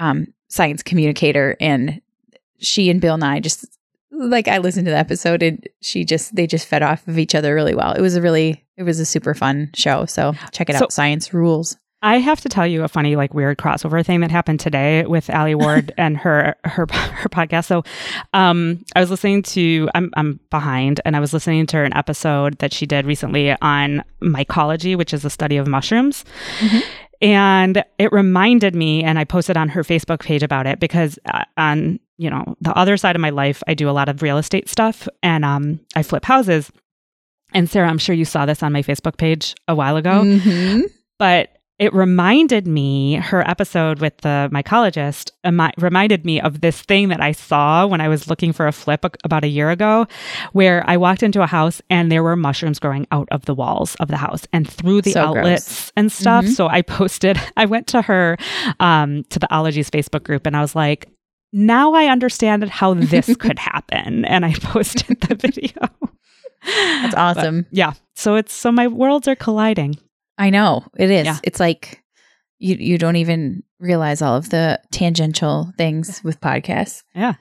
um, 0.00 0.26
science 0.48 0.82
communicator, 0.82 1.56
and 1.60 2.00
she 2.60 2.90
and 2.90 3.00
Bill 3.00 3.16
Nye 3.18 3.40
just 3.40 3.66
like 4.10 4.48
I 4.48 4.58
listened 4.58 4.86
to 4.86 4.90
the 4.90 4.96
episode 4.98 5.42
and 5.42 5.66
she 5.80 6.04
just 6.04 6.34
they 6.34 6.46
just 6.46 6.66
fed 6.66 6.82
off 6.82 7.06
of 7.06 7.18
each 7.18 7.34
other 7.34 7.54
really 7.54 7.74
well. 7.74 7.92
It 7.92 8.00
was 8.00 8.16
a 8.16 8.22
really 8.22 8.64
it 8.76 8.82
was 8.84 8.98
a 9.00 9.06
super 9.06 9.34
fun 9.34 9.70
show. 9.74 10.06
So 10.06 10.34
check 10.52 10.70
it 10.70 10.76
So- 10.76 10.84
out. 10.84 10.92
Science 10.92 11.32
rules. 11.34 11.76
I 12.00 12.18
have 12.20 12.40
to 12.42 12.48
tell 12.48 12.64
you 12.64 12.84
a 12.84 12.88
funny, 12.88 13.16
like 13.16 13.34
weird 13.34 13.58
crossover 13.58 14.06
thing 14.06 14.20
that 14.20 14.30
happened 14.30 14.60
today 14.60 15.04
with 15.04 15.28
Allie 15.30 15.54
Ward 15.56 15.92
and 15.98 16.16
her 16.16 16.54
her 16.62 16.86
her 16.92 17.28
podcast. 17.28 17.64
So, 17.64 17.82
um, 18.32 18.84
I 18.94 19.00
was 19.00 19.10
listening 19.10 19.42
to 19.42 19.88
I'm 19.96 20.12
I'm 20.16 20.38
behind, 20.48 21.00
and 21.04 21.16
I 21.16 21.20
was 21.20 21.32
listening 21.32 21.66
to 21.66 21.78
an 21.82 21.92
episode 21.96 22.56
that 22.58 22.72
she 22.72 22.86
did 22.86 23.04
recently 23.04 23.50
on 23.62 24.04
mycology, 24.22 24.96
which 24.96 25.12
is 25.12 25.22
the 25.22 25.30
study 25.30 25.56
of 25.56 25.66
mushrooms. 25.66 26.24
Mhm. 26.60 26.82
And 27.20 27.84
it 27.98 28.12
reminded 28.12 28.76
me, 28.76 29.02
and 29.02 29.18
I 29.18 29.24
posted 29.24 29.56
on 29.56 29.68
her 29.70 29.82
Facebook 29.82 30.20
page 30.20 30.44
about 30.44 30.68
it 30.68 30.78
because 30.78 31.18
uh, 31.26 31.42
on 31.56 31.98
you 32.18 32.28
know 32.30 32.56
the 32.60 32.76
other 32.76 32.96
side 32.96 33.16
of 33.16 33.20
my 33.22 33.30
life, 33.30 33.62
I 33.66 33.74
do 33.74 33.88
a 33.88 33.92
lot 33.92 34.08
of 34.08 34.20
real 34.22 34.38
estate 34.38 34.68
stuff, 34.68 35.08
and 35.22 35.44
um, 35.44 35.80
I 35.96 36.02
flip 36.02 36.24
houses. 36.24 36.70
And 37.54 37.70
Sarah, 37.70 37.88
I'm 37.88 37.98
sure 37.98 38.14
you 38.14 38.26
saw 38.26 38.44
this 38.44 38.62
on 38.62 38.72
my 38.72 38.82
Facebook 38.82 39.16
page 39.16 39.54
a 39.68 39.74
while 39.74 39.96
ago 39.96 40.22
Mhm. 40.22 40.82
but 41.18 41.50
it 41.78 41.94
reminded 41.94 42.66
me 42.66 43.14
her 43.14 43.48
episode 43.48 44.00
with 44.00 44.16
the 44.18 44.50
mycologist 44.52 45.30
emi- 45.46 45.72
reminded 45.78 46.24
me 46.26 46.40
of 46.40 46.60
this 46.60 46.82
thing 46.82 47.08
that 47.08 47.20
i 47.22 47.30
saw 47.30 47.86
when 47.86 48.00
i 48.00 48.08
was 48.08 48.28
looking 48.28 48.52
for 48.52 48.66
a 48.66 48.72
flip 48.72 49.04
a- 49.04 49.10
about 49.24 49.44
a 49.44 49.48
year 49.48 49.70
ago 49.70 50.04
where 50.52 50.82
i 50.90 50.96
walked 50.96 51.22
into 51.22 51.40
a 51.40 51.46
house 51.46 51.80
and 51.88 52.10
there 52.10 52.24
were 52.24 52.34
mushrooms 52.34 52.80
growing 52.80 53.06
out 53.12 53.28
of 53.30 53.44
the 53.44 53.54
walls 53.54 53.94
of 54.00 54.08
the 54.08 54.16
house 54.16 54.44
and 54.52 54.68
through 54.68 55.00
the 55.02 55.12
So 55.12 55.32
gross. 55.32 55.36
outlets 55.38 55.92
and 55.96 56.10
stuff 56.10 56.44
Mhm. 56.46 56.48
so 56.56 56.66
i 56.68 56.82
posted 56.98 57.40
i 57.56 57.64
went 57.64 57.86
to 57.88 58.02
her 58.02 58.36
um, 58.80 59.22
to 59.30 59.38
the 59.38 59.46
ologies 59.54 59.88
facebook 59.88 60.24
group 60.24 60.46
and 60.48 60.56
i 60.56 60.60
was 60.60 60.74
like 60.74 61.08
now 61.52 61.94
i 61.94 62.06
understand 62.06 62.68
how 62.68 62.94
this 62.94 63.34
could 63.36 63.58
happen 63.72 64.24
and 64.24 64.44
i 64.44 64.52
posted 64.54 65.20
the 65.22 65.34
video 65.46 65.88
That's 66.64 67.14
awesome. 67.14 67.66
yeah 67.70 67.92
so 68.14 68.34
it's 68.36 68.52
so 68.52 68.70
my 68.72 68.86
worlds 68.88 69.28
are 69.28 69.36
colliding 69.36 69.96
I 70.40 70.50
know 70.50 70.84
it 70.96 71.10
is. 71.10 71.24
Yeah. 71.26 71.38
It's 71.42 71.58
like 71.58 72.00
you 72.60 72.76
you 72.76 72.96
don't 72.96 73.16
even 73.16 73.64
realize 73.80 74.22
all 74.22 74.36
of 74.36 74.50
the 74.50 74.80
tangential 74.92 75.72
things 75.76 76.22
with 76.22 76.40
podcasts. 76.40 77.02
Yeah. 77.12 77.34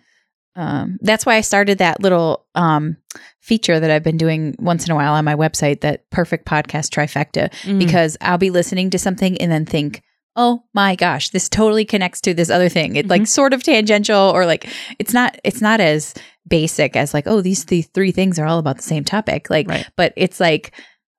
Um, 0.56 0.98
that's 1.02 1.24
why 1.24 1.36
I 1.36 1.42
started 1.42 1.78
that 1.78 2.02
little 2.02 2.48
um, 2.56 2.98
feature 3.40 3.80
that 3.80 3.92
I've 3.92 4.02
been 4.02 4.18
doing 4.18 4.56
once 4.58 4.84
in 4.88 4.92
a 4.92 4.96
while 4.96 5.14
on 5.14 5.26
my 5.26 5.36
website, 5.36 5.82
that 5.82 6.10
perfect 6.10 6.48
podcast 6.48 6.90
trifecta, 6.90 7.52
Mm. 7.66 7.78
because 7.78 8.18
I'll 8.20 8.40
be 8.40 8.50
listening 8.50 8.90
to 8.90 8.98
something 8.98 9.38
and 9.40 9.52
then 9.52 9.68
think, 9.68 10.02
oh 10.38 10.64
my 10.74 10.96
gosh, 10.96 11.32
this 11.32 11.50
totally 11.50 11.84
connects 11.84 12.22
to 12.22 12.34
this 12.34 12.50
other 12.50 12.70
thing. 12.70 12.96
It 12.96 13.08
like 13.08 13.24
Mm-hmm. 13.24 13.26
sort 13.26 13.54
of 13.54 13.64
tangential 13.64 14.32
or 14.34 14.46
like 14.46 14.70
it's 15.00 15.14
not 15.14 15.38
it's 15.44 15.62
not 15.62 15.82
as 15.82 16.14
basic 16.48 16.96
as 16.96 17.14
like, 17.14 17.26
oh, 17.28 17.42
these 17.42 17.66
the 17.66 17.82
three 17.82 18.12
things 18.12 18.38
are 18.40 18.46
all 18.46 18.60
about 18.60 18.78
the 18.78 18.84
same 18.84 19.04
topic. 19.04 19.50
Like 19.50 19.68
Right. 19.68 19.86
but 19.98 20.14
it's 20.16 20.40
like, 20.40 20.74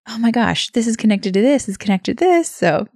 oh 0.09 0.19
my 0.19 0.31
gosh, 0.31 0.71
this 0.71 0.87
is 0.87 0.97
connected 0.97 1.35
to 1.35 1.41
this, 1.43 1.69
is 1.69 1.77
connected 1.77 2.19
to 2.19 2.25
this. 2.25 2.49
So 2.49 2.87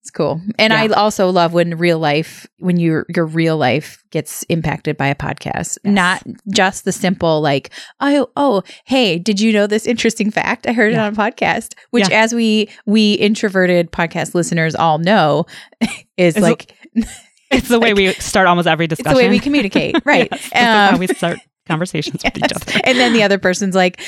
it's 0.00 0.10
cool. 0.10 0.40
And 0.58 0.72
I 0.72 0.88
also 0.88 1.30
love 1.30 1.52
when 1.52 1.76
real 1.78 1.98
life, 1.98 2.46
when 2.58 2.76
your 2.78 3.06
your 3.14 3.26
real 3.26 3.56
life 3.56 4.02
gets 4.10 4.42
impacted 4.44 4.96
by 4.96 5.06
a 5.08 5.14
podcast. 5.14 5.78
Yes. 5.84 5.94
Not 5.94 6.22
just 6.52 6.84
the 6.84 6.92
simple 6.92 7.40
like, 7.40 7.70
oh, 8.00 8.28
oh, 8.36 8.62
hey, 8.84 9.18
did 9.18 9.40
you 9.40 9.52
know 9.52 9.66
this 9.66 9.86
interesting 9.86 10.30
fact? 10.30 10.66
I 10.66 10.72
heard 10.72 10.92
Yeah. 10.92 11.04
it 11.04 11.06
on 11.06 11.12
a 11.12 11.16
podcast. 11.16 11.74
Which 11.90 12.08
Yeah. 12.10 12.22
as 12.22 12.34
we 12.34 12.68
we 12.84 13.14
introverted 13.14 13.90
podcast 13.92 14.34
listeners 14.34 14.74
all 14.74 14.98
know 14.98 15.46
is 16.16 16.36
It's 16.36 16.40
like 16.40 16.72
It's 17.50 17.68
the 17.68 17.78
way 17.78 17.94
we 17.94 18.12
start 18.14 18.48
almost 18.48 18.66
every 18.66 18.88
discussion. 18.88 19.12
it's 19.12 19.20
the 19.20 19.24
way 19.24 19.30
we 19.30 19.38
communicate. 19.38 19.94
Right. 20.04 20.28
Yes, 20.32 20.46
is 20.46 20.50
how 20.52 20.92
Um, 20.94 20.98
we 20.98 21.06
start 21.06 21.38
conversations 21.66 22.22
with 22.24 22.36
each 22.36 22.52
other. 22.52 22.80
And 22.84 22.98
then 22.98 23.12
the 23.12 23.22
other 23.22 23.38
person's 23.38 23.74
like, 23.74 24.00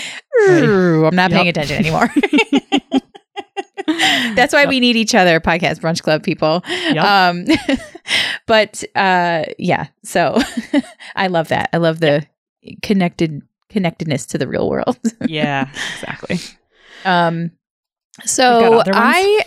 I'm 0.49 1.14
not 1.14 1.31
paying 1.31 1.47
Yep. 1.47 1.57
attention 1.57 1.77
anymore. 1.77 2.09
That's 4.35 4.53
why 4.53 4.61
Yep. 4.62 4.68
we 4.68 4.81
need 4.81 4.97
each 4.97 5.14
other, 5.14 5.40
podcast 5.40 5.81
brunch 5.81 6.03
club 6.03 6.23
people. 6.23 6.62
Yep. 6.68 7.05
Um, 7.05 7.44
but 8.47 8.85
uh, 8.94 9.44
yeah, 9.59 9.87
so 10.03 10.38
I 11.16 11.29
love 11.29 11.49
that. 11.49 11.71
I 11.73 11.79
love 11.79 12.01
the 12.01 12.27
connected 12.83 13.42
connectedness 13.71 14.27
to 14.27 14.38
the 14.38 14.47
real 14.49 14.68
world. 14.68 14.99
yeah, 15.27 15.68
exactly. 15.94 16.38
Um, 17.05 17.53
so 18.25 18.61
got 18.61 18.73
other 18.81 18.92
ones? 18.92 19.14
I, 19.16 19.44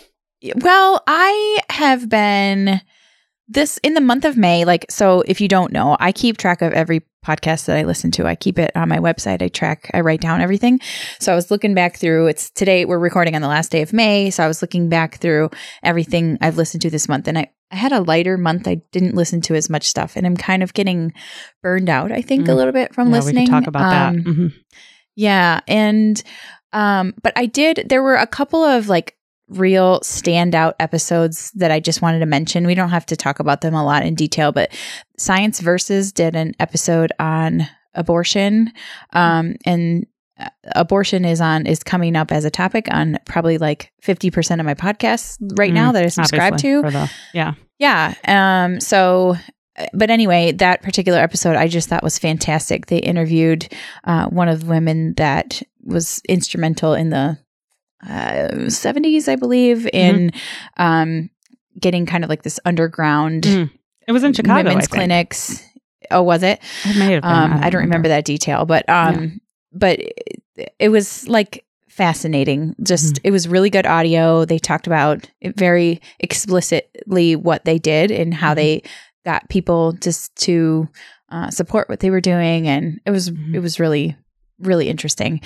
well, 0.56 1.04
I 1.08 1.60
have 1.70 2.08
been 2.10 2.82
this 3.54 3.78
in 3.84 3.94
the 3.94 4.02
month 4.02 4.26
of 4.26 4.38
May. 4.38 4.66
Like, 4.66 4.86
so 4.90 5.24
if 5.28 5.42
you 5.42 5.48
don't 5.48 5.72
know, 5.72 5.98
I 6.00 6.12
keep 6.12 6.38
track 6.38 6.62
of 6.62 6.74
every 6.74 7.02
podcast 7.26 7.66
that 7.66 7.78
I 7.78 7.84
listen 7.84 8.10
to. 8.12 8.26
I 8.26 8.36
keep 8.36 8.58
it 8.58 8.72
on 8.76 8.90
my 8.90 8.98
website. 8.98 9.42
I 9.42 9.48
track, 9.50 9.92
I 9.94 10.00
write 10.02 10.22
down 10.22 10.42
everything. 10.42 10.80
So 11.20 11.32
I 11.32 11.36
was 11.36 11.52
looking 11.52 11.74
back 11.76 11.98
through. 11.98 12.28
It's 12.28 12.50
today. 12.50 12.86
We're 12.86 12.98
recording 12.98 13.36
on 13.36 13.42
the 13.42 13.48
last 13.48 13.72
day 13.72 13.82
of 13.82 13.94
May. 13.94 14.30
So 14.32 14.44
I 14.44 14.48
was 14.48 14.62
looking 14.62 14.90
back 14.90 15.18
through 15.20 15.50
everything 15.84 16.38
I've 16.42 16.58
listened 16.58 16.82
to 16.84 16.90
this 16.90 17.08
month, 17.08 17.28
and 17.28 17.38
I. 17.38 17.52
I 17.74 17.78
had 17.78 17.94
a 17.94 18.02
lighter 18.02 18.38
month. 18.38 18.68
I 18.68 18.82
didn't 18.92 19.16
listen 19.16 19.40
to 19.44 19.56
as 19.56 19.70
much 19.70 19.88
stuff, 19.88 20.18
and 20.18 20.28
I'm 20.28 20.36
kind 20.36 20.62
of 20.62 20.74
getting 20.74 21.14
burned 21.64 21.90
out. 21.90 22.12
I 22.12 22.22
think 22.22 22.50
a 22.50 22.52
Mm. 22.52 22.56
little 22.58 22.74
bit 22.74 22.94
from 22.94 23.08
yeah, 23.08 23.14
listening. 23.16 23.48
talk 23.48 23.66
about 23.66 23.94
Um, 24.10 24.16
that. 24.18 24.26
Mhm. 24.26 24.54
yeah, 25.16 25.62
and 25.70 26.22
um 26.74 27.14
but 27.24 27.32
I 27.38 27.46
did 27.46 27.86
there 27.88 28.04
were 28.04 28.16
a 28.16 28.28
couple 28.28 28.62
of 28.62 28.90
like 28.90 29.16
real 29.52 30.00
standout 30.02 30.74
episodes 30.80 31.52
that 31.52 31.72
I 31.72 31.80
just 31.80 32.02
wanted 32.02 32.20
to 32.20 32.26
mention. 32.26 32.66
We 32.66 32.76
don't 32.76 32.90
have 32.90 33.06
to 33.08 33.16
talk 33.16 33.40
about 33.40 33.62
them 33.62 33.74
a 33.74 33.84
lot 33.86 34.04
in 34.06 34.16
detail, 34.16 34.52
but 34.52 34.72
Science 35.18 35.60
Versus 35.60 36.12
did 36.12 36.36
an 36.36 36.54
episode 36.60 37.12
on 37.20 37.68
abortion 37.94 38.72
um 39.12 39.56
and 39.66 40.06
uh, 40.40 40.48
abortion 40.76 41.26
is 41.26 41.42
on 41.42 41.68
is 41.68 41.84
coming 41.84 42.16
up 42.16 42.32
as 42.32 42.46
a 42.46 42.50
topic 42.50 42.88
on 42.90 43.18
probably 43.26 43.58
like 43.58 43.92
50% 44.02 44.60
of 44.62 44.66
my 44.66 44.74
podcasts 44.74 45.36
right 45.60 45.74
now 45.74 45.90
Mm, 45.92 45.94
that 45.96 46.04
I 46.06 46.08
subscribe 46.08 46.58
to. 46.60 46.82
the- 46.84 47.12
yeah. 47.34 47.54
Yeah. 47.80 48.14
Um, 48.28 48.80
so, 48.80 49.36
but 49.94 50.10
anyway, 50.10 50.54
that 50.54 50.82
particular 50.84 51.20
episode 51.20 51.56
I 51.58 51.68
just 51.68 51.90
thought 51.90 52.02
was 52.04 52.18
fantastic. 52.18 52.86
They 52.86 53.00
interviewed 53.00 53.68
uh, 54.06 54.28
one 54.28 54.48
of 54.48 54.62
the 54.62 54.68
women 54.68 55.14
that 55.16 55.62
was 55.84 56.22
instrumental 56.30 56.94
in 56.94 57.10
the 57.10 57.38
uh, 58.08 58.50
70s, 58.68 59.28
I 59.28 59.36
believe, 59.36 59.88
in 59.94 60.32
um, 60.78 61.30
getting 61.80 62.06
kind 62.06 62.24
of 62.24 62.30
like 62.30 62.44
this 62.44 62.60
underground 62.66 63.44
Mhm. 63.44 63.72
It 64.08 64.12
was 64.14 64.24
in 64.24 64.34
Chicago. 64.34 64.54
I 64.60 64.64
women's 64.64 64.88
think. 64.88 64.92
clinics. 65.00 65.64
Oh, 66.10 66.24
was 66.24 66.44
it? 66.44 66.60
It 66.84 66.98
may 66.98 67.14
have 67.14 67.22
been. 67.22 67.32
Um, 67.32 67.54
I 67.54 67.70
don't 67.70 67.82
remember 67.84 68.08
that 68.10 68.26
detail, 68.26 68.66
but 68.66 68.88
um, 68.90 69.40
but 69.72 70.00
it, 70.00 70.74
it 70.80 70.90
was 70.90 71.28
like 71.30 71.64
fascinating. 71.88 72.76
Just 72.84 73.14
Mm-hmm. 73.16 73.28
it 73.28 73.32
was 73.32 73.48
really 73.48 73.70
good 73.70 73.86
audio. 73.86 74.44
They 74.44 74.58
talked 74.60 74.88
about 74.88 75.30
it 75.40 75.56
very 75.56 76.02
explicitly 76.20 77.36
what 77.36 77.66
they 77.66 77.78
did 77.78 78.12
and 78.12 78.34
how 78.34 78.54
Mhm. 78.54 78.56
they 78.56 78.84
got 79.26 79.48
people 79.50 79.94
just 79.94 80.36
to 80.38 80.90
uh, 81.30 81.50
support 81.52 81.88
what 81.88 82.00
they 82.02 82.10
were 82.10 82.20
doing, 82.22 82.68
and 82.68 83.00
it 83.06 83.12
was 83.12 83.30
it 83.54 83.60
was 83.60 83.80
really 83.80 84.18
really 84.62 84.90
interesting. 84.90 85.42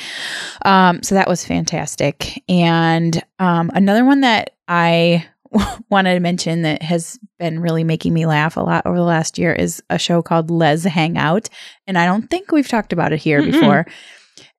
Um, 0.64 1.04
so 1.04 1.16
that 1.16 1.28
was 1.28 1.46
fantastic. 1.46 2.44
And 2.48 3.22
um, 3.40 3.72
another 3.74 4.06
one 4.06 4.22
that 4.22 4.52
I 4.68 5.26
wanted 5.90 6.16
to 6.16 6.20
mention 6.20 6.64
that 6.64 6.82
has 6.82 7.20
been 7.40 7.60
really 7.60 7.84
making 7.84 8.14
me 8.14 8.26
laugh 8.26 8.58
a 8.58 8.62
lot 8.62 8.86
over 8.86 8.98
the 8.98 9.04
last 9.04 9.38
year 9.38 9.54
is 9.54 9.82
a 9.90 10.00
show 10.00 10.22
called 10.22 10.52
Lez 10.52 10.84
Hang 10.84 11.18
Out. 11.18 11.50
And 11.88 11.98
I 11.98 12.06
don't 12.06 12.30
think 12.30 12.52
we've 12.52 12.68
talked 12.68 12.94
about 12.94 13.14
it 13.14 13.20
here 13.20 13.42
Mm-mm. 13.42 13.52
before. 13.52 13.88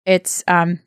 It's 0.05 0.45
um 0.47 0.81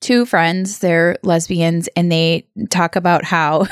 two 0.00 0.24
friends, 0.24 0.78
they're 0.78 1.16
lesbians, 1.22 1.88
and 1.96 2.10
they 2.10 2.46
talk 2.70 2.96
about 2.96 3.24
how 3.24 3.66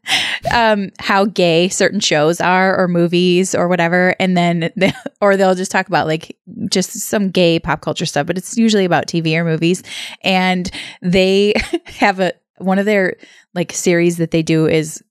um 0.54 0.90
how 0.98 1.24
gay 1.24 1.68
certain 1.68 2.00
shows 2.00 2.40
are 2.40 2.76
or 2.78 2.88
movies 2.88 3.54
or 3.54 3.68
whatever. 3.68 4.14
And 4.18 4.36
then 4.36 4.72
they, 4.76 4.92
or 5.20 5.36
they'll 5.36 5.54
just 5.54 5.70
talk 5.70 5.88
about 5.88 6.06
like 6.06 6.36
just 6.70 6.92
some 6.92 7.30
gay 7.30 7.58
pop 7.58 7.80
culture 7.80 8.06
stuff, 8.06 8.26
but 8.26 8.38
it's 8.38 8.56
usually 8.56 8.84
about 8.84 9.06
TV 9.06 9.36
or 9.36 9.44
movies. 9.44 9.82
And 10.22 10.70
they 11.00 11.54
have 11.86 12.20
a 12.20 12.32
one 12.58 12.78
of 12.78 12.86
their 12.86 13.16
like 13.54 13.72
series 13.72 14.18
that 14.18 14.30
they 14.30 14.42
do 14.42 14.66
is 14.66 15.02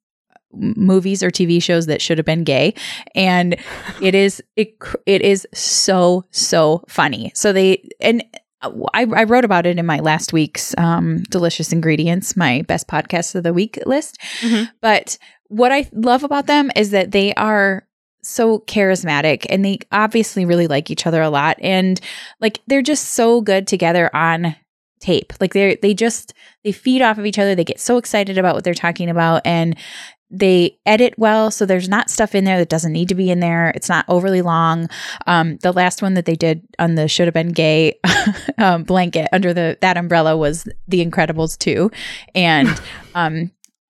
movies 0.53 1.23
or 1.23 1.31
TV 1.31 1.63
shows 1.63 1.85
that 1.85 2.01
should 2.01 2.17
have 2.17 2.25
been 2.25 2.43
gay 2.43 2.73
and 3.15 3.55
it 4.01 4.13
is 4.13 4.43
it 4.57 4.75
it 5.05 5.21
is 5.21 5.47
so 5.53 6.25
so 6.31 6.83
funny. 6.87 7.31
So 7.35 7.53
they 7.53 7.87
and 7.99 8.23
I, 8.61 9.05
I 9.13 9.23
wrote 9.23 9.45
about 9.45 9.65
it 9.65 9.77
in 9.79 9.85
my 9.85 9.99
last 9.99 10.33
week's 10.33 10.77
um, 10.77 11.23
delicious 11.23 11.71
ingredients, 11.71 12.37
my 12.37 12.61
best 12.63 12.87
podcast 12.87 13.35
of 13.35 13.43
the 13.43 13.53
week 13.53 13.79
list. 13.85 14.19
Mhm. 14.41 14.69
But 14.81 15.17
what 15.47 15.71
I 15.71 15.89
love 15.93 16.23
about 16.23 16.47
them 16.47 16.71
is 16.75 16.91
that 16.91 17.11
they 17.11 17.33
are 17.33 17.87
so 18.23 18.59
charismatic 18.59 19.45
and 19.49 19.65
they 19.65 19.79
obviously 19.91 20.45
really 20.45 20.67
like 20.67 20.91
each 20.91 21.07
other 21.07 21.21
a 21.21 21.29
lot 21.29 21.57
and 21.59 21.99
like 22.39 22.59
they're 22.67 22.83
just 22.83 23.13
so 23.13 23.41
good 23.41 23.65
together 23.65 24.15
on 24.15 24.55
tape. 24.99 25.33
Like 25.41 25.53
they 25.53 25.77
they 25.81 25.93
just 25.95 26.33
they 26.63 26.71
feed 26.71 27.01
off 27.01 27.17
of 27.17 27.25
each 27.25 27.39
other. 27.39 27.55
They 27.55 27.63
get 27.63 27.79
so 27.79 27.97
excited 27.97 28.37
about 28.37 28.53
what 28.53 28.63
they're 28.63 28.73
talking 28.75 29.09
about 29.09 29.41
and 29.45 29.75
they 30.31 30.77
edit 30.85 31.13
well 31.17 31.51
so 31.51 31.65
there's 31.65 31.89
not 31.89 32.09
stuff 32.09 32.33
in 32.33 32.45
there 32.45 32.57
that 32.57 32.69
doesn't 32.69 32.93
need 32.93 33.09
to 33.09 33.15
be 33.15 33.29
in 33.29 33.41
there. 33.41 33.71
It's 33.75 33.89
not 33.89 34.05
overly 34.07 34.41
long. 34.41 34.89
Um, 35.27 35.57
the 35.57 35.73
last 35.73 36.01
one 36.01 36.13
that 36.13 36.25
they 36.25 36.35
did 36.35 36.65
on 36.79 36.95
the 36.95 37.07
should 37.07 37.27
have 37.27 37.33
been 37.33 37.51
gay 37.51 37.99
um, 38.57 38.83
blanket 38.83 39.27
under 39.33 39.53
the 39.53 39.77
that 39.81 39.97
umbrella 39.97 40.37
was 40.37 40.67
the 40.87 41.05
incredibles 41.05 41.57
2 41.57 41.91
and 42.33 42.69
um, 43.15 43.51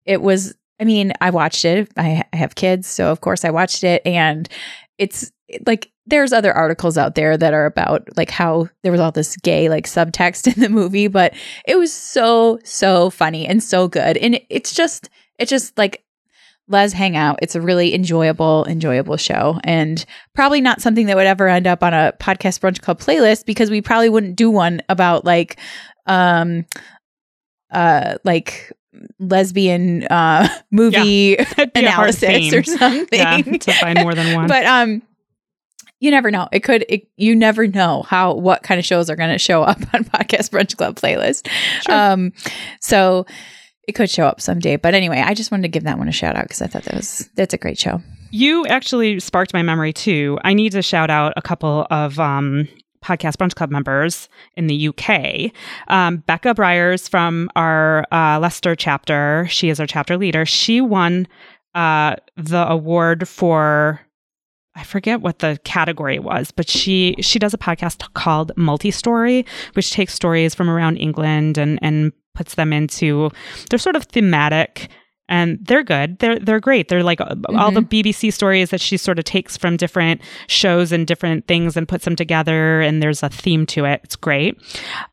it 0.05 0.21
was 0.21 0.53
i 0.79 0.83
mean 0.83 1.13
i 1.21 1.29
watched 1.29 1.63
it. 1.63 1.89
I, 1.97 2.23
I 2.33 2.35
have 2.35 2.55
kids 2.55 2.87
so 2.87 3.11
of 3.11 3.21
course 3.21 3.45
i 3.45 3.49
watched 3.49 3.83
it. 3.83 4.01
And 4.05 4.49
it's 4.97 5.31
like 5.65 5.91
there's 6.07 6.33
other 6.33 6.53
articles 6.53 6.97
out 6.97 7.15
there 7.15 7.37
that 7.37 7.53
are 7.53 7.65
about 7.65 8.07
like 8.17 8.29
how 8.29 8.69
there 8.83 8.91
was 8.91 9.01
all 9.01 9.11
this 9.11 9.37
gay 9.37 9.69
like 9.69 9.85
subtext 9.85 10.47
in 10.53 10.61
the 10.61 10.69
movie 10.69 11.07
but 11.07 11.33
it 11.65 11.77
was 11.77 11.93
so 11.93 12.59
so 12.65 13.09
funny 13.09 13.47
and 13.47 13.63
so 13.63 13.87
good. 13.87 14.17
And 14.17 14.39
it's 14.49 14.73
just 14.73 15.09
it's 15.39 15.49
just 15.49 15.77
like 15.77 16.04
Lez 16.67 16.93
Hang 16.93 17.15
Out. 17.15 17.39
It's 17.41 17.55
a 17.55 17.61
really 17.61 17.93
enjoyable, 17.93 18.65
enjoyable 18.67 19.17
show, 19.17 19.59
and 19.63 20.03
probably 20.33 20.61
not 20.61 20.81
something 20.81 21.05
that 21.07 21.15
would 21.15 21.27
ever 21.27 21.47
end 21.47 21.67
up 21.67 21.83
on 21.83 21.93
a 21.93 22.13
podcast 22.19 22.59
brunch 22.59 22.81
club 22.81 22.99
playlist 22.99 23.45
because 23.45 23.69
we 23.69 23.81
probably 23.81 24.09
wouldn't 24.09 24.35
do 24.35 24.49
one 24.49 24.81
about 24.89 25.25
like, 25.25 25.59
um, 26.07 26.65
uh, 27.71 28.15
like 28.23 28.71
lesbian 29.19 30.03
uh 30.05 30.47
movie 30.71 31.35
That'd 31.57 31.73
be 31.73 31.85
a 31.85 31.91
hard 31.91 32.15
analysis 32.23 32.53
or 32.53 32.63
something. 32.63 33.19
Yeah, 33.19 33.41
to 33.41 33.73
find 33.73 33.99
more 33.99 34.15
than 34.15 34.35
one. 34.35 34.47
but 34.47 34.65
um, 34.65 35.01
you 35.99 36.11
never 36.11 36.29
know. 36.29 36.47
It 36.51 36.61
could. 36.61 36.85
It, 36.89 37.07
you 37.15 37.35
never 37.35 37.67
know 37.67 38.03
how 38.03 38.33
what 38.33 38.63
kind 38.63 38.79
of 38.79 38.85
shows 38.85 39.09
are 39.09 39.15
going 39.15 39.31
to 39.31 39.39
show 39.39 39.63
up 39.63 39.79
on 39.93 40.03
podcast 40.03 40.49
brunch 40.49 40.75
club 40.77 40.95
playlist. 40.95 41.47
Sure. 41.81 41.95
Um, 41.95 42.33
so 42.81 43.25
it 43.87 43.93
could 43.93 44.09
show 44.09 44.25
up 44.25 44.41
someday. 44.41 44.75
But 44.75 44.93
anyway, 44.93 45.21
I 45.21 45.33
just 45.33 45.51
wanted 45.51 45.63
to 45.63 45.69
give 45.69 45.83
that 45.83 45.97
one 45.97 46.07
a 46.07 46.11
shout 46.11 46.35
out 46.35 46.43
because 46.43 46.61
I 46.61 46.67
thought 46.67 46.83
that 46.83 46.95
was 46.95 47.29
that's 47.35 47.53
a 47.53 47.57
great 47.57 47.77
show. 47.77 48.01
You 48.31 48.65
actually 48.67 49.19
sparked 49.19 49.53
my 49.53 49.61
memory 49.61 49.93
too. 49.93 50.39
I 50.43 50.53
need 50.53 50.71
to 50.73 50.81
shout 50.81 51.09
out 51.09 51.33
a 51.37 51.41
couple 51.41 51.87
of 51.89 52.19
um, 52.19 52.67
podcast 53.03 53.37
brunch 53.37 53.55
club 53.55 53.71
members 53.71 54.27
in 54.55 54.67
the 54.67 54.89
UK. 54.89 55.51
Um, 55.87 56.17
Becca 56.17 56.53
Briers 56.55 57.07
from 57.07 57.49
our 57.55 58.05
uh, 58.11 58.39
Leicester 58.39 58.75
chapter. 58.75 59.47
She 59.49 59.69
is 59.69 59.79
our 59.79 59.87
chapter 59.87 60.17
leader. 60.17 60.45
She 60.45 60.81
won 60.81 61.27
uh, 61.73 62.15
the 62.35 62.67
award 62.67 63.27
for. 63.27 64.01
I 64.77 64.83
forget 64.83 65.21
what 65.21 65.39
the 65.39 65.57
category 65.63 66.19
was, 66.19 66.51
but 66.51 66.69
she 66.69 67.15
she 67.21 67.39
does 67.39 67.53
a 67.53 67.57
podcast 67.57 68.13
called 68.13 68.51
Multi 68.57 68.91
Story, 68.91 69.45
which 69.71 69.91
takes 69.91 70.13
stories 70.13 70.53
from 70.53 70.69
around 70.69 70.97
England 70.97 71.57
and 71.57 71.79
and 71.81 72.11
puts 72.35 72.55
them 72.55 72.71
into 72.73 73.31
they're 73.69 73.79
sort 73.79 73.95
of 73.95 74.03
thematic 74.03 74.89
and 75.27 75.57
they're 75.61 75.83
good. 75.83 76.19
They're 76.19 76.37
they're 76.39 76.59
great. 76.59 76.87
They're 76.87 77.03
like 77.03 77.19
uh, 77.19 77.35
all 77.49 77.71
the 77.71 77.81
BBC 77.81 78.31
stories 78.31 78.69
that 78.69 78.81
she 78.81 78.97
sort 78.97 79.17
of 79.17 79.25
takes 79.25 79.57
from 79.57 79.77
different 79.77 80.21
shows 80.47 80.91
and 80.91 81.07
different 81.07 81.47
things 81.47 81.75
and 81.75 81.87
puts 81.87 82.05
them 82.05 82.15
together. 82.15 82.81
And 82.81 83.01
there's 83.01 83.23
a 83.23 83.29
theme 83.29 83.65
to 83.67 83.85
it. 83.85 84.01
It's 84.03 84.15
great. 84.15 84.61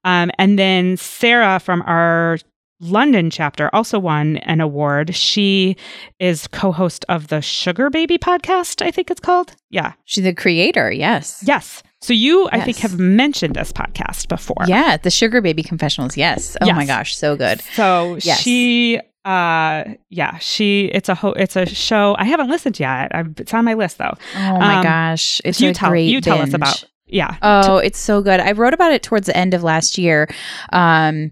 Um, 0.04 0.30
and 0.38 0.58
then 0.58 0.96
Sarah 0.96 1.58
from 1.58 1.82
our 1.82 2.38
London 2.80 3.30
chapter 3.30 3.70
also 3.72 3.98
won 3.98 4.38
an 4.38 4.60
award. 4.60 5.14
She 5.14 5.76
is 6.18 6.48
co-host 6.48 7.04
of 7.08 7.28
the 7.28 7.40
Sugar 7.40 7.88
Baby 7.90 8.18
podcast. 8.18 8.84
I 8.84 8.90
think 8.90 9.10
it's 9.10 9.20
called. 9.20 9.54
Yeah. 9.70 9.92
She's 10.04 10.24
the 10.24 10.34
creator. 10.34 10.90
Yes. 10.90 11.42
Yes. 11.46 11.82
So 12.02 12.12
you, 12.12 12.48
I 12.52 12.60
think, 12.60 12.78
have 12.78 12.98
mentioned 12.98 13.54
this 13.54 13.72
podcast 13.72 14.28
before. 14.28 14.64
Yeah, 14.66 14.96
the 14.96 15.10
Sugar 15.10 15.40
Baby 15.40 15.62
Confessionals. 15.62 16.16
Yes. 16.16 16.56
Oh 16.60 16.72
my 16.72 16.84
gosh, 16.84 17.16
so 17.16 17.36
good. 17.36 17.60
So 17.74 18.18
Yes. 18.22 18.40
she 18.40 19.00
uh 19.24 19.84
yeah 20.10 20.36
she 20.38 20.86
it's 20.86 21.08
a 21.08 21.14
ho- 21.14 21.30
it's 21.34 21.54
a 21.54 21.64
show 21.64 22.16
i 22.18 22.24
haven't 22.24 22.48
listened 22.48 22.80
yet 22.80 23.14
i 23.14 23.22
it's 23.36 23.54
on 23.54 23.64
my 23.64 23.74
list 23.74 23.98
though 23.98 24.12
Oh 24.34 24.58
my 24.58 24.78
Um, 24.78 24.82
gosh, 24.82 25.40
it's 25.44 25.60
you 25.60 25.70
a 25.70 25.72
tell 25.72 25.90
great 25.90 26.08
you 26.10 26.20
tell 26.20 26.40
us 26.40 26.52
about 26.54 26.82
yeah 27.06 27.36
Oh, 27.40 27.76
it's 27.76 28.00
so 28.00 28.20
good. 28.20 28.40
I 28.40 28.50
wrote 28.50 28.74
about 28.74 28.90
it 28.92 29.04
towards 29.04 29.26
the 29.28 29.36
end 29.36 29.54
of 29.54 29.62
last 29.62 29.96
year. 29.96 30.26
Um, 30.72 31.30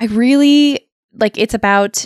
I 0.00 0.04
really 0.10 0.86
like 1.14 1.38
it's 1.38 1.54
about 1.54 2.04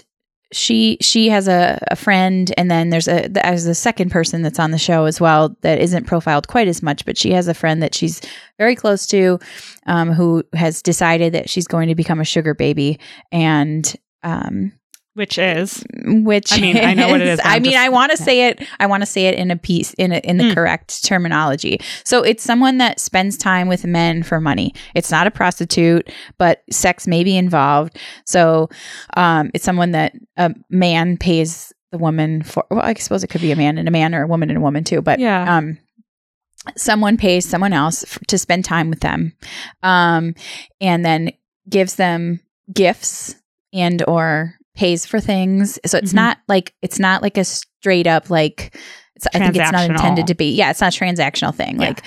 she 0.52 0.96
she 1.00 1.28
has 1.28 1.46
a, 1.46 1.78
a 1.90 1.96
friend 1.96 2.54
and 2.56 2.70
then 2.70 2.90
there's 2.90 3.08
a 3.08 3.28
there's 3.28 3.66
a 3.66 3.74
second 3.74 4.10
person 4.10 4.42
that's 4.42 4.58
on 4.58 4.70
the 4.70 4.78
show 4.78 5.04
as 5.04 5.20
well 5.20 5.54
that 5.60 5.78
isn't 5.78 6.06
profiled 6.06 6.48
quite 6.48 6.68
as 6.68 6.82
much 6.82 7.04
but 7.04 7.18
she 7.18 7.32
has 7.32 7.48
a 7.48 7.54
friend 7.54 7.82
that 7.82 7.94
she's 7.94 8.22
very 8.58 8.74
close 8.74 9.06
to 9.06 9.38
um, 9.86 10.12
who 10.12 10.44
has 10.52 10.82
decided 10.82 11.32
that 11.32 11.48
she's 11.48 11.66
going 11.66 11.88
to 11.88 11.94
become 11.94 12.20
a 12.20 12.24
sugar 12.24 12.54
baby. 12.54 12.98
And 13.32 13.94
um, 14.22 14.72
which 15.18 15.36
is 15.36 15.84
which 16.06 16.52
I 16.52 16.60
mean, 16.60 16.78
I 16.78 16.94
know 16.94 17.08
what 17.08 17.20
it 17.20 17.26
is- 17.26 17.38
is, 17.38 17.44
I 17.44 17.58
mean, 17.58 17.72
just- 17.72 17.84
I 17.84 17.88
want 17.90 18.10
to 18.12 18.16
say 18.16 18.46
it. 18.48 18.66
I 18.80 18.86
want 18.86 19.02
to 19.02 19.06
say 19.06 19.26
it 19.26 19.34
in 19.34 19.50
a 19.50 19.56
piece 19.56 19.92
in 19.94 20.12
a, 20.12 20.18
in 20.18 20.38
the 20.38 20.44
Mm. 20.44 20.54
correct 20.54 21.04
terminology. 21.04 21.80
So 22.04 22.22
it's 22.22 22.42
someone 22.42 22.78
that 22.78 22.98
spends 23.00 23.36
time 23.36 23.68
with 23.68 23.84
men 23.84 24.22
for 24.22 24.40
money. 24.40 24.72
It's 24.94 25.10
not 25.10 25.26
a 25.26 25.30
prostitute, 25.30 26.10
but 26.38 26.62
sex 26.70 27.06
may 27.06 27.24
be 27.24 27.36
involved. 27.36 27.98
So 28.24 28.70
um, 29.16 29.50
it's 29.52 29.64
someone 29.64 29.90
that 29.90 30.12
a 30.38 30.54
man 30.70 31.18
pays 31.18 31.72
the 31.92 31.98
woman 31.98 32.42
for. 32.42 32.64
Well, 32.70 32.80
I 32.82 32.94
suppose 32.94 33.22
it 33.24 33.28
could 33.28 33.40
be 33.42 33.52
a 33.52 33.56
man 33.56 33.76
and 33.76 33.88
a 33.88 33.90
man, 33.90 34.14
or 34.14 34.22
a 34.22 34.26
woman 34.26 34.48
and 34.50 34.56
a 34.58 34.62
woman 34.62 34.84
too. 34.84 35.02
But 35.02 35.18
Yeah. 35.18 35.56
um, 35.56 35.78
someone 36.76 37.16
pays 37.16 37.44
someone 37.48 37.72
else 37.72 38.04
f- 38.04 38.18
to 38.28 38.38
spend 38.38 38.64
time 38.64 38.90
with 38.90 39.00
them, 39.00 39.32
um, 39.82 40.34
and 40.80 41.04
then 41.04 41.32
gives 41.68 41.94
them 41.96 42.40
gifts 42.72 43.34
and 43.72 44.02
or 44.06 44.54
pays 44.78 45.04
for 45.04 45.20
things. 45.20 45.78
So 45.84 45.98
it's 45.98 46.12
Mhm. 46.12 46.16
not 46.16 46.38
like 46.46 46.72
it's 46.82 46.98
not 47.00 47.20
like 47.20 47.36
a 47.36 47.44
straight 47.44 48.06
up 48.06 48.30
like 48.30 48.74
it's, 49.16 49.26
I 49.34 49.38
think 49.40 49.56
it's 49.56 49.72
not 49.72 49.90
intended 49.90 50.28
to 50.28 50.34
be. 50.36 50.52
Yeah, 50.54 50.70
it's 50.70 50.80
not 50.80 50.94
a 50.96 50.98
transactional 51.04 51.52
thing. 51.54 51.80
Yeah. 51.80 51.88
Like 51.88 52.04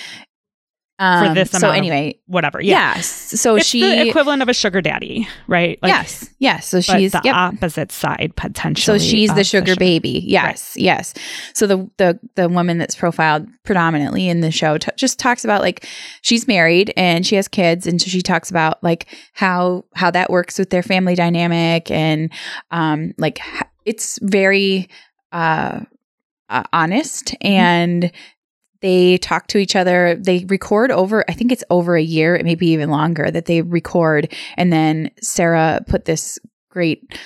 um, 1.02 1.34
this 1.34 1.52
So 1.52 1.58
amount 1.58 1.72
of- 1.72 1.78
anyway, 1.78 2.20
whatever 2.28 2.62
yeah 2.62 2.96
yes. 2.96 3.08
So 3.42 3.56
it's 3.56 3.66
she 3.66 3.82
the 3.82 4.08
equivalent 4.08 4.42
of 4.42 4.50
a 4.50 4.54
sugar 4.54 4.82
daddy 4.82 5.28
right 5.48 5.80
Like, 5.82 5.90
yes 5.90 6.30
yes. 6.40 6.68
So 6.68 6.82
she's 6.82 7.12
the 7.12 7.22
yep. 7.24 7.36
opposite 7.36 7.92
side 7.92 8.34
potentially. 8.36 9.00
So 9.00 9.04
she's 9.04 9.34
the 9.34 9.42
of 9.42 9.48
sugar 9.48 9.76
baby. 9.76 10.24
Yes, 10.26 10.76
yes. 10.76 11.14
So 11.54 11.68
the 11.68 11.90
the 11.98 12.20
the 12.36 12.50
woman 12.50 12.78
that's 12.78 12.96
profiled 12.96 13.48
predominantly 13.64 14.28
in 14.28 14.42
the 14.42 14.52
show 14.52 14.78
t- 14.78 14.92
just 14.96 15.20
talks 15.20 15.44
about 15.44 15.62
like 15.62 15.88
she's 16.22 16.48
married 16.48 16.94
and 16.98 17.26
she 17.26 17.36
has 17.36 17.48
kids, 17.48 17.86
and 17.88 18.02
so 18.02 18.10
she 18.10 18.22
talks 18.22 18.50
about 18.50 18.84
like 18.84 19.08
how 19.34 19.86
how 19.94 20.12
that 20.12 20.30
works 20.30 20.58
with 20.58 20.72
their 20.72 20.84
family 20.84 21.16
dynamic 21.16 21.90
and 21.92 22.32
um 22.72 23.14
like 23.18 23.40
it's 23.86 24.20
very 24.22 24.90
uh, 25.32 25.80
uh 26.50 26.64
honest 26.74 27.36
and. 27.42 28.12
They 28.82 29.18
talk 29.20 29.48
to 29.48 29.58
each 29.58 29.76
other. 29.76 30.16
They 30.16 30.46
record 30.46 30.92
over, 30.92 31.24
I 31.30 31.34
think 31.34 31.52
it's 31.52 31.64
over 31.70 31.96
a 31.96 32.02
year, 32.02 32.36
it 32.36 32.46
may 32.46 32.56
be 32.56 32.68
even 32.72 32.90
longer 32.90 33.30
that 33.30 33.46
they 33.46 33.62
record. 33.62 34.34
And 34.58 34.74
then 34.74 35.12
Sarah 35.22 35.84
put 35.88 36.06
this 36.06 36.40
great 36.70 37.20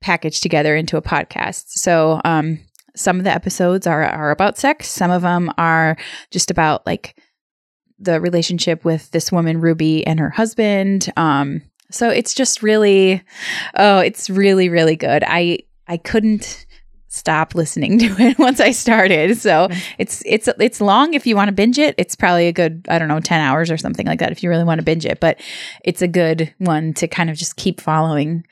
package 0.00 0.40
together 0.40 0.76
into 0.76 0.98
a 0.98 1.02
podcast. 1.02 1.64
So 1.68 2.20
um 2.24 2.60
some 2.94 3.18
of 3.18 3.24
the 3.24 3.32
episodes 3.32 3.86
are 3.86 4.04
are 4.04 4.30
about 4.30 4.58
sex, 4.58 4.90
some 4.90 5.10
of 5.10 5.22
them 5.22 5.50
are 5.56 5.96
just 6.30 6.50
about 6.50 6.86
like 6.86 7.16
the 7.98 8.20
relationship 8.20 8.84
with 8.84 9.10
this 9.12 9.32
woman 9.32 9.62
Ruby 9.62 10.06
and 10.06 10.20
her 10.20 10.30
husband. 10.30 11.10
Um 11.16 11.62
so 11.90 12.10
it's 12.10 12.34
just 12.34 12.62
really 12.62 13.22
oh, 13.76 14.00
it's 14.00 14.28
really 14.28 14.68
really 14.68 14.96
good. 14.96 15.24
I 15.26 15.60
I 15.88 15.96
couldn't 15.96 16.66
stop 17.14 17.54
listening 17.54 17.98
to 18.00 18.06
it 18.20 18.38
once 18.38 18.60
I 18.60 18.70
started. 18.72 19.36
So 19.38 19.68
it's 19.98 20.22
it's 20.26 20.48
it's 20.58 20.80
long 20.80 21.14
if 21.14 21.26
you 21.26 21.36
want 21.36 21.48
to 21.48 21.52
binge 21.54 21.78
it. 21.78 21.94
It's 21.98 22.16
probably 22.16 22.48
a 22.48 22.52
good 22.52 22.84
I 22.88 22.98
don't 22.98 23.08
know 23.08 23.20
10 23.20 23.40
hours 23.40 23.70
or 23.70 23.76
something 23.76 24.06
like 24.06 24.18
that 24.20 24.32
if 24.32 24.42
you 24.42 24.48
really 24.50 24.64
want 24.64 24.78
to 24.80 24.84
binge 24.84 25.06
it, 25.06 25.20
but 25.20 25.40
it's 25.84 26.02
a 26.02 26.08
good 26.08 26.52
one 26.58 26.92
to 26.94 27.08
kind 27.08 27.30
of 27.30 27.36
just 27.36 27.56
keep 27.56 27.80
following 27.80 28.44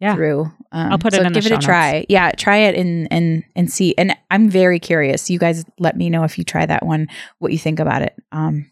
Yeah. 0.00 0.14
through. 0.14 0.50
Um, 0.70 0.92
I'll 0.92 0.98
put 0.98 1.14
it 1.14 1.18
so 1.18 1.22
in 1.22 1.32
the 1.32 1.40
give 1.40 1.50
it 1.50 1.54
a 1.54 1.58
try. 1.58 2.04
Yeah, 2.08 2.30
try 2.32 2.58
it 2.58 2.74
and 2.74 3.08
and 3.10 3.42
and 3.56 3.70
see. 3.70 3.94
And 3.96 4.14
I'm 4.30 4.50
very 4.50 4.78
curious. 4.78 5.30
You 5.30 5.38
guys 5.38 5.64
let 5.78 5.96
me 5.96 6.10
know 6.10 6.24
if 6.24 6.36
you 6.38 6.44
try 6.44 6.66
that 6.66 6.84
one, 6.84 7.08
what 7.38 7.52
you 7.52 7.58
think 7.58 7.80
about 7.80 8.02
it. 8.02 8.14
Um, 8.32 8.70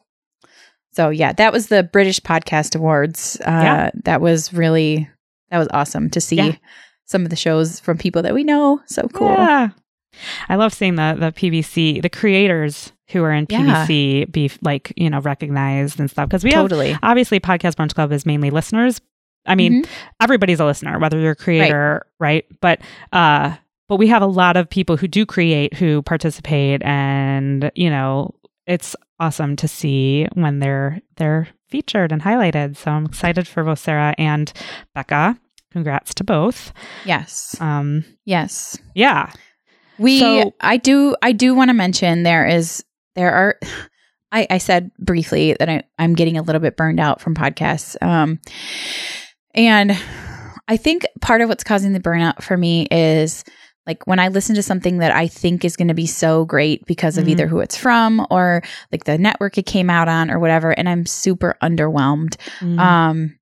so 0.93 1.11
yeah, 1.11 1.33
that 1.35 1.53
was 1.53 1.69
the 1.69 1.83
British 1.83 2.21
Podcast 2.21 2.75
Awards. 2.77 3.37
Uh, 3.41 3.51
Yeah. 3.51 3.91
that 4.05 4.21
was 4.21 4.53
really 4.53 5.09
that 5.51 5.59
was 5.59 5.69
awesome 5.73 6.11
to 6.11 6.21
see 6.21 6.37
Yeah. 6.37 6.53
Some 7.07 7.23
of 7.25 7.31
the 7.31 7.37
shows 7.37 7.81
from 7.81 7.99
people 7.99 8.23
that 8.23 8.35
we 8.35 8.45
know. 8.45 8.81
So 8.87 9.09
cool. 9.09 9.29
Yeah. 9.29 9.69
I 10.49 10.57
love 10.57 10.73
seeing 10.73 10.95
the 10.97 11.17
the 11.19 11.33
PBC, 11.33 12.03
the 12.03 12.09
creators 12.11 12.93
who 13.11 13.23
are 13.23 13.33
in 13.33 13.47
Yeah. 13.49 13.87
PBC 13.87 14.31
be 14.33 14.51
like, 14.63 14.93
you 14.97 15.09
know, 15.11 15.21
recognized 15.21 16.01
and 16.01 16.11
stuff. 16.11 16.29
Because 16.29 16.43
we 16.45 16.53
have 16.53 16.71
obviously 17.03 17.39
Podcast 17.41 17.75
Brunch 17.77 17.95
Club 17.95 18.13
is 18.13 18.27
mainly 18.27 18.51
listeners. 18.51 19.01
I 19.47 19.55
mean, 19.55 19.85
Mhm. 19.85 19.89
everybody's 20.21 20.59
a 20.59 20.65
listener, 20.65 20.99
whether 20.99 21.19
you're 21.19 21.33
a 21.33 21.37
creator, 21.37 22.07
right? 22.19 22.45
But 22.61 22.81
uh 23.13 23.57
but 23.89 23.97
we 23.97 24.09
have 24.09 24.23
a 24.23 24.27
lot 24.27 24.57
of 24.57 24.69
people 24.69 24.97
who 24.97 25.07
do 25.07 25.25
create 25.25 25.75
who 25.75 26.03
participate 26.03 26.83
and, 26.83 27.71
you 27.77 27.89
know, 27.89 28.35
it's 28.67 28.97
awesome 29.21 29.55
to 29.57 29.69
see 29.69 30.27
when 30.35 30.59
they're 30.59 31.01
they're 31.17 31.47
featured 31.69 32.11
and 32.11 32.23
highlighted. 32.23 32.77
So 32.77 32.91
I'm 32.91 33.05
excited 33.07 33.47
for 33.47 33.63
both 33.63 33.79
Sarah 33.79 34.15
and 34.19 34.53
Becca. 34.95 35.39
Congrats 35.77 36.15
to 36.15 36.25
both. 36.25 36.73
Yes. 37.05 37.55
Um, 37.61 38.03
Yes. 38.25 38.79
yeah. 38.95 39.31
We 39.99 40.19
So- 40.21 40.55
I 40.59 40.79
do 40.79 41.15
I 41.21 41.33
do 41.33 41.55
want 41.55 41.69
to 41.69 41.75
mention 41.75 42.23
there 42.23 42.47
is 42.47 42.83
there 43.15 43.31
are 43.35 43.59
I, 44.33 44.47
I 44.49 44.57
said 44.59 44.91
briefly 44.99 45.55
that 45.59 45.69
I, 45.69 45.83
I'm 45.99 46.15
getting 46.15 46.39
a 46.39 46.43
little 46.43 46.61
bit 46.63 46.79
burned 46.79 46.99
out 46.99 47.21
from 47.21 47.35
podcasts. 47.35 47.95
Um 48.03 48.41
and 49.55 49.93
I 50.67 50.79
think 50.79 51.05
part 51.21 51.43
of 51.43 51.51
what's 51.51 51.63
causing 51.65 51.93
the 51.93 52.01
burnout 52.01 52.43
for 52.43 52.57
me 52.57 52.89
is 52.91 53.45
like 53.87 54.07
when 54.07 54.19
I 54.19 54.29
listen 54.29 54.55
to 54.57 54.63
something 54.63 54.99
that 54.99 55.13
I 55.13 55.29
think 55.29 55.63
is 55.63 55.77
going 55.77 55.89
to 55.89 55.95
be 55.95 56.07
so 56.07 56.45
great 56.47 56.85
because 56.87 57.19
of 57.19 57.27
Mhm. 57.27 57.29
either 57.33 57.47
who 57.47 57.61
it's 57.61 57.77
from 57.77 58.27
or 58.31 58.63
like 58.91 59.05
the 59.05 59.17
network 59.19 59.59
it 59.59 59.67
came 59.67 59.89
out 59.91 60.09
on 60.09 60.31
or 60.31 60.39
whatever, 60.41 60.71
and 60.73 60.89
I'm 60.89 61.07
super 61.07 61.55
underwhelmed. 61.63 62.37
Mm. 62.61 62.79
Um, 62.81 63.39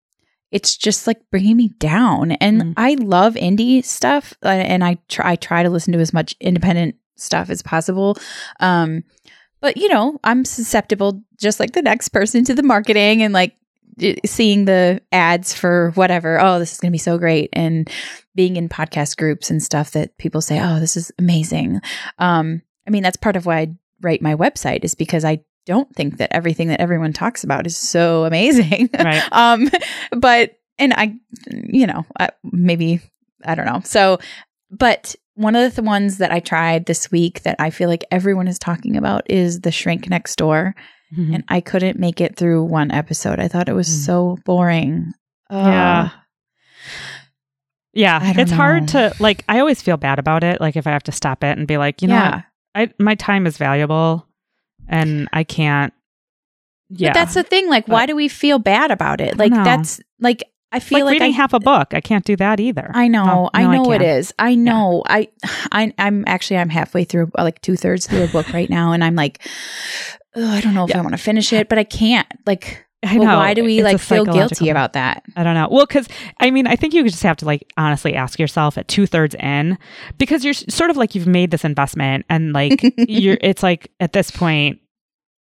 it's 0.55 0.77
just 0.77 1.07
like 1.09 1.19
bringing 1.33 1.57
me 1.57 1.69
down. 1.81 2.31
And 2.33 2.63
Mm. 2.63 2.75
I 2.77 2.95
love 2.95 3.35
indie 3.35 3.85
stuff, 3.85 4.33
uh, 4.45 4.49
and 4.49 4.85
I 4.85 4.99
try 5.09 5.33
I 5.33 5.37
try 5.37 5.63
to 5.65 5.69
listen 5.69 5.93
to 5.95 5.99
as 5.99 6.13
much 6.15 6.35
independent 6.41 6.95
stuff 7.17 7.51
as 7.51 7.61
possible. 7.61 8.17
Um, 8.61 9.03
but 9.61 9.77
you 9.77 9.89
know, 9.89 10.19
I'm 10.23 10.45
susceptible, 10.45 11.23
just 11.41 11.59
like 11.59 11.73
the 11.73 11.83
next 11.83 12.11
person, 12.11 12.45
to 12.45 12.55
the 12.55 12.63
marketing 12.63 13.23
and 13.23 13.35
like 13.35 13.57
seeing 14.25 14.65
the 14.65 15.01
ads 15.11 15.53
for 15.55 15.91
whatever. 15.97 16.41
Oh, 16.41 16.59
this 16.61 16.73
is 16.73 16.79
going 16.81 16.91
to 16.91 16.95
be 16.95 16.99
so 16.99 17.19
great, 17.19 17.51
and 17.53 17.91
being 18.37 18.57
in 18.57 18.69
podcast 18.69 19.17
groups 19.17 19.51
and 19.51 19.61
stuff 19.63 19.91
that 19.93 20.17
people 20.19 20.41
say, 20.41 20.61
"Oh, 20.63 20.79
this 20.79 20.97
is 20.97 21.11
amazing." 21.19 21.81
Um, 22.19 22.63
I 22.87 22.91
mean, 22.91 23.03
that's 23.03 23.17
part 23.17 23.37
of 23.37 23.45
why 23.47 23.59
I 23.61 23.69
write 24.03 24.23
my 24.23 24.35
website 24.37 24.85
is 24.85 24.95
because 24.95 25.25
I 25.25 25.41
don't 25.67 25.95
think 25.97 26.19
that 26.19 26.33
everything 26.33 26.69
that 26.69 26.81
everyone 26.81 27.13
talks 27.13 27.45
about 27.45 27.67
is 27.67 27.77
so 27.77 28.25
amazing. 28.31 28.89
right. 28.99 29.23
um 29.33 29.69
but 30.13 30.53
and 30.79 30.93
i 30.95 31.15
you 31.53 31.87
know 31.87 32.05
I, 32.19 32.31
maybe 32.45 33.01
i 33.45 33.55
don't 33.55 33.67
know 33.67 33.81
so 33.85 34.19
but 34.71 35.15
one 35.35 35.57
of 35.57 35.75
the 35.75 35.83
ones 35.83 36.19
that 36.19 36.33
i 36.33 36.41
tried 36.41 36.87
this 36.87 37.11
week 37.11 37.43
that 37.43 37.57
i 37.59 37.71
feel 37.71 37.89
like 37.89 38.05
everyone 38.11 38.49
is 38.49 38.59
talking 38.59 38.97
about 38.97 39.29
is 39.31 39.61
the 39.61 39.71
shrink 39.73 40.09
next 40.11 40.37
door 40.37 40.75
Mhm. 41.17 41.35
and 41.35 41.45
i 41.49 41.61
couldn't 41.61 41.99
make 41.99 42.21
it 42.21 42.35
through 42.37 42.65
one 42.65 42.91
episode 42.91 43.39
i 43.39 43.47
thought 43.47 43.69
it 43.69 43.75
was 43.75 43.89
Mm. 43.89 44.05
so 44.07 44.39
boring 44.45 45.13
Yeah. 45.51 46.09
Ugh. 46.13 46.21
yeah. 47.93 48.19
Don't 48.33 48.39
It's 48.41 48.51
hard 48.53 48.89
to 48.89 49.15
like. 49.21 49.45
I 49.49 49.61
always 49.61 49.81
feel 49.83 49.97
bad 49.97 50.19
about 50.19 50.43
it. 50.43 50.61
Like 50.61 50.77
if 50.77 50.87
I 50.87 50.91
have 50.91 51.05
to 51.05 51.13
stop 51.13 51.45
it 51.45 51.57
and 51.57 51.67
be 51.67 51.77
like, 51.79 52.03
you 52.03 52.09
know, 52.09 52.15
yeah 52.15 52.43
what? 52.75 52.91
I 52.91 53.03
my 53.03 53.15
time 53.15 53.47
is 53.47 53.57
valuable, 53.57 54.27
and 54.89 55.29
I 55.33 55.45
can't. 55.45 55.93
Yeah, 56.91 57.11
but 57.11 57.15
that's 57.15 57.35
the 57.35 57.43
thing 57.43 57.69
like 57.69 57.89
why 57.89 58.03
But- 58.03 58.07
do 58.09 58.17
we 58.17 58.29
feel 58.29 58.59
bad 58.59 58.91
about 58.91 59.21
it 59.21 59.37
like 59.39 59.53
that's 59.53 60.01
like 60.21 60.45
i 60.71 60.79
feel 60.81 60.99
like, 60.99 61.05
like, 61.05 61.13
reading 61.15 61.33
I, 61.35 61.37
half 61.37 61.53
a 61.55 61.61
book. 61.61 61.95
I 61.95 62.01
can't 62.01 62.25
do 62.25 62.37
that 62.37 62.61
either. 62.61 62.91
I 62.93 63.09
know, 63.09 63.25
No, 63.25 63.51
I 63.55 63.63
no, 63.63 63.71
I 63.71 63.77
know 63.77 63.93
it 63.93 64.33
I 64.39 64.55
know. 64.55 65.03
I, 65.07 65.29
I, 65.73 65.93
I'm 65.99 66.25
actually 66.27 66.59
I'm 66.59 66.69
halfway 66.69 67.05
through, 67.05 67.31
uh, 67.39 67.43
like 67.43 67.61
two 67.63 67.77
thirds 67.77 68.07
through 68.07 68.25
a 68.25 68.29
book 68.29 68.53
right 68.53 68.69
now, 68.69 68.93
and 68.93 69.03
I'm 69.05 69.15
like, 69.15 69.47
"Ugh, 70.35 70.43
I 70.43 70.61
don't 70.61 70.75
know 70.75 70.85
if 70.85 70.91
Yeah. 70.91 70.99
I 70.99 71.03
want 71.03 71.13
to 71.15 71.23
finish 71.23 71.53
it, 71.53 71.69
but 71.69 71.79
I 71.79 71.85
can't. 71.85 72.27
Like, 72.45 72.84
I 73.05 73.19
well, 73.19 73.29
know. 73.29 73.37
why 73.39 73.55
do 73.55 73.63
we 73.65 73.79
It's 73.81 73.85
like 73.85 73.99
feel 74.01 74.25
guilty 74.25 74.69
about 74.71 74.95
that? 74.95 75.23
I 75.37 75.43
don't 75.45 75.55
know. 75.55 75.69
Well, 75.71 75.87
because 75.87 76.09
I 76.41 76.51
mean, 76.51 76.67
I 76.67 76.77
think 76.77 76.95
you 76.95 77.03
just 77.05 77.23
have 77.23 77.37
to 77.39 77.45
like 77.45 77.71
honestly 77.77 78.15
ask 78.15 78.39
yourself 78.39 78.79
at 78.79 78.89
two 78.89 79.07
thirds 79.07 79.35
in, 79.37 79.77
because 80.19 80.45
you're 80.45 80.55
sort 80.55 80.91
of 80.91 80.97
like 80.97 81.15
you've 81.15 81.27
made 81.27 81.51
this 81.51 81.65
investment, 81.65 82.25
and 82.29 82.53
like 82.53 82.83
you're. 82.97 83.39
It's 83.41 83.63
like 83.63 83.91
at 84.01 84.13
this 84.13 84.31
point, 84.31 84.81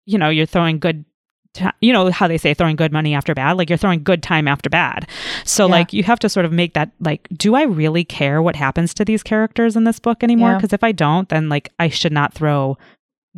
you 0.06 0.18
know, 0.18 0.30
you're 0.30 0.46
throwing 0.46 0.80
good. 0.80 1.06
ti 1.54 1.66
you 1.82 1.94
know 1.94 2.10
how 2.12 2.28
they 2.28 2.38
say 2.38 2.54
throwing 2.54 2.76
good 2.76 2.92
money 2.92 3.14
after 3.14 3.34
bad, 3.36 3.54
like 3.58 3.70
you're 3.70 3.78
throwing 3.78 4.04
good 4.04 4.24
time 4.24 4.48
after 4.48 4.70
bad. 4.70 5.08
So 5.46 5.66
Yeah. 5.68 5.72
like 5.72 5.94
you 5.94 6.04
have 6.04 6.20
to 6.20 6.30
sort 6.30 6.46
of 6.46 6.52
make 6.52 6.74
that 6.74 6.92
like, 7.00 7.28
do 7.38 7.54
I 7.56 7.64
really 7.64 8.04
care 8.04 8.42
what 8.42 8.56
happens 8.56 8.94
to 8.96 9.06
these 9.06 9.22
characters 9.24 9.76
in 9.76 9.84
this 9.84 10.00
book 10.00 10.24
anymore? 10.24 10.52
Yeah. 10.52 10.58
Because 10.58 10.74
if 10.74 10.84
I 10.84 10.92
don't, 10.92 11.30
then 11.30 11.50
like 11.50 11.70
I 11.80 11.90
should 11.90 12.12
not 12.12 12.34
throw 12.34 12.78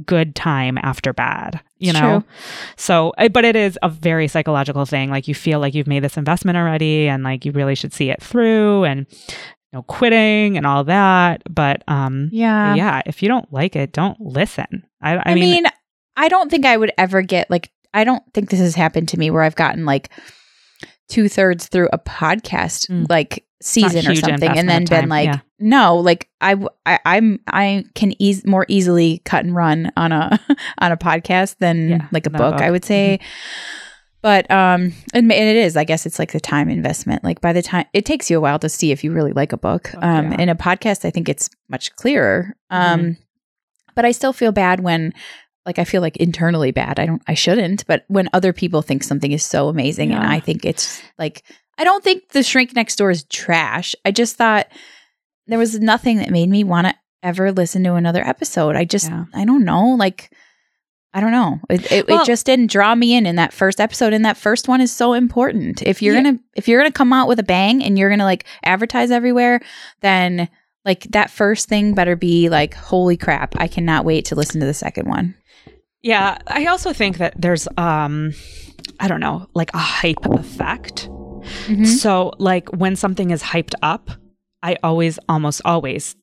good 0.05 0.35
time 0.35 0.77
after 0.81 1.13
bad. 1.13 1.61
You 1.77 1.91
It's 1.91 1.99
know. 1.99 2.19
true. 2.21 2.29
So, 2.75 3.13
but 3.31 3.45
it 3.45 3.55
is 3.55 3.77
a 3.83 3.89
very 3.89 4.27
psychological 4.27 4.85
thing. 4.85 5.09
Like 5.09 5.27
you 5.27 5.35
feel 5.35 5.59
like 5.59 5.73
you've 5.73 5.87
made 5.87 6.03
this 6.03 6.17
investment 6.17 6.57
already, 6.57 7.07
and 7.07 7.23
like 7.23 7.45
you 7.45 7.51
really 7.51 7.75
should 7.75 7.93
see 7.93 8.09
it 8.09 8.21
through, 8.21 8.83
and 8.85 9.05
you 9.09 9.35
know, 9.73 9.83
quitting 9.83 10.57
and 10.57 10.65
all 10.65 10.83
that. 10.85 11.41
But 11.49 11.83
um, 11.87 12.29
Yeah. 12.31 12.75
yeah, 12.75 13.01
if 13.05 13.21
you 13.21 13.27
don't 13.29 13.51
like 13.53 13.75
it, 13.75 13.91
don't 13.91 14.19
listen. 14.19 14.83
I, 15.01 15.15
I, 15.17 15.23
I, 15.27 15.33
mean, 15.35 15.43
mean, 15.63 15.65
I 16.15 16.27
don't 16.29 16.49
think 16.49 16.65
I 16.65 16.77
would 16.77 16.91
ever 16.97 17.21
get 17.21 17.49
like. 17.49 17.71
I 17.93 18.03
don't 18.03 18.23
think 18.33 18.49
this 18.49 18.59
has 18.59 18.75
happened 18.75 19.07
to 19.09 19.17
me 19.19 19.29
where 19.31 19.41
I've 19.43 19.55
gotten 19.55 19.85
like 19.85 20.09
two 21.07 21.29
thirds 21.29 21.67
through 21.67 21.87
a 21.93 21.99
podcast 21.99 22.89
Mm. 22.89 23.05
like 23.09 23.45
season 23.65 24.07
or 24.07 24.15
something, 24.15 24.57
and 24.57 24.69
then 24.69 24.83
been 24.85 25.01
time, 25.01 25.09
like, 25.09 25.25
yeah. 25.27 25.39
no, 25.59 25.97
like 25.97 26.29
i 26.41 26.55
i'm 27.05 27.39
I 27.47 27.83
can 27.95 28.13
ease 28.21 28.45
more 28.45 28.65
easily 28.69 29.21
cut 29.25 29.43
and 29.45 29.55
run 29.55 29.91
on 29.97 30.11
a 30.11 30.39
on 30.79 30.91
a 30.91 30.97
podcast 30.97 31.57
than 31.57 31.89
Yeah, 31.89 32.07
like 32.11 32.25
a 32.27 32.29
book. 32.29 32.39
book. 32.39 32.53
Mm-hmm. 32.55 32.63
I 32.63 32.71
would 32.71 32.85
say. 32.85 33.19
But 34.21 34.49
um, 34.49 34.91
and 35.13 35.31
and 35.31 35.49
it 35.49 35.55
is. 35.55 35.77
I 35.77 35.83
guess 35.83 36.05
it's 36.07 36.17
like 36.17 36.31
the 36.31 36.39
time 36.39 36.67
investment. 36.69 37.23
Like 37.23 37.41
by 37.41 37.53
the 37.53 37.61
time 37.61 37.85
it 37.93 38.05
takes 38.05 38.29
you 38.31 38.37
a 38.37 38.41
while 38.41 38.57
to 38.59 38.69
see 38.69 38.91
if 38.91 39.03
you 39.03 39.11
really 39.13 39.33
like 39.33 39.53
a 39.53 39.57
book. 39.57 39.89
Fuck 39.89 40.03
Um, 40.03 40.31
yeah. 40.31 40.41
in 40.41 40.49
a 40.49 40.55
podcast, 40.55 41.05
I 41.05 41.11
think 41.11 41.29
it's 41.29 41.49
much 41.69 41.95
clearer. 41.95 42.55
Um, 42.71 42.99
Mm-hmm. 42.99 43.11
but 43.95 44.03
I 44.05 44.11
still 44.11 44.33
feel 44.33 44.51
bad 44.51 44.79
when, 44.79 45.13
like, 45.65 45.77
I 45.79 45.83
feel 45.83 46.01
like 46.01 46.17
internally 46.17 46.71
bad. 46.71 46.99
I 46.99 47.05
don't. 47.05 47.21
I 47.27 47.35
shouldn't. 47.35 47.85
But 47.87 48.03
when 48.07 48.27
other 48.33 48.51
people 48.51 48.81
think 48.81 49.03
something 49.03 49.31
is 49.31 49.43
so 49.43 49.67
amazing, 49.69 50.11
and 50.11 50.23
I 50.23 50.39
think 50.39 50.65
it's 50.65 51.01
like, 51.19 51.43
I 51.77 51.83
don't 51.83 52.03
think 52.03 52.29
the 52.29 52.43
Shrink 52.43 52.73
Next 52.75 52.95
Door 52.97 53.11
is 53.11 53.23
trash. 53.25 53.95
I 54.05 54.11
just 54.11 54.35
thought 54.37 54.67
there 55.47 55.59
was 55.59 55.79
nothing 55.79 56.17
that 56.17 56.29
made 56.31 56.49
me 56.49 56.63
want 56.63 56.87
to 56.87 56.95
ever 57.21 57.51
listen 57.51 57.83
to 57.83 57.95
another 57.95 58.21
episode. 58.25 58.75
I 58.75 58.85
just, 58.85 59.09
Yeah. 59.09 59.25
I 59.33 59.45
don't 59.45 59.65
know, 59.65 59.89
like. 59.89 60.31
I 61.13 61.21
don't 61.21 61.31
know. 61.31 61.61
It, 61.69 61.89
it, 61.93 62.07
Well- 62.09 62.23
it 62.23 62.25
just 62.25 62.45
didn't 62.45 62.69
draw 62.71 62.93
me 62.93 63.15
in 63.15 63.25
in 63.25 63.37
that 63.37 63.53
first 63.53 63.79
episode, 63.79 64.11
and 64.11 64.25
that 64.25 64.35
first 64.35 64.67
one 64.67 64.81
is 64.81 64.91
so 64.91 65.13
important. 65.13 65.81
If 65.81 66.01
you're 66.01 66.13
Yeah. 66.13 66.23
gonna 66.23 66.39
if 66.57 66.67
you're 66.67 66.77
gonna 66.81 66.91
come 66.91 67.13
out 67.13 67.29
with 67.29 67.39
a 67.39 67.43
bang 67.43 67.81
and 67.81 67.97
you're 67.97 68.09
gonna 68.09 68.25
like 68.25 68.43
advertise 68.65 69.11
everywhere, 69.11 69.61
then 70.01 70.49
like 70.83 71.03
that 71.11 71.29
first 71.29 71.69
thing 71.69 71.93
better 71.93 72.17
be 72.17 72.49
like, 72.49 72.73
holy 72.73 73.15
crap! 73.15 73.55
I 73.57 73.67
cannot 73.69 74.03
wait 74.03 74.25
to 74.25 74.35
listen 74.35 74.59
to 74.59 74.65
the 74.65 74.73
second 74.73 75.07
one. 75.07 75.35
yeah, 76.03 76.37
I 76.47 76.65
also 76.65 76.91
think 76.91 77.17
that 77.19 77.33
there's 77.41 77.65
um, 77.77 78.33
I 78.99 79.07
don't 79.07 79.21
know, 79.21 79.47
like 79.55 79.73
a 79.73 79.77
hype 79.77 80.25
effect. 80.25 81.07
Mhm. 81.67 81.85
So, 81.85 82.33
like 82.37 82.69
when 82.69 82.95
something 82.95 83.31
is 83.31 83.41
hyped 83.43 83.73
up, 83.81 84.09
I 84.63 84.77
always, 84.83 85.19
almost 85.29 85.61
always, 85.65 86.15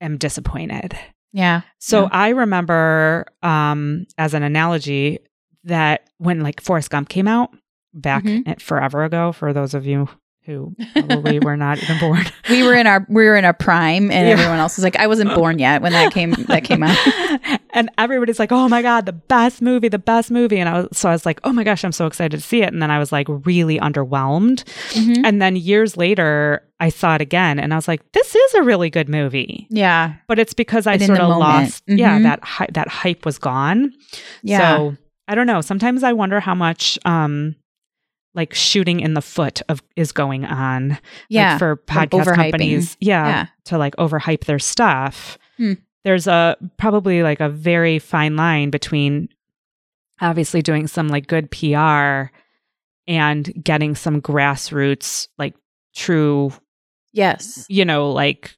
am 0.00 0.16
disappointed. 0.18 0.96
Yeah. 1.32 1.62
So 1.78 2.02
Yeah. 2.02 2.08
I 2.12 2.28
remember, 2.30 3.26
um, 3.42 4.06
as 4.18 4.34
an 4.34 4.42
analogy, 4.42 5.18
that 5.64 6.08
when 6.18 6.40
like 6.40 6.60
Forrest 6.60 6.90
Gump 6.90 7.08
came 7.08 7.26
out 7.28 7.50
back 7.92 8.24
Mhm. 8.24 8.46
at- 8.48 8.62
forever 8.62 9.04
ago, 9.04 9.32
for 9.32 9.52
those 9.52 9.74
of 9.74 9.84
you 9.86 10.08
who 10.44 10.74
probably 10.94 11.38
were 11.40 11.56
not 11.56 11.82
even 11.82 11.98
born, 11.98 12.24
We 12.48 12.62
were 12.62 12.74
in 12.74 12.86
our 12.86 13.04
we 13.08 13.24
were 13.24 13.34
in 13.36 13.44
our 13.44 13.52
prime, 13.52 14.10
and 14.12 14.28
Yeah. 14.28 14.34
everyone 14.34 14.58
else 14.58 14.76
was 14.76 14.84
like, 14.84 14.96
I 14.96 15.08
wasn't 15.08 15.34
born 15.34 15.58
yet 15.58 15.82
when 15.82 15.92
that 15.92 16.12
came 16.12 16.30
that 16.46 16.62
came 16.64 16.82
out. 16.84 16.96
and 17.76 17.90
everybody's 17.98 18.38
like, 18.40 18.50
"Oh 18.50 18.68
my 18.68 18.82
god, 18.82 19.06
the 19.06 19.12
best 19.12 19.62
movie, 19.62 19.88
the 19.88 19.98
best 19.98 20.30
movie!" 20.32 20.58
And 20.58 20.68
I 20.68 20.80
was 20.80 20.88
so 20.98 21.08
I 21.08 21.12
was 21.12 21.24
like, 21.24 21.38
"Oh 21.44 21.52
my 21.52 21.62
gosh, 21.62 21.84
I'm 21.84 21.92
so 21.92 22.06
excited 22.06 22.36
to 22.40 22.42
see 22.44 22.62
it!" 22.62 22.72
And 22.72 22.82
then 22.82 22.90
I 22.90 22.98
was 22.98 23.12
like 23.12 23.26
really 23.28 23.78
underwhelmed. 23.78 24.64
Mhm. 24.94 25.20
And 25.24 25.40
then 25.40 25.54
years 25.56 25.96
later, 25.96 26.62
I 26.80 26.88
saw 26.88 27.14
it 27.14 27.20
again, 27.20 27.58
and 27.60 27.72
I 27.72 27.76
was 27.76 27.86
like, 27.86 28.00
"This 28.12 28.34
is 28.34 28.54
a 28.54 28.62
really 28.62 28.90
good 28.90 29.08
movie." 29.08 29.66
Yeah. 29.70 30.14
But 30.26 30.38
it's 30.38 30.54
because 30.54 30.86
I 30.86 30.98
But 30.98 31.06
sort 31.06 31.18
of 31.20 31.28
moment. 31.28 31.40
lost, 31.40 31.84
yeah, 31.86 32.18
Mhm. 32.18 32.22
that 32.24 32.42
hy- 32.44 32.68
that 32.72 32.88
hype 32.88 33.24
was 33.24 33.38
gone. 33.38 33.92
Yeah. 34.42 34.76
So 34.76 34.96
I 35.28 35.34
don't 35.34 35.46
know. 35.46 35.60
Sometimes 35.60 36.02
I 36.02 36.12
wonder 36.12 36.40
how 36.40 36.54
much 36.54 36.98
um 37.04 37.54
like 38.34 38.52
shooting 38.52 39.00
in 39.00 39.14
the 39.14 39.22
foot 39.22 39.62
of 39.70 39.82
is 39.96 40.12
going 40.12 40.44
on 40.44 40.90
like, 40.90 41.00
yeah. 41.30 41.56
for 41.56 41.76
podcast 41.76 42.34
companies. 42.34 42.96
Yeah, 43.00 43.26
Yeah. 43.26 43.46
To 43.66 43.78
like 43.78 43.96
overhype 43.96 44.44
their 44.44 44.58
stuff. 44.58 45.38
Hmm. 45.56 45.72
There's 46.06 46.28
a 46.28 46.56
probably 46.76 47.24
like 47.24 47.40
a 47.40 47.48
very 47.48 47.98
fine 47.98 48.36
line 48.36 48.70
between 48.70 49.28
obviously 50.20 50.62
doing 50.62 50.86
some 50.86 51.08
like 51.08 51.26
good 51.26 51.50
PR 51.50 52.30
and 53.08 53.52
getting 53.64 53.96
some 53.96 54.22
grassroots 54.22 55.26
like 55.36 55.56
true, 55.96 56.52
yes. 57.12 57.66
you 57.68 57.84
know, 57.84 58.12
like 58.12 58.56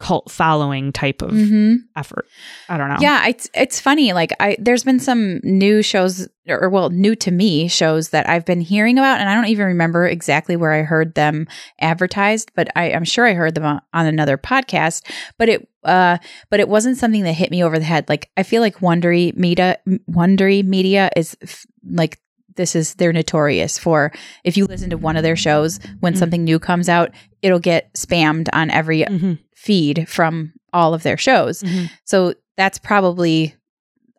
cult 0.00 0.30
following 0.30 0.92
type 0.92 1.22
of 1.22 1.30
hmm 1.30 1.74
effort. 1.96 2.26
I 2.68 2.76
don't 2.76 2.88
know. 2.88 2.98
Yeah, 3.00 3.26
it's 3.26 3.48
it's 3.54 3.80
funny. 3.80 4.12
Like 4.12 4.32
I, 4.40 4.56
there's 4.58 4.84
been 4.84 5.00
some 5.00 5.40
new 5.42 5.82
shows, 5.82 6.28
or 6.48 6.68
well, 6.68 6.90
new 6.90 7.14
to 7.16 7.30
me 7.30 7.68
shows 7.68 8.10
that 8.10 8.28
I've 8.28 8.44
been 8.44 8.60
hearing 8.60 8.98
about, 8.98 9.20
and 9.20 9.28
I 9.28 9.34
don't 9.34 9.46
even 9.46 9.66
remember 9.66 10.06
exactly 10.06 10.56
where 10.56 10.72
I 10.72 10.82
heard 10.82 11.14
them 11.14 11.46
advertised, 11.80 12.50
but 12.54 12.68
I, 12.76 12.92
I'm 12.92 13.04
sure 13.04 13.26
I 13.26 13.34
heard 13.34 13.54
them 13.54 13.64
on, 13.64 13.80
on 13.92 14.06
another 14.06 14.38
podcast. 14.38 15.04
But 15.36 15.48
it, 15.48 15.68
uh, 15.88 16.18
but 16.50 16.60
it 16.60 16.68
wasn't 16.68 16.96
something 16.98 17.22
that 17.24 17.32
hit 17.32 17.50
me 17.50 17.64
over 17.64 17.78
the 17.78 17.84
head. 17.84 18.08
Like 18.08 18.30
I 18.36 18.42
feel 18.42 18.60
like 18.62 18.76
Wondery 18.78 19.36
Media, 19.36 19.78
Wondery 20.10 20.64
Media 20.64 21.10
is 21.16 21.36
f- 21.42 21.66
like 21.84 22.18
this 22.56 22.74
is 22.76 22.94
they're 22.94 23.12
notorious 23.12 23.78
for 23.78 24.12
if 24.44 24.56
you 24.56 24.64
listen 24.66 24.90
to 24.90 24.96
one 24.98 25.16
of 25.16 25.22
their 25.22 25.36
shows 25.36 25.78
when 26.00 26.14
Mhm. 26.14 26.18
something 26.18 26.44
new 26.44 26.58
comes 26.58 26.88
out, 26.88 27.12
it'll 27.40 27.60
get 27.60 27.92
spammed 27.94 28.48
on 28.52 28.70
every 28.70 29.02
Mhm. 29.02 29.38
feed 29.54 30.08
from 30.08 30.52
all 30.72 30.92
of 30.92 31.02
their 31.04 31.16
shows. 31.16 31.62
Mhm. 31.62 31.88
So 32.04 32.34
that's 32.56 32.78
probably 32.78 33.54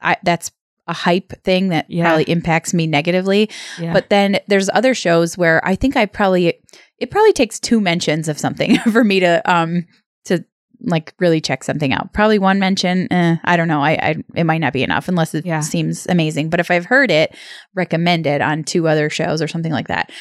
I 0.02 0.16
that's 0.24 0.52
a 0.88 0.94
hype 0.94 1.34
thing 1.44 1.68
that 1.70 1.86
Yeah. 1.90 2.06
probably 2.06 2.24
impacts 2.32 2.74
me 2.74 2.88
negatively. 2.88 3.50
Yeah. 3.80 3.94
But 3.94 4.10
then 4.10 4.40
there's 4.48 4.70
other 4.74 4.94
shows 4.96 5.38
where 5.38 5.64
I 5.68 5.76
think 5.76 5.96
I 5.98 6.06
probably 6.06 6.54
it 6.98 7.12
probably 7.12 7.34
takes 7.34 7.60
two 7.60 7.80
mentions 7.82 8.28
of 8.28 8.40
something 8.40 8.78
for 8.92 9.04
me 9.04 9.20
to 9.20 9.42
um 9.52 9.86
to 10.26 10.44
like 10.82 11.14
really 11.20 11.42
check 11.42 11.64
something 11.64 11.92
out. 11.94 12.14
Probably 12.14 12.40
one 12.40 12.60
mention, 12.60 13.12
eh, 13.12 13.36
I 13.44 13.58
don't 13.58 13.68
know. 13.68 13.84
I, 13.84 13.92
I 13.94 14.16
it 14.36 14.46
might 14.46 14.60
not 14.62 14.74
be 14.74 14.84
enough 14.84 15.08
unless 15.08 15.36
it 15.36 15.46
Yeah. 15.46 15.60
seems 15.60 16.06
amazing. 16.08 16.50
But 16.50 16.60
if 16.60 16.72
I've 16.72 16.86
heard 16.86 17.12
it 17.12 17.36
recommended 17.76 18.42
on 18.42 18.64
two 18.64 18.88
other 18.88 19.10
shows 19.10 19.42
or 19.42 19.48
something 19.48 19.72
like 19.72 19.88
that, 19.88 20.12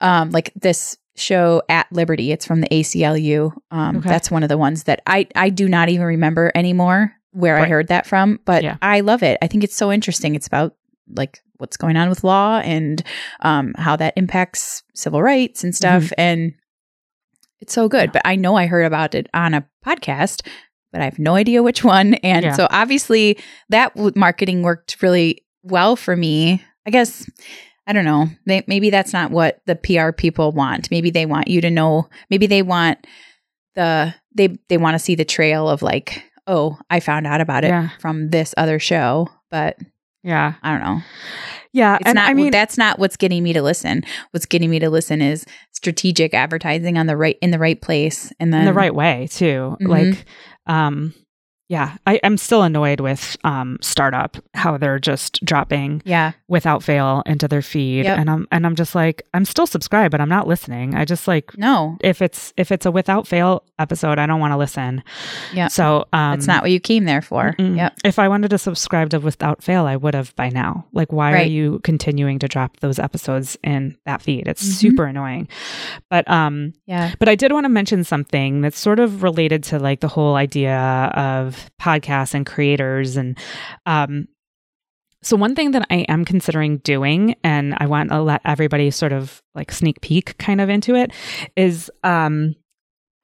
um, 0.00 0.30
like 0.30 0.52
this 0.54 0.96
show 1.16 1.62
at 1.68 1.90
Liberty, 1.90 2.30
it's 2.30 2.46
from 2.46 2.60
the 2.60 2.68
ACLU. 2.68 3.52
Um, 3.72 3.96
Okay. 3.96 4.08
That's 4.08 4.30
one 4.30 4.42
of 4.44 4.48
the 4.48 4.58
ones 4.58 4.84
that 4.84 5.02
I 5.06 5.26
I 5.34 5.50
do 5.50 5.68
not 5.68 5.88
even 5.88 6.06
remember 6.06 6.52
anymore 6.54 7.12
where 7.32 7.58
I 7.58 7.66
heard 7.68 7.88
that 7.88 8.06
from, 8.06 8.38
but 8.44 8.62
Yeah. 8.62 8.76
I 8.80 9.00
love 9.00 9.22
it. 9.22 9.38
I 9.42 9.46
think 9.48 9.64
it's 9.64 9.76
so 9.76 9.92
interesting. 9.92 10.34
It's 10.34 10.46
about 10.46 10.74
like 11.14 11.40
what's 11.58 11.76
going 11.76 11.96
on 11.96 12.08
with 12.08 12.22
law 12.22 12.58
and 12.60 13.02
um, 13.40 13.74
how 13.76 13.96
that 13.96 14.14
impacts 14.16 14.82
civil 14.94 15.22
rights 15.22 15.64
and 15.64 15.74
stuff. 15.74 16.12
And 16.16 16.52
it's 17.60 17.72
so 17.72 17.88
good. 17.88 18.06
Yeah. 18.08 18.12
But 18.14 18.22
I 18.24 18.36
know 18.36 18.56
I 18.56 18.66
heard 18.66 18.84
about 18.84 19.14
it 19.14 19.28
on 19.34 19.54
a 19.54 19.66
podcast, 19.84 20.46
but 20.92 21.00
I 21.00 21.04
have 21.04 21.18
no 21.18 21.34
idea 21.34 21.62
which 21.62 21.84
one. 21.84 22.14
And 22.22 22.44
Yeah. 22.44 22.52
so 22.52 22.66
obviously 22.70 23.38
that 23.68 23.94
w- 23.94 24.12
marketing 24.16 24.62
worked 24.62 25.02
really 25.02 25.44
well 25.62 25.96
for 25.96 26.16
me. 26.16 26.62
I 26.86 26.90
guess. 26.90 27.28
I 27.86 27.92
don't 27.94 28.04
know. 28.04 28.26
They, 28.44 28.62
maybe 28.66 28.90
that's 28.90 29.14
not 29.14 29.30
what 29.30 29.60
the 29.66 29.74
PR 29.74 30.12
people 30.12 30.52
want. 30.52 30.90
Maybe 30.90 31.08
they 31.10 31.24
want 31.24 31.48
you 31.48 31.62
to 31.62 31.70
know. 31.70 32.08
Maybe 32.28 32.46
they 32.46 32.60
want 32.62 32.98
the 33.74 34.14
they 34.36 34.58
they 34.68 34.76
want 34.76 34.94
to 34.94 34.98
see 34.98 35.14
the 35.14 35.24
trail 35.24 35.68
of 35.70 35.80
like, 35.82 36.22
oh, 36.46 36.78
I 36.90 37.00
found 37.00 37.26
out 37.26 37.40
about 37.40 37.64
it 37.64 37.68
Yeah. 37.68 37.88
from 37.98 38.28
this 38.30 38.54
other 38.58 38.78
show, 38.78 39.28
but 39.50 39.78
yeah. 40.22 40.54
I 40.62 40.70
don't 40.72 40.82
know. 40.84 41.00
Yeah. 41.78 41.94
It's 41.96 42.06
and 42.06 42.16
not 42.16 42.28
I 42.28 42.34
mean, 42.34 42.50
that's 42.50 42.76
not 42.76 42.98
what's 42.98 43.16
getting 43.16 43.42
me 43.42 43.52
to 43.52 43.62
listen. 43.62 44.02
What's 44.32 44.46
getting 44.46 44.68
me 44.68 44.80
to 44.80 44.90
listen 44.90 45.22
is 45.22 45.46
strategic 45.72 46.34
advertising 46.34 46.98
on 46.98 47.06
the 47.06 47.16
right 47.16 47.36
in 47.40 47.52
the 47.52 47.58
right 47.58 47.80
place 47.80 48.32
and 48.40 48.52
then 48.52 48.60
in 48.60 48.66
the 48.66 48.72
right 48.72 48.94
way 48.94 49.28
too. 49.30 49.76
Mhm. 49.80 49.88
Like, 49.88 50.24
um, 50.66 51.14
yeah, 51.68 51.96
I, 52.06 52.18
I'm 52.24 52.36
still 52.38 52.62
annoyed 52.62 53.00
with 53.00 53.36
um 53.44 53.78
startup 53.80 54.36
how 54.54 54.78
they're 54.78 54.98
just 54.98 55.44
dropping 55.44 56.02
Yeah. 56.04 56.32
without 56.48 56.82
fail 56.82 57.22
into 57.26 57.46
their 57.48 57.62
feed, 57.62 58.04
Yep. 58.04 58.18
and 58.18 58.30
I'm 58.30 58.48
and 58.50 58.66
I'm 58.66 58.74
just 58.74 58.94
like 58.94 59.22
I'm 59.34 59.44
still 59.44 59.66
subscribed, 59.66 60.10
but 60.12 60.20
I'm 60.20 60.28
not 60.28 60.48
listening. 60.48 60.94
I 60.94 61.04
just 61.04 61.28
like 61.28 61.56
No. 61.58 61.96
if 62.00 62.22
it's 62.22 62.52
if 62.56 62.72
it's 62.72 62.86
a 62.86 62.90
without 62.90 63.26
fail 63.26 63.62
episode, 63.78 64.18
I 64.18 64.26
don't 64.26 64.40
want 64.40 64.52
to 64.52 64.56
listen. 64.56 65.02
Yeah. 65.52 65.68
So 65.68 66.06
um, 66.12 66.32
That's 66.32 66.46
not 66.46 66.62
what 66.62 66.70
you 66.70 66.80
came 66.80 67.04
there 67.04 67.22
for. 67.22 67.54
Mm-mm. 67.58 67.90
If 68.04 68.18
I 68.18 68.28
wanted 68.28 68.48
to 68.50 68.58
subscribe 68.58 69.10
to 69.10 69.20
Without 69.20 69.62
Fail, 69.62 69.86
I 69.86 69.96
would 69.96 70.14
have 70.14 70.34
by 70.36 70.48
now. 70.48 70.86
Like, 70.92 71.12
why 71.12 71.32
are 71.34 71.44
you 71.44 71.80
continuing 71.84 72.38
to 72.40 72.48
drop 72.48 72.78
those 72.80 72.98
episodes 72.98 73.56
in 73.62 73.96
that 74.06 74.22
feed? 74.22 74.48
It's 74.48 74.64
Mhm. 74.66 74.72
super 74.72 75.04
annoying. 75.04 75.48
But 76.10 76.28
um, 76.30 76.72
Yeah. 76.86 77.12
but 77.18 77.28
I 77.28 77.34
did 77.34 77.52
want 77.52 77.64
to 77.64 77.68
mention 77.68 78.02
something 78.04 78.62
that's 78.62 78.78
sort 78.78 78.98
of 78.98 79.22
related 79.22 79.62
to 79.64 79.78
like 79.78 80.00
the 80.00 80.08
whole 80.08 80.34
idea 80.34 80.78
of 81.14 81.57
podcasts 81.80 82.34
and 82.34 82.46
creators 82.46 83.16
and 83.16 83.38
um 83.86 84.26
so 85.22 85.36
one 85.36 85.56
thing 85.56 85.72
that 85.72 85.86
I 85.90 86.06
am 86.08 86.24
considering 86.24 86.78
doing 86.78 87.34
and 87.42 87.74
I 87.78 87.86
want 87.86 88.10
to 88.10 88.22
let 88.22 88.40
everybody 88.44 88.90
sort 88.92 89.12
of 89.12 89.42
like 89.54 89.72
sneak 89.72 90.00
peek 90.00 90.38
kind 90.38 90.60
of 90.60 90.68
into 90.68 90.94
it 90.94 91.12
is 91.56 91.90
um 92.04 92.54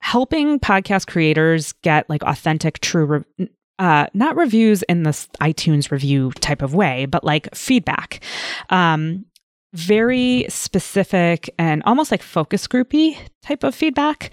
helping 0.01 0.59
podcast 0.61 1.07
creators 1.07 1.73
get 1.83 2.11
like 2.11 2.23
authentic 2.25 2.81
true 2.81 3.25
re- 3.39 3.49
uh, 3.79 4.07
not 4.15 4.37
reviews 4.37 4.83
in 4.85 5.03
this 5.03 5.29
iTunes 5.41 5.91
review 5.91 6.31
type 6.41 6.63
of 6.63 6.75
way, 6.75 7.07
but 7.07 7.25
like 7.25 7.53
feedback. 7.55 8.23
Um, 8.71 9.25
very 9.73 10.47
specific 10.49 11.53
and 11.59 11.83
almost 11.85 12.11
like 12.13 12.23
focus 12.23 12.69
groupy 12.69 13.17
type 13.43 13.65
of 13.65 13.75
feedback. 13.75 14.31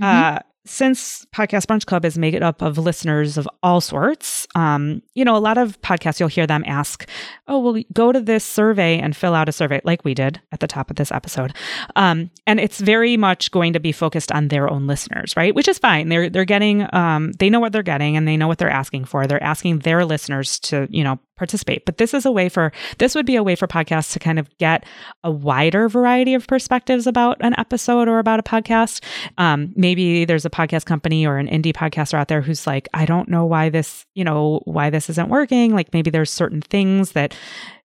Mhm. 0.00 0.04
Uh, 0.04 0.38
since 0.68 1.26
Podcast 1.34 1.66
Brunch 1.66 1.86
Club 1.86 2.04
is 2.04 2.18
made 2.18 2.42
up 2.42 2.62
of 2.62 2.78
listeners 2.78 3.38
of 3.38 3.48
all 3.62 3.80
sorts, 3.80 4.46
um, 4.54 5.02
you 5.14 5.24
know, 5.24 5.36
a 5.36 5.38
lot 5.38 5.58
of 5.58 5.80
podcasts 5.80 6.20
you'll 6.20 6.28
hear 6.28 6.46
them 6.46 6.62
ask, 6.66 7.08
"Oh, 7.46 7.58
well, 7.58 7.82
go 7.92 8.12
to 8.12 8.20
this 8.20 8.44
survey 8.44 8.98
and 8.98 9.16
fill 9.16 9.34
out 9.34 9.48
a 9.48 9.52
survey," 9.52 9.80
like 9.84 10.04
we 10.04 10.14
did 10.14 10.40
at 10.52 10.60
the 10.60 10.66
top 10.66 10.90
of 10.90 10.96
this 10.96 11.10
episode. 11.10 11.54
Um, 11.96 12.30
and 12.46 12.60
it's 12.60 12.80
very 12.80 13.16
much 13.16 13.50
going 13.50 13.72
to 13.72 13.80
be 13.80 13.92
focused 13.92 14.30
on 14.30 14.48
their 14.48 14.70
own 14.70 14.86
listeners, 14.86 15.34
right? 15.36 15.54
Which 15.54 15.68
is 15.68 15.78
fine. 15.78 16.08
They're 16.08 16.28
they're 16.28 16.44
getting, 16.44 16.86
um, 16.94 17.32
they 17.32 17.50
know 17.50 17.60
what 17.60 17.72
they're 17.72 17.82
getting 17.82 18.16
and 18.16 18.28
they 18.28 18.36
know 18.36 18.48
what 18.48 18.58
they're 18.58 18.70
asking 18.70 19.06
for. 19.06 19.26
They're 19.26 19.42
asking 19.42 19.80
their 19.80 20.04
listeners 20.04 20.58
to, 20.60 20.86
you 20.90 21.02
know, 21.02 21.18
participate. 21.38 21.86
But 21.86 21.96
this 21.96 22.12
is 22.12 22.26
a 22.26 22.30
way 22.30 22.48
for 22.48 22.72
this 22.98 23.14
would 23.14 23.26
be 23.26 23.36
a 23.36 23.42
way 23.42 23.54
for 23.54 23.66
podcasts 23.66 24.12
to 24.12 24.18
kind 24.18 24.38
of 24.38 24.54
get 24.58 24.84
a 25.24 25.30
wider 25.30 25.88
variety 25.88 26.34
of 26.34 26.46
perspectives 26.46 27.06
about 27.06 27.38
an 27.40 27.54
episode 27.58 28.08
or 28.08 28.18
about 28.18 28.40
a 28.40 28.42
podcast. 28.42 29.02
Um, 29.38 29.72
maybe 29.76 30.24
there's 30.24 30.44
a 30.44 30.50
podcast 30.50 30.84
company 30.84 31.26
or 31.26 31.38
an 31.38 31.48
indie 31.48 31.72
podcaster 31.72 32.14
out 32.14 32.28
there 32.28 32.42
who's 32.42 32.66
like, 32.66 32.88
I 32.92 33.06
don't 33.06 33.28
know 33.28 33.46
why 33.46 33.70
this, 33.70 34.04
you 34.14 34.24
know, 34.24 34.60
why 34.64 34.90
this 34.90 35.08
isn't 35.08 35.28
working. 35.28 35.74
Like 35.74 35.92
maybe 35.94 36.10
there's 36.10 36.30
certain 36.30 36.60
things 36.60 37.12
that, 37.12 37.34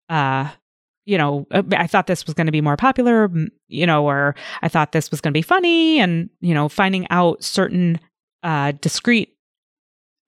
uh, 0.08 0.48
you 1.04 1.18
know, 1.18 1.46
uh, 1.50 1.62
I 1.72 1.86
thought 1.86 2.06
this 2.06 2.26
was 2.26 2.34
going 2.34 2.46
to 2.46 2.52
be 2.52 2.60
more 2.60 2.76
popular, 2.76 3.30
you 3.68 3.86
know, 3.86 4.06
or 4.06 4.34
I 4.62 4.68
thought 4.68 4.92
this 4.92 5.10
was 5.10 5.20
going 5.20 5.32
to 5.32 5.36
be 5.36 5.42
funny, 5.42 5.98
and 5.98 6.30
you 6.40 6.54
know, 6.54 6.68
finding 6.68 7.08
out 7.10 7.42
certain 7.42 7.98
uh, 8.42 8.72
discrete 8.80 9.31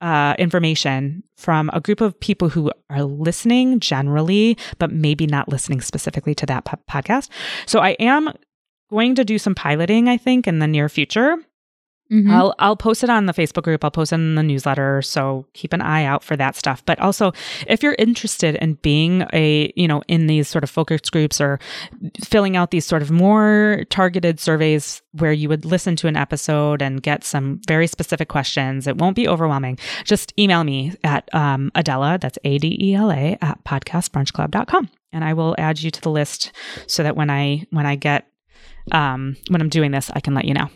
uh, 0.00 0.34
information 0.38 1.22
from 1.36 1.70
a 1.72 1.80
group 1.80 2.00
of 2.00 2.18
people 2.20 2.48
who 2.48 2.70
are 2.90 3.04
listening 3.04 3.80
generally, 3.80 4.58
but 4.78 4.92
maybe 4.92 5.26
not 5.26 5.48
listening 5.48 5.80
specifically 5.80 6.34
to 6.34 6.46
that 6.46 6.64
po- 6.64 6.78
podcast. 6.90 7.28
So 7.66 7.80
I 7.80 7.90
am 7.92 8.32
going 8.90 9.14
to 9.14 9.24
do 9.24 9.38
some 9.38 9.54
piloting, 9.54 10.08
I 10.08 10.16
think, 10.16 10.46
in 10.46 10.58
the 10.58 10.66
near 10.66 10.88
future. 10.88 11.36
Mhm. 12.12 12.30
I'll 12.30 12.54
I'll 12.58 12.76
post 12.76 13.02
it 13.02 13.08
on 13.08 13.24
the 13.26 13.32
Facebook 13.32 13.62
group. 13.62 13.82
I'll 13.82 13.90
post 13.90 14.12
it 14.12 14.16
in 14.16 14.34
the 14.34 14.42
newsletter. 14.42 15.00
So 15.00 15.46
keep 15.54 15.72
an 15.72 15.80
eye 15.80 16.04
out 16.04 16.22
for 16.22 16.36
that 16.36 16.54
stuff. 16.54 16.84
But 16.84 16.98
also, 17.00 17.32
if 17.66 17.82
you're 17.82 17.96
interested 17.98 18.56
in 18.56 18.74
being 18.74 19.24
a 19.32 19.72
you 19.74 19.88
know 19.88 20.02
in 20.06 20.26
these 20.26 20.46
sort 20.46 20.64
of 20.64 20.70
focus 20.70 21.08
groups 21.10 21.40
or 21.40 21.58
filling 22.22 22.56
out 22.56 22.70
these 22.70 22.84
sort 22.84 23.00
of 23.00 23.10
more 23.10 23.84
targeted 23.88 24.38
surveys 24.38 25.00
where 25.12 25.32
you 25.32 25.48
would 25.48 25.64
listen 25.64 25.96
to 25.96 26.06
an 26.06 26.16
episode 26.16 26.82
and 26.82 27.02
get 27.02 27.24
some 27.24 27.60
very 27.66 27.86
specific 27.86 28.28
questions, 28.28 28.86
it 28.86 28.98
won't 28.98 29.16
be 29.16 29.26
overwhelming. 29.26 29.78
Just 30.04 30.32
email 30.38 30.62
me 30.62 30.92
at 31.04 31.32
um, 31.34 31.72
Adela. 31.74 32.18
That's 32.20 32.38
A 32.44 32.58
D 32.58 32.76
E 32.80 32.94
L 32.94 33.10
A 33.10 33.38
at 33.40 33.64
podcastbrunchclub.com, 33.64 34.90
and 35.12 35.24
I 35.24 35.32
will 35.32 35.54
add 35.58 35.82
you 35.82 35.90
to 35.90 36.00
the 36.00 36.10
list 36.10 36.52
so 36.86 37.02
that 37.02 37.16
when 37.16 37.30
I 37.30 37.64
when 37.70 37.86
I 37.86 37.96
get 37.96 38.26
um, 38.92 39.36
when 39.48 39.62
I'm 39.62 39.70
doing 39.70 39.90
this, 39.90 40.10
I 40.14 40.20
can 40.20 40.34
let 40.34 40.44
you 40.44 40.52
know. 40.54 40.68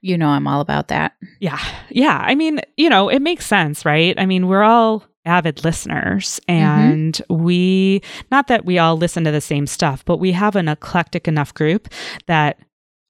You 0.00 0.16
know 0.18 0.28
I'm 0.28 0.46
all 0.46 0.60
about 0.60 0.88
that. 0.88 1.12
Yeah. 1.40 1.58
Yeah. 1.90 2.18
I 2.24 2.34
mean, 2.34 2.60
you 2.76 2.88
know, 2.88 3.08
it 3.08 3.20
makes 3.20 3.46
sense, 3.46 3.84
right? 3.84 4.14
I 4.18 4.26
mean, 4.26 4.46
we're 4.46 4.62
all 4.62 5.04
avid 5.24 5.64
listeners 5.64 6.40
and 6.48 7.20
we, 7.28 8.00
not 8.30 8.46
that 8.48 8.64
we 8.64 8.78
all 8.78 8.96
listen 8.96 9.24
to 9.24 9.30
the 9.30 9.40
same 9.40 9.66
stuff, 9.66 10.04
but 10.04 10.18
we 10.18 10.32
have 10.32 10.56
an 10.56 10.68
eclectic 10.68 11.26
enough 11.28 11.52
group 11.52 11.88
that, 12.26 12.58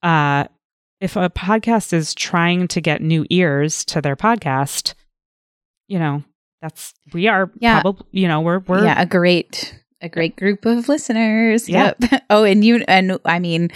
uh, 0.03 0.45
if 0.99 1.15
a 1.15 1.29
podcast 1.29 1.93
is 1.93 2.13
trying 2.13 2.67
to 2.69 2.81
get 2.81 3.01
new 3.01 3.25
ears 3.29 3.85
to 3.85 4.01
their 4.01 4.15
podcast, 4.17 4.95
you 5.87 5.97
know, 5.99 6.23
that's, 6.61 6.93
we 7.13 7.27
are 7.27 7.51
Yeah. 7.59 7.81
probably, 7.81 8.05
you 8.11 8.27
know, 8.27 8.41
we're, 8.41 8.59
we're, 8.59 8.83
yeah, 8.83 9.01
a 9.01 9.05
great 9.05 9.75
a 10.01 10.07
great 10.09 10.35
group 10.37 10.65
of 10.65 10.87
listeners. 10.89 11.67
Yeah. 11.69 11.93
Yep. 12.01 12.23
Oh, 12.29 12.43
and 12.43 12.63
you 12.63 12.83
and 12.87 13.17
I 13.25 13.39
mean 13.39 13.69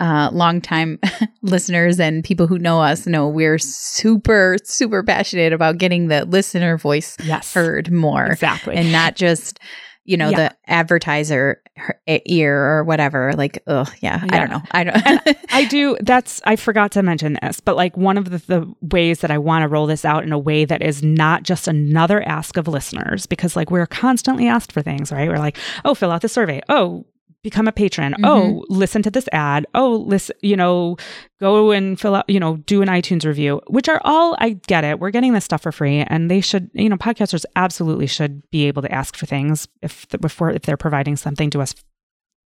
uh 0.00 0.30
longtime 0.32 0.98
listeners 1.42 1.98
and 2.00 2.24
people 2.24 2.46
who 2.46 2.58
know 2.58 2.80
us 2.80 3.06
know 3.06 3.28
we're 3.28 3.58
super 3.58 4.56
super 4.64 5.02
passionate 5.02 5.52
about 5.52 5.78
getting 5.78 6.08
the 6.08 6.24
listener 6.26 6.76
voice 6.78 7.16
yes, 7.22 7.54
heard 7.54 7.90
more 7.90 8.26
exactly. 8.26 8.74
and 8.76 8.92
not 8.92 9.16
just 9.16 9.58
you 10.04 10.16
know 10.16 10.30
Yeah. 10.30 10.48
the 10.48 10.56
advertiser 10.72 11.62
ear 12.06 12.56
or 12.56 12.84
whatever 12.84 13.32
like 13.34 13.62
oh 13.66 13.84
yeah, 14.00 14.24
i 14.30 14.38
don't 14.38 14.50
know 14.50 14.62
i 14.72 14.84
don't 14.84 15.36
I 15.50 15.64
do. 15.64 15.96
That's, 16.00 16.40
I 16.44 16.54
forgot 16.56 16.92
to 16.92 17.02
mention 17.02 17.36
this, 17.42 17.58
but 17.58 17.74
like 17.74 17.96
one 17.96 18.16
of 18.16 18.30
the, 18.30 18.38
the 18.38 18.74
ways 18.80 19.20
that 19.20 19.30
I 19.30 19.38
want 19.38 19.62
to 19.62 19.68
roll 19.68 19.86
this 19.86 20.04
out 20.04 20.22
in 20.22 20.30
a 20.32 20.38
way 20.38 20.64
that 20.66 20.82
is 20.82 21.02
not 21.02 21.42
just 21.42 21.66
another 21.66 22.22
ask 22.22 22.56
of 22.56 22.68
listeners, 22.68 23.26
because 23.26 23.56
like 23.56 23.70
we're 23.70 23.86
constantly 23.86 24.46
asked 24.46 24.70
for 24.70 24.82
things, 24.82 25.10
right? 25.10 25.28
We're 25.28 25.38
like, 25.38 25.56
oh, 25.84 25.94
fill 25.94 26.12
out 26.12 26.20
the 26.22 26.28
survey. 26.28 26.60
Oh, 26.68 27.06
become 27.42 27.68
a 27.68 27.72
patron. 27.72 28.14
Mhm. 28.18 28.26
Oh, 28.26 28.64
listen 28.68 29.02
to 29.02 29.10
this 29.10 29.28
ad. 29.32 29.66
Oh, 29.74 29.96
listen, 30.06 30.36
you 30.42 30.56
know, 30.56 30.96
go 31.40 31.70
and 31.70 31.98
fill 31.98 32.16
out, 32.16 32.28
you 32.28 32.40
know, 32.40 32.56
do 32.58 32.82
an 32.82 32.88
iTunes 32.88 33.24
review, 33.24 33.60
which 33.68 33.88
are 33.88 34.00
all, 34.04 34.36
I 34.38 34.58
get 34.66 34.84
it. 34.84 34.98
We're 34.98 35.10
getting 35.10 35.32
this 35.34 35.44
stuff 35.44 35.62
for 35.62 35.72
free 35.72 36.00
and 36.00 36.30
they 36.30 36.40
should, 36.40 36.68
you 36.72 36.88
know, 36.88 36.96
podcasters 36.96 37.44
absolutely 37.54 38.06
should 38.08 38.42
be 38.50 38.66
able 38.66 38.82
to 38.82 38.92
ask 38.92 39.16
for 39.16 39.26
things 39.26 39.68
if, 39.82 40.06
before, 40.20 40.50
if 40.50 40.62
they're 40.62 40.76
providing 40.76 41.16
something 41.16 41.48
to 41.50 41.60
us 41.60 41.74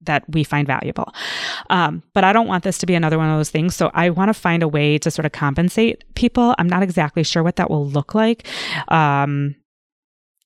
that 0.02 0.22
we 0.28 0.44
find 0.44 0.66
valuable. 0.66 1.12
Um, 1.70 2.02
but 2.14 2.22
I 2.22 2.32
don't 2.32 2.46
want 2.46 2.62
this 2.64 2.78
to 2.78 2.86
be 2.86 2.94
another 2.94 3.18
one 3.18 3.28
of 3.28 3.36
those 3.36 3.50
things. 3.50 3.74
So 3.74 3.90
I 3.94 4.10
want 4.10 4.28
to 4.28 4.34
find 4.34 4.62
a 4.62 4.68
way 4.68 4.96
to 4.98 5.10
sort 5.10 5.26
of 5.26 5.32
compensate 5.32 6.04
people. 6.14 6.54
I'm 6.56 6.68
not 6.68 6.84
exactly 6.84 7.24
sure 7.24 7.42
what 7.42 7.56
that 7.56 7.68
will 7.68 7.84
look 7.84 8.14
like. 8.14 8.46
Um, 8.88 9.56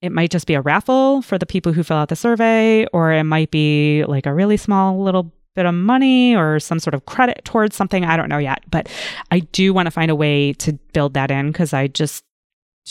it 0.03 0.13
might 0.13 0.31
just 0.31 0.47
be 0.47 0.55
a 0.55 0.61
raffle 0.61 1.23
for 1.23 1.39
the 1.39 1.47
people 1.47 1.73
who 1.73 1.83
fill 1.83 1.97
out 1.97 2.09
the 2.09 2.17
survey, 2.17 2.87
or 2.93 3.13
it 3.13 3.25
might 3.25 3.51
be 3.51 4.05
like 4.07 4.27
a 4.27 4.35
really 4.35 4.57
small 4.57 5.03
little 5.03 5.33
bit 5.55 5.65
of 5.67 5.75
money 5.75 6.35
or 6.35 6.59
some 6.59 6.79
sort 6.79 6.95
of 6.95 7.05
credit 7.07 7.43
towards 7.45 7.77
something. 7.77 8.05
I 8.05 8.17
don't 8.17 8.29
know 8.29 8.39
yet, 8.39 8.65
but 8.71 8.89
I 9.31 9.41
do 9.41 9.73
want 9.75 9.87
to 9.87 9.91
find 9.91 10.11
a 10.11 10.15
way 10.17 10.53
to 10.55 10.73
build 10.93 11.15
that 11.15 11.31
in 11.31 11.53
because 11.53 11.73
I 11.73 11.87
just 11.89 12.25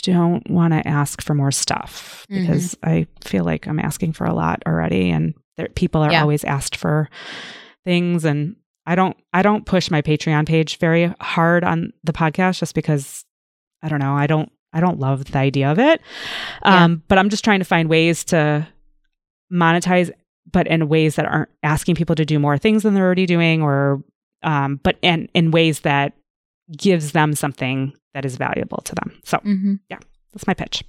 don't 0.04 0.50
want 0.50 0.72
to 0.74 0.88
ask 0.88 1.22
for 1.22 1.34
more 1.36 1.52
stuff 1.52 2.26
Mhm. 2.30 2.42
because 2.42 2.78
I 2.84 3.08
feel 3.26 3.44
like 3.44 3.68
I'm 3.68 3.80
asking 3.80 4.14
for 4.14 4.26
a 4.26 4.34
lot 4.34 4.64
already 4.66 5.10
and 5.10 5.34
there, 5.58 5.68
people 5.76 6.02
are 6.02 6.12
Yeah. 6.12 6.22
always 6.22 6.44
asked 6.46 6.78
for 6.78 7.10
things 7.84 8.24
and 8.26 8.56
I 8.86 8.96
don't 8.96 9.18
I 9.34 9.42
don't 9.42 9.66
push 9.66 9.92
my 9.92 10.02
Patreon 10.02 10.48
page 10.48 10.78
very 10.78 11.14
hard 11.20 11.64
on 11.64 11.92
the 12.04 12.14
podcast 12.14 12.60
just 12.60 12.74
because 12.74 13.26
I 13.84 13.90
don't 13.90 14.00
know, 14.00 14.16
I 14.16 14.28
don't 14.28 14.52
I 14.74 14.80
don't 14.80 15.00
love 15.00 15.26
the 15.26 15.38
idea 15.38 15.72
of 15.72 15.80
it. 15.80 16.02
Yeah. 16.66 16.84
Um 16.86 17.04
but 17.08 17.18
I'm 17.18 17.30
just 17.30 17.44
trying 17.44 17.60
to 17.60 17.66
find 17.66 17.90
ways 17.90 18.24
to 18.26 18.68
monetize 19.52 20.12
but 20.52 20.68
in 20.68 20.90
ways 20.90 21.16
that 21.16 21.26
aren't 21.26 21.50
asking 21.64 21.96
people 21.96 22.16
to 22.16 22.26
do 22.26 22.40
more 22.40 22.58
things 22.58 22.84
than 22.84 22.94
they're 22.94 23.06
already 23.06 23.26
doing 23.26 23.62
or 23.62 24.04
um 24.44 24.80
but 24.84 24.98
and 25.04 25.30
in 25.34 25.52
ways 25.52 25.82
that 25.82 26.14
gives 26.76 27.12
them 27.12 27.34
something 27.34 27.94
that 28.14 28.26
is 28.26 28.38
valuable 28.38 28.82
to 28.86 28.96
them. 28.96 29.20
So 29.24 29.38
Mhm. 29.40 29.80
that's 29.90 30.48
my 30.48 30.54
pitch. 30.54 30.84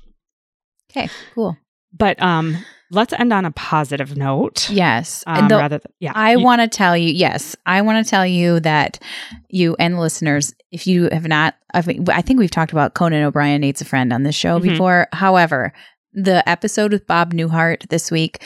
Okay, 0.90 1.08
cool. 1.34 1.56
But 1.92 2.20
um 2.22 2.56
let's 2.92 3.12
end 3.14 3.32
on 3.32 3.44
a 3.44 3.50
positive 3.50 4.16
note. 4.16 4.70
Yes. 4.70 5.24
Um, 5.26 5.48
the, 5.48 5.56
rather 5.56 5.78
than, 5.78 5.92
yeah. 5.98 6.12
I 6.14 6.36
want 6.36 6.60
to 6.60 6.68
tell 6.68 6.96
you, 6.96 7.12
yes, 7.12 7.56
I 7.66 7.82
want 7.82 8.04
to 8.04 8.08
tell 8.10 8.26
you 8.26 8.60
that 8.60 8.98
you 9.48 9.74
and 9.78 9.94
the 9.94 10.00
listeners, 10.00 10.54
if 10.70 10.86
you 10.86 11.08
have 11.10 11.26
not, 11.26 11.54
I 11.74 11.82
think 11.82 12.08
I 12.10 12.20
think 12.22 12.38
we've 12.38 12.50
talked 12.50 12.72
about 12.72 12.94
Conan 12.94 13.24
O'Brien 13.24 13.60
needs 13.62 13.80
a 13.80 13.84
friend 13.84 14.12
on 14.12 14.22
this 14.22 14.34
show 14.34 14.58
Mhm. 14.58 14.62
before. 14.62 15.08
However, 15.12 15.72
the 16.12 16.46
episode 16.48 16.92
with 16.92 17.06
Bob 17.06 17.32
Newhart 17.32 17.88
this 17.88 18.10
week 18.10 18.42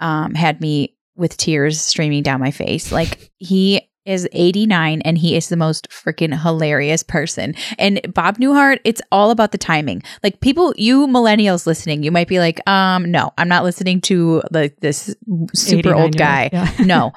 um, 0.00 0.34
had 0.34 0.60
me 0.60 0.94
with 1.16 1.36
tears 1.36 1.80
streaming 1.80 2.22
down 2.22 2.38
my 2.40 2.50
face. 2.50 2.92
Like 2.92 3.30
he 3.38 3.88
is 4.08 4.26
89 4.32 5.02
and 5.02 5.18
he 5.18 5.36
is 5.36 5.50
the 5.50 5.56
most 5.56 5.88
freaking 5.90 6.40
hilarious 6.40 7.02
person. 7.02 7.54
And 7.78 8.00
Bob 8.14 8.38
Newhart, 8.38 8.80
it's 8.84 9.02
all 9.12 9.30
about 9.30 9.52
the 9.52 9.58
timing. 9.58 10.02
Like 10.22 10.40
people, 10.40 10.72
you 10.76 11.06
millennials 11.06 11.66
listening, 11.66 12.02
you 12.02 12.10
might 12.10 12.26
be 12.26 12.38
like, 12.38 12.66
um, 12.66 13.10
no, 13.10 13.32
I'm 13.36 13.48
not 13.48 13.64
listening 13.64 14.00
to 14.02 14.42
like 14.50 14.80
this 14.80 15.14
super 15.54 15.94
old 15.94 16.16
guy. 16.16 16.48
yeah. 16.52 16.72
no, 16.84 17.12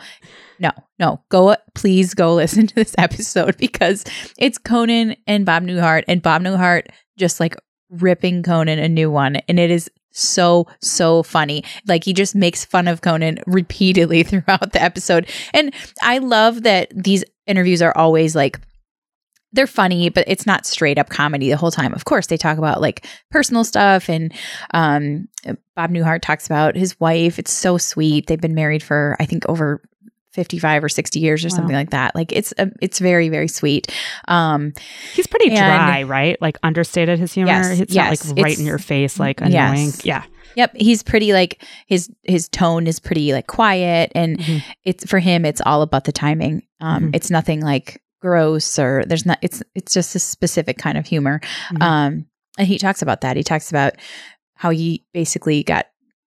no, 0.60 0.72
no. 1.00 1.24
Go, 1.30 1.56
please 1.74 2.14
go 2.14 2.36
listen 2.42 2.68
to 2.68 2.76
this 2.76 2.94
episode 2.98 3.56
because 3.58 4.04
it's 4.38 4.58
Conan 4.58 5.16
and 5.26 5.46
Bob 5.46 5.64
Newhart, 5.64 6.04
and 6.10 6.22
Bob 6.22 6.42
Newhart 6.42 6.88
just 7.18 7.40
like 7.40 7.56
ripping 7.90 8.44
Conan 8.44 8.80
a 8.80 8.90
new 8.90 9.10
one, 9.10 9.38
and 9.48 9.60
it 9.60 9.72
is 9.72 9.90
so 10.12 10.68
so 10.82 11.24
funny. 11.24 11.64
Like 11.88 12.04
he 12.04 12.14
just 12.14 12.36
makes 12.36 12.66
fun 12.66 12.88
of 12.88 13.02
Conan 13.02 13.40
repeatedly 13.48 14.24
throughout 14.24 14.74
the 14.74 14.82
episode, 14.82 15.30
and 15.54 15.74
I 16.02 16.20
love 16.20 16.64
that 16.64 16.92
these 16.96 17.24
interviews 17.48 17.82
are 17.82 17.96
always 17.98 18.36
like 18.36 18.60
they're 19.54 19.68
funny, 19.68 20.10
but 20.10 20.24
it's 20.28 20.46
not 20.46 20.66
straight 20.66 20.98
up 20.98 21.10
comedy 21.10 21.50
the 21.50 21.58
whole 21.58 21.72
time. 21.72 21.94
Of 21.94 22.06
course, 22.06 22.28
they 22.28 22.38
talk 22.38 22.58
about 22.58 22.82
like 22.82 23.06
personal 23.32 23.64
stuff, 23.64 24.10
and 24.10 24.34
um, 24.74 25.28
Bob 25.76 25.92
Newhart 25.92 26.22
talks 26.22 26.46
about 26.46 26.76
his 26.76 27.00
wife. 27.00 27.38
It's 27.38 27.52
so 27.52 27.78
sweet. 27.78 28.28
They've 28.28 28.40
been 28.40 28.56
married 28.56 28.84
for 28.84 29.18
I 29.20 29.26
think 29.26 29.48
over 29.50 29.82
fifty 30.32 30.60
five 30.60 30.84
or 30.84 30.90
sixty 30.90 31.20
years 31.20 31.44
or 31.44 31.50
Wow. 31.50 31.56
something 31.56 31.76
like 31.76 31.90
that. 31.92 32.16
Like 32.16 32.32
it's 32.32 32.54
um, 32.58 32.72
it's 32.82 33.00
very 33.00 33.30
very 33.30 33.48
sweet. 33.48 33.94
Um, 34.28 34.74
He's 35.14 35.28
pretty 35.28 35.50
dry, 35.50 36.04
right? 36.04 36.42
Like 36.42 36.58
understated 36.64 37.20
his 37.20 37.34
humor. 37.34 37.52
Yes, 37.52 37.80
it's 37.80 37.94
yes, 37.94 38.26
not 38.28 38.36
like 38.38 38.44
right 38.46 38.60
in 38.60 38.66
your 38.66 38.78
face, 38.80 39.20
like 39.20 39.42
annoying. 39.42 39.54
Yes. 39.88 40.06
Yeah. 40.06 40.24
Yep, 40.56 40.76
he's 40.76 41.02
pretty 41.02 41.32
like 41.32 41.64
his 41.88 42.10
his 42.24 42.50
tone 42.50 42.86
is 42.88 43.00
pretty 43.00 43.32
like 43.32 43.48
quiet, 43.48 44.12
and 44.16 44.38
Mhm. 44.38 44.64
it's 44.84 45.06
for 45.10 45.20
him. 45.20 45.46
It's 45.46 45.62
all 45.66 45.82
about 45.82 46.04
the 46.04 46.12
timing. 46.12 46.64
Um, 46.82 47.06
Mhm. 47.12 47.16
It's 47.16 47.30
nothing 47.32 47.62
like 47.62 48.02
gross 48.22 48.78
or 48.78 49.04
there's 49.08 49.26
not. 49.26 49.40
It's 49.42 49.64
it's 49.76 49.94
just 49.94 50.14
a 50.16 50.20
specific 50.20 50.78
kind 50.78 50.98
of 50.98 51.06
humor. 51.08 51.40
Mhm. 51.72 51.82
Um, 51.82 52.26
and 52.58 52.68
he 52.68 52.78
talks 52.78 53.02
about 53.02 53.22
that. 53.22 53.38
He 53.38 53.44
talks 53.44 53.70
about 53.70 53.94
how 54.56 54.72
he 54.72 55.06
basically 55.14 55.64
got 55.64 55.86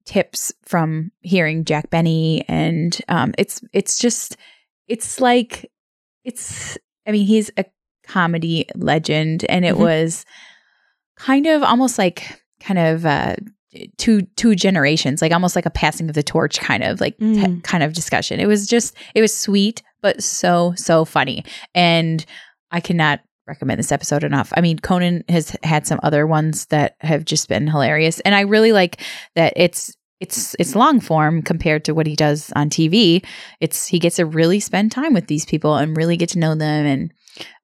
tips 0.09 0.52
from 0.64 1.12
hearing 1.20 1.64
Jack 1.64 1.90
Benny, 1.90 2.44
and 2.48 2.98
um, 3.09 3.34
it's 3.38 3.61
it's 3.72 3.98
just 3.98 4.36
it's 4.88 5.20
like 5.20 5.70
it's. 6.24 6.78
I 7.06 7.12
mean, 7.12 7.26
he's 7.26 7.50
a 7.56 7.64
comedy 8.06 8.66
legend, 8.74 9.44
and 9.48 9.64
it 9.64 9.74
Mhm. 9.74 9.78
was 9.78 10.24
kind 11.16 11.46
of 11.46 11.62
almost 11.62 11.98
like 11.98 12.42
kind 12.61 12.78
of 12.78 13.04
uh 13.06 13.36
two 13.98 14.22
two 14.36 14.54
generations 14.54 15.20
like 15.20 15.30
almost 15.32 15.54
like 15.54 15.66
a 15.66 15.70
passing 15.70 16.09
of 16.09 16.14
the 16.14 16.22
torch 16.22 16.59
kind 16.59 16.82
of 16.82 17.00
like 17.00 17.16
t- 17.18 17.24
Mm. 17.24 17.62
kind 17.62 17.84
of 17.84 17.92
discussion 17.92 18.40
it 18.40 18.46
was 18.46 18.66
just 18.66 18.96
it 19.14 19.20
was 19.20 19.36
sweet 19.36 19.82
but 20.00 20.22
so 20.22 20.72
so 20.76 21.04
funny 21.04 21.44
and 21.74 22.24
i 22.70 22.80
cannot 22.80 23.20
recommend 23.46 23.78
this 23.78 23.92
episode 23.92 24.24
enough 24.24 24.52
i 24.56 24.61
mean 24.62 24.78
conan 24.78 25.22
has 25.28 25.54
had 25.62 25.86
some 25.86 26.00
other 26.02 26.26
ones 26.26 26.66
that 26.66 26.96
have 27.00 27.24
just 27.26 27.48
been 27.48 27.66
hilarious 27.68 28.20
and 28.20 28.34
i 28.34 28.40
really 28.40 28.72
like 28.72 29.00
that 29.34 29.52
it's 29.54 29.94
it's 30.21 30.57
it's 30.59 30.75
long 30.75 31.01
form 31.01 31.43
compared 31.43 31.85
to 31.85 31.95
what 31.95 32.07
he 32.07 32.16
does 32.16 32.53
on 32.57 32.69
tv 32.69 33.25
it's 33.61 33.87
he 33.87 33.99
gets 33.99 34.16
to 34.16 34.27
really 34.27 34.61
spend 34.61 34.91
time 34.91 35.14
with 35.14 35.27
these 35.27 35.47
people 35.47 35.77
and 35.77 35.97
really 35.97 36.16
get 36.16 36.29
to 36.29 36.39
know 36.39 36.55
them 36.55 36.87
and 36.87 37.12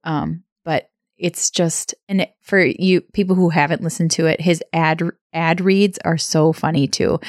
um 0.05 0.43
but 0.65 0.89
it's 1.17 1.51
just 1.51 1.95
and 2.09 2.23
it, 2.23 2.35
for 2.41 2.65
you 2.65 3.01
people 3.13 3.37
who 3.37 3.49
haven't 3.49 3.83
listened 3.83 4.11
to 4.11 4.27
it 4.27 4.41
his 4.41 4.63
ad 4.73 5.03
ad 5.35 5.61
reads 5.61 5.99
are 6.05 6.17
so 6.17 6.53
funny 6.53 6.87
too. 6.87 7.21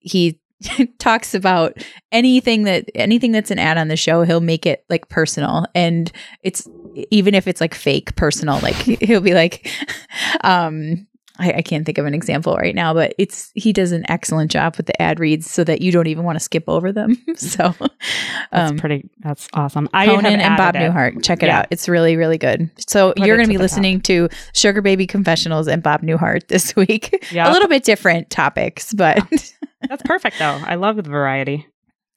He 0.00 0.40
talks 0.98 1.34
about 1.34 1.76
anything 2.12 2.64
that 2.64 2.90
anything 2.94 3.32
that's 3.32 3.50
an 3.50 3.58
ad 3.58 3.78
on 3.78 3.88
the 3.88 3.96
show 3.96 4.22
he'll 4.22 4.40
make 4.40 4.66
it 4.66 4.84
like 4.90 5.08
personal. 5.08 5.66
And 5.74 6.10
it's 6.42 6.68
even 7.10 7.34
if 7.34 7.48
it's 7.48 7.60
like 7.60 7.74
fake 7.74 8.14
personal 8.16 8.58
like 8.60 8.76
he'll 9.00 9.20
be 9.20 9.34
like 9.34 9.68
um 10.42 11.06
I, 11.38 11.52
I 11.54 11.62
can't 11.62 11.84
think 11.84 11.98
of 11.98 12.06
an 12.06 12.14
example 12.14 12.54
right 12.56 12.74
now, 12.74 12.94
but 12.94 13.14
it's 13.18 13.50
he 13.54 13.72
does 13.72 13.90
an 13.90 14.04
excellent 14.08 14.50
job 14.52 14.76
with 14.76 14.86
the 14.86 15.02
ad 15.02 15.18
reads 15.18 15.50
so 15.50 15.64
that 15.64 15.80
you 15.80 15.90
don't 15.90 16.06
even 16.06 16.24
want 16.24 16.36
to 16.36 16.40
skip 16.40 16.64
over 16.68 16.92
them. 16.92 17.16
so, 17.36 17.74
That's 18.52 18.70
um, 18.70 18.78
pretty. 18.78 19.08
That's 19.18 19.48
awesome. 19.52 19.88
I 19.92 20.06
Conan 20.06 20.26
and 20.40 20.56
Bob 20.56 20.76
it. 20.76 20.78
Newhart. 20.78 21.24
Check 21.24 21.42
it 21.42 21.46
Yeah. 21.46 21.60
out. 21.60 21.66
It's 21.70 21.88
really, 21.88 22.16
really 22.16 22.38
good. 22.38 22.70
So 22.88 23.12
Put 23.16 23.26
you're 23.26 23.36
going 23.36 23.48
to 23.48 23.52
be 23.52 23.58
listening 23.58 24.00
to 24.02 24.28
Sugar 24.52 24.80
Baby 24.80 25.06
Confessionals 25.06 25.66
and 25.66 25.82
Bob 25.82 26.02
Newhart 26.02 26.46
this 26.48 26.76
week. 26.76 27.26
Yep. 27.32 27.48
A 27.48 27.50
little 27.52 27.68
bit 27.68 27.82
different 27.84 28.30
topics, 28.30 28.92
but 28.94 29.18
That's 29.88 30.02
perfect, 30.04 30.38
though. 30.38 30.60
I 30.64 30.76
love 30.76 30.96
the 30.96 31.02
variety. 31.02 31.66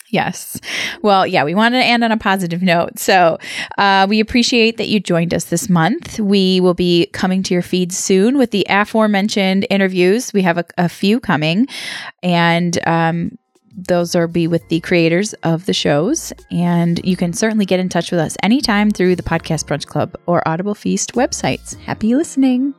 Yes. 0.09 0.59
Well, 1.01 1.25
yeah, 1.27 1.43
we 1.43 1.55
wanted 1.55 1.79
to 1.79 1.85
end 1.85 2.03
on 2.03 2.11
a 2.11 2.17
positive 2.17 2.61
note. 2.61 2.99
So 2.99 3.37
uh, 3.77 4.07
we 4.09 4.19
appreciate 4.19 4.77
that 4.77 4.87
you 4.87 4.99
joined 4.99 5.33
us 5.33 5.45
this 5.45 5.69
month. 5.69 6.19
We 6.19 6.59
will 6.59 6.73
be 6.73 7.07
coming 7.07 7.43
to 7.43 7.53
your 7.53 7.63
feed 7.63 7.93
soon 7.93 8.37
with 8.37 8.51
the 8.51 8.65
aforementioned 8.69 9.67
interviews. 9.69 10.33
We 10.33 10.41
have 10.43 10.57
a, 10.57 10.65
a 10.77 10.89
few 10.89 11.19
coming, 11.19 11.67
and 12.23 12.77
um, 12.87 13.37
those 13.77 14.15
are 14.15 14.27
be 14.27 14.47
with 14.47 14.67
the 14.69 14.79
creators 14.79 15.33
of 15.43 15.65
the 15.67 15.73
shows. 15.73 16.33
And 16.49 16.99
you 17.05 17.15
can 17.15 17.31
certainly 17.33 17.65
get 17.65 17.79
in 17.79 17.89
touch 17.89 18.11
with 18.11 18.19
us 18.19 18.35
anytime 18.41 18.89
through 18.89 19.15
the 19.15 19.23
Podcast 19.23 19.65
Brunch 19.65 19.85
Club 19.85 20.15
or 20.25 20.45
Audible 20.47 20.75
Feast 20.75 21.13
websites. 21.13 21.77
Happy 21.81 22.15
listening. 22.15 22.73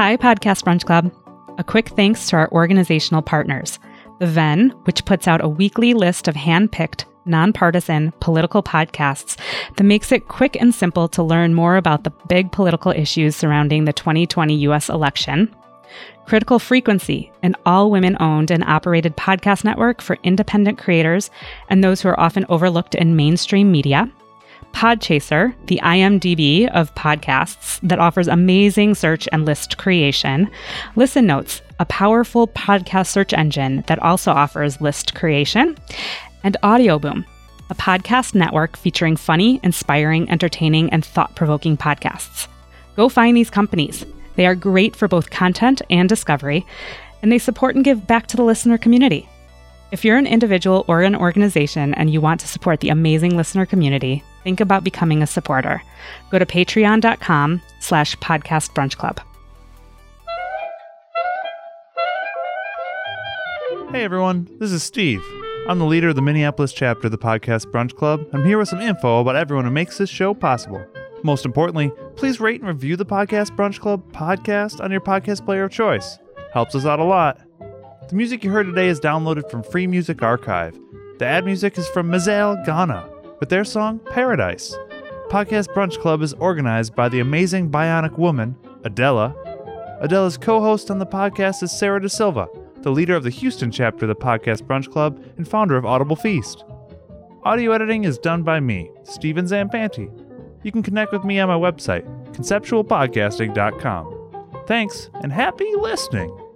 Hi, 0.00 0.16
Podcast 0.16 0.64
Brunch 0.64 0.86
Club. 0.86 1.12
A 1.58 1.62
quick 1.62 1.90
thanks 1.90 2.30
to 2.30 2.36
our 2.36 2.50
organizational 2.52 3.20
partners, 3.20 3.78
The 4.18 4.26
Ven, 4.26 4.70
which 4.84 5.04
puts 5.04 5.28
out 5.28 5.44
a 5.44 5.48
weekly 5.48 5.92
list 5.92 6.26
of 6.26 6.34
hand 6.34 6.72
picked, 6.72 7.04
nonpartisan 7.26 8.10
political 8.18 8.62
podcasts 8.62 9.38
that 9.76 9.84
makes 9.84 10.10
it 10.10 10.26
quick 10.26 10.56
and 10.58 10.74
simple 10.74 11.06
to 11.08 11.22
learn 11.22 11.52
more 11.52 11.76
about 11.76 12.04
the 12.04 12.14
big 12.28 12.50
political 12.50 12.92
issues 12.92 13.36
surrounding 13.36 13.84
the 13.84 13.92
2020 13.92 14.54
US 14.60 14.88
election. 14.88 15.54
Critical 16.24 16.58
Frequency, 16.58 17.30
an 17.42 17.54
all 17.66 17.90
women 17.90 18.16
owned 18.20 18.50
and 18.50 18.64
operated 18.64 19.18
podcast 19.18 19.64
network 19.64 20.00
for 20.00 20.16
independent 20.22 20.78
creators 20.78 21.30
and 21.68 21.84
those 21.84 22.00
who 22.00 22.08
are 22.08 22.18
often 22.18 22.46
overlooked 22.48 22.94
in 22.94 23.16
mainstream 23.16 23.70
media. 23.70 24.10
Podchaser, 24.72 25.54
the 25.66 25.80
IMDb 25.82 26.68
of 26.70 26.94
podcasts 26.94 27.80
that 27.82 27.98
offers 27.98 28.28
amazing 28.28 28.94
search 28.94 29.28
and 29.32 29.44
list 29.44 29.78
creation. 29.78 30.50
Listen 30.96 31.26
Notes, 31.26 31.62
a 31.78 31.84
powerful 31.84 32.48
podcast 32.48 33.08
search 33.08 33.32
engine 33.32 33.84
that 33.88 33.98
also 34.00 34.32
offers 34.32 34.80
list 34.80 35.14
creation. 35.14 35.76
And 36.42 36.56
Audioboom, 36.62 37.24
a 37.68 37.74
podcast 37.74 38.34
network 38.34 38.76
featuring 38.76 39.16
funny, 39.16 39.60
inspiring, 39.62 40.28
entertaining, 40.30 40.90
and 40.90 41.04
thought 41.04 41.36
provoking 41.36 41.76
podcasts. 41.76 42.48
Go 42.96 43.08
find 43.08 43.36
these 43.36 43.50
companies. 43.50 44.04
They 44.36 44.46
are 44.46 44.54
great 44.54 44.96
for 44.96 45.08
both 45.08 45.30
content 45.30 45.82
and 45.90 46.08
discovery, 46.08 46.66
and 47.22 47.30
they 47.30 47.38
support 47.38 47.74
and 47.74 47.84
give 47.84 48.06
back 48.06 48.26
to 48.28 48.36
the 48.36 48.44
listener 48.44 48.78
community. 48.78 49.28
If 49.92 50.04
you're 50.04 50.16
an 50.16 50.26
individual 50.26 50.84
or 50.88 51.02
an 51.02 51.16
organization 51.16 51.94
and 51.94 52.10
you 52.10 52.20
want 52.20 52.40
to 52.40 52.48
support 52.48 52.80
the 52.80 52.90
amazing 52.90 53.36
listener 53.36 53.66
community, 53.66 54.22
think 54.42 54.60
about 54.60 54.84
becoming 54.84 55.22
a 55.22 55.26
supporter. 55.26 55.82
Go 56.30 56.38
to 56.38 56.46
patreon.com 56.46 57.60
slash 57.80 58.16
podcast 58.16 58.72
brunch 58.74 58.96
club. 58.96 59.20
Hey 63.92 64.04
everyone, 64.04 64.48
this 64.60 64.70
is 64.70 64.84
Steve. 64.84 65.20
I'm 65.66 65.78
the 65.80 65.84
leader 65.84 66.08
of 66.08 66.14
the 66.16 66.22
Minneapolis 66.22 66.72
chapter 66.72 67.08
of 67.08 67.10
the 67.10 67.18
Podcast 67.18 67.66
Brunch 67.66 67.94
Club. 67.94 68.24
I'm 68.32 68.44
here 68.44 68.56
with 68.56 68.68
some 68.68 68.80
info 68.80 69.20
about 69.20 69.36
everyone 69.36 69.64
who 69.64 69.70
makes 69.70 69.98
this 69.98 70.08
show 70.08 70.32
possible. 70.32 70.84
Most 71.22 71.44
importantly, 71.44 71.90
please 72.16 72.40
rate 72.40 72.60
and 72.60 72.68
review 72.68 72.96
the 72.96 73.04
Podcast 73.04 73.56
Brunch 73.56 73.80
Club 73.80 74.10
podcast 74.12 74.80
on 74.80 74.90
your 74.90 75.00
podcast 75.00 75.44
player 75.44 75.64
of 75.64 75.72
choice. 75.72 76.18
Helps 76.52 76.74
us 76.74 76.86
out 76.86 77.00
a 77.00 77.04
lot. 77.04 77.40
The 78.08 78.14
music 78.14 78.42
you 78.42 78.50
heard 78.50 78.66
today 78.66 78.88
is 78.88 79.00
downloaded 79.00 79.50
from 79.50 79.62
Free 79.62 79.86
Music 79.86 80.22
Archive. 80.22 80.78
The 81.18 81.26
ad 81.26 81.44
music 81.44 81.76
is 81.76 81.88
from 81.88 82.08
Mazel 82.08 82.56
Ghana 82.64 83.19
with 83.40 83.48
their 83.48 83.64
song 83.64 83.98
Paradise. 84.10 84.76
Podcast 85.30 85.68
Brunch 85.74 85.98
Club 85.98 86.22
is 86.22 86.34
organized 86.34 86.94
by 86.94 87.08
the 87.08 87.20
amazing 87.20 87.70
bionic 87.70 88.18
woman, 88.18 88.54
Adela. 88.84 89.34
Adela's 90.00 90.36
co 90.36 90.60
host 90.60 90.90
on 90.90 90.98
the 90.98 91.06
podcast 91.06 91.62
is 91.62 91.72
Sarah 91.72 92.00
Da 92.00 92.08
Silva, 92.08 92.48
the 92.82 92.90
leader 92.90 93.16
of 93.16 93.24
the 93.24 93.30
Houston 93.30 93.70
chapter 93.70 94.04
of 94.04 94.08
the 94.08 94.14
Podcast 94.14 94.62
Brunch 94.62 94.90
Club 94.90 95.22
and 95.36 95.48
founder 95.48 95.76
of 95.76 95.86
Audible 95.86 96.16
Feast. 96.16 96.64
Audio 97.44 97.72
editing 97.72 98.04
is 98.04 98.18
done 98.18 98.42
by 98.42 98.60
me, 98.60 98.90
Steven 99.04 99.46
Zampanti. 99.46 100.10
You 100.62 100.72
can 100.72 100.82
connect 100.82 101.12
with 101.12 101.24
me 101.24 101.40
on 101.40 101.48
my 101.48 101.54
website, 101.54 102.04
conceptualpodcasting.com. 102.34 104.16
Thanks, 104.66 105.08
and 105.22 105.32
happy 105.32 105.72
listening! 105.76 106.49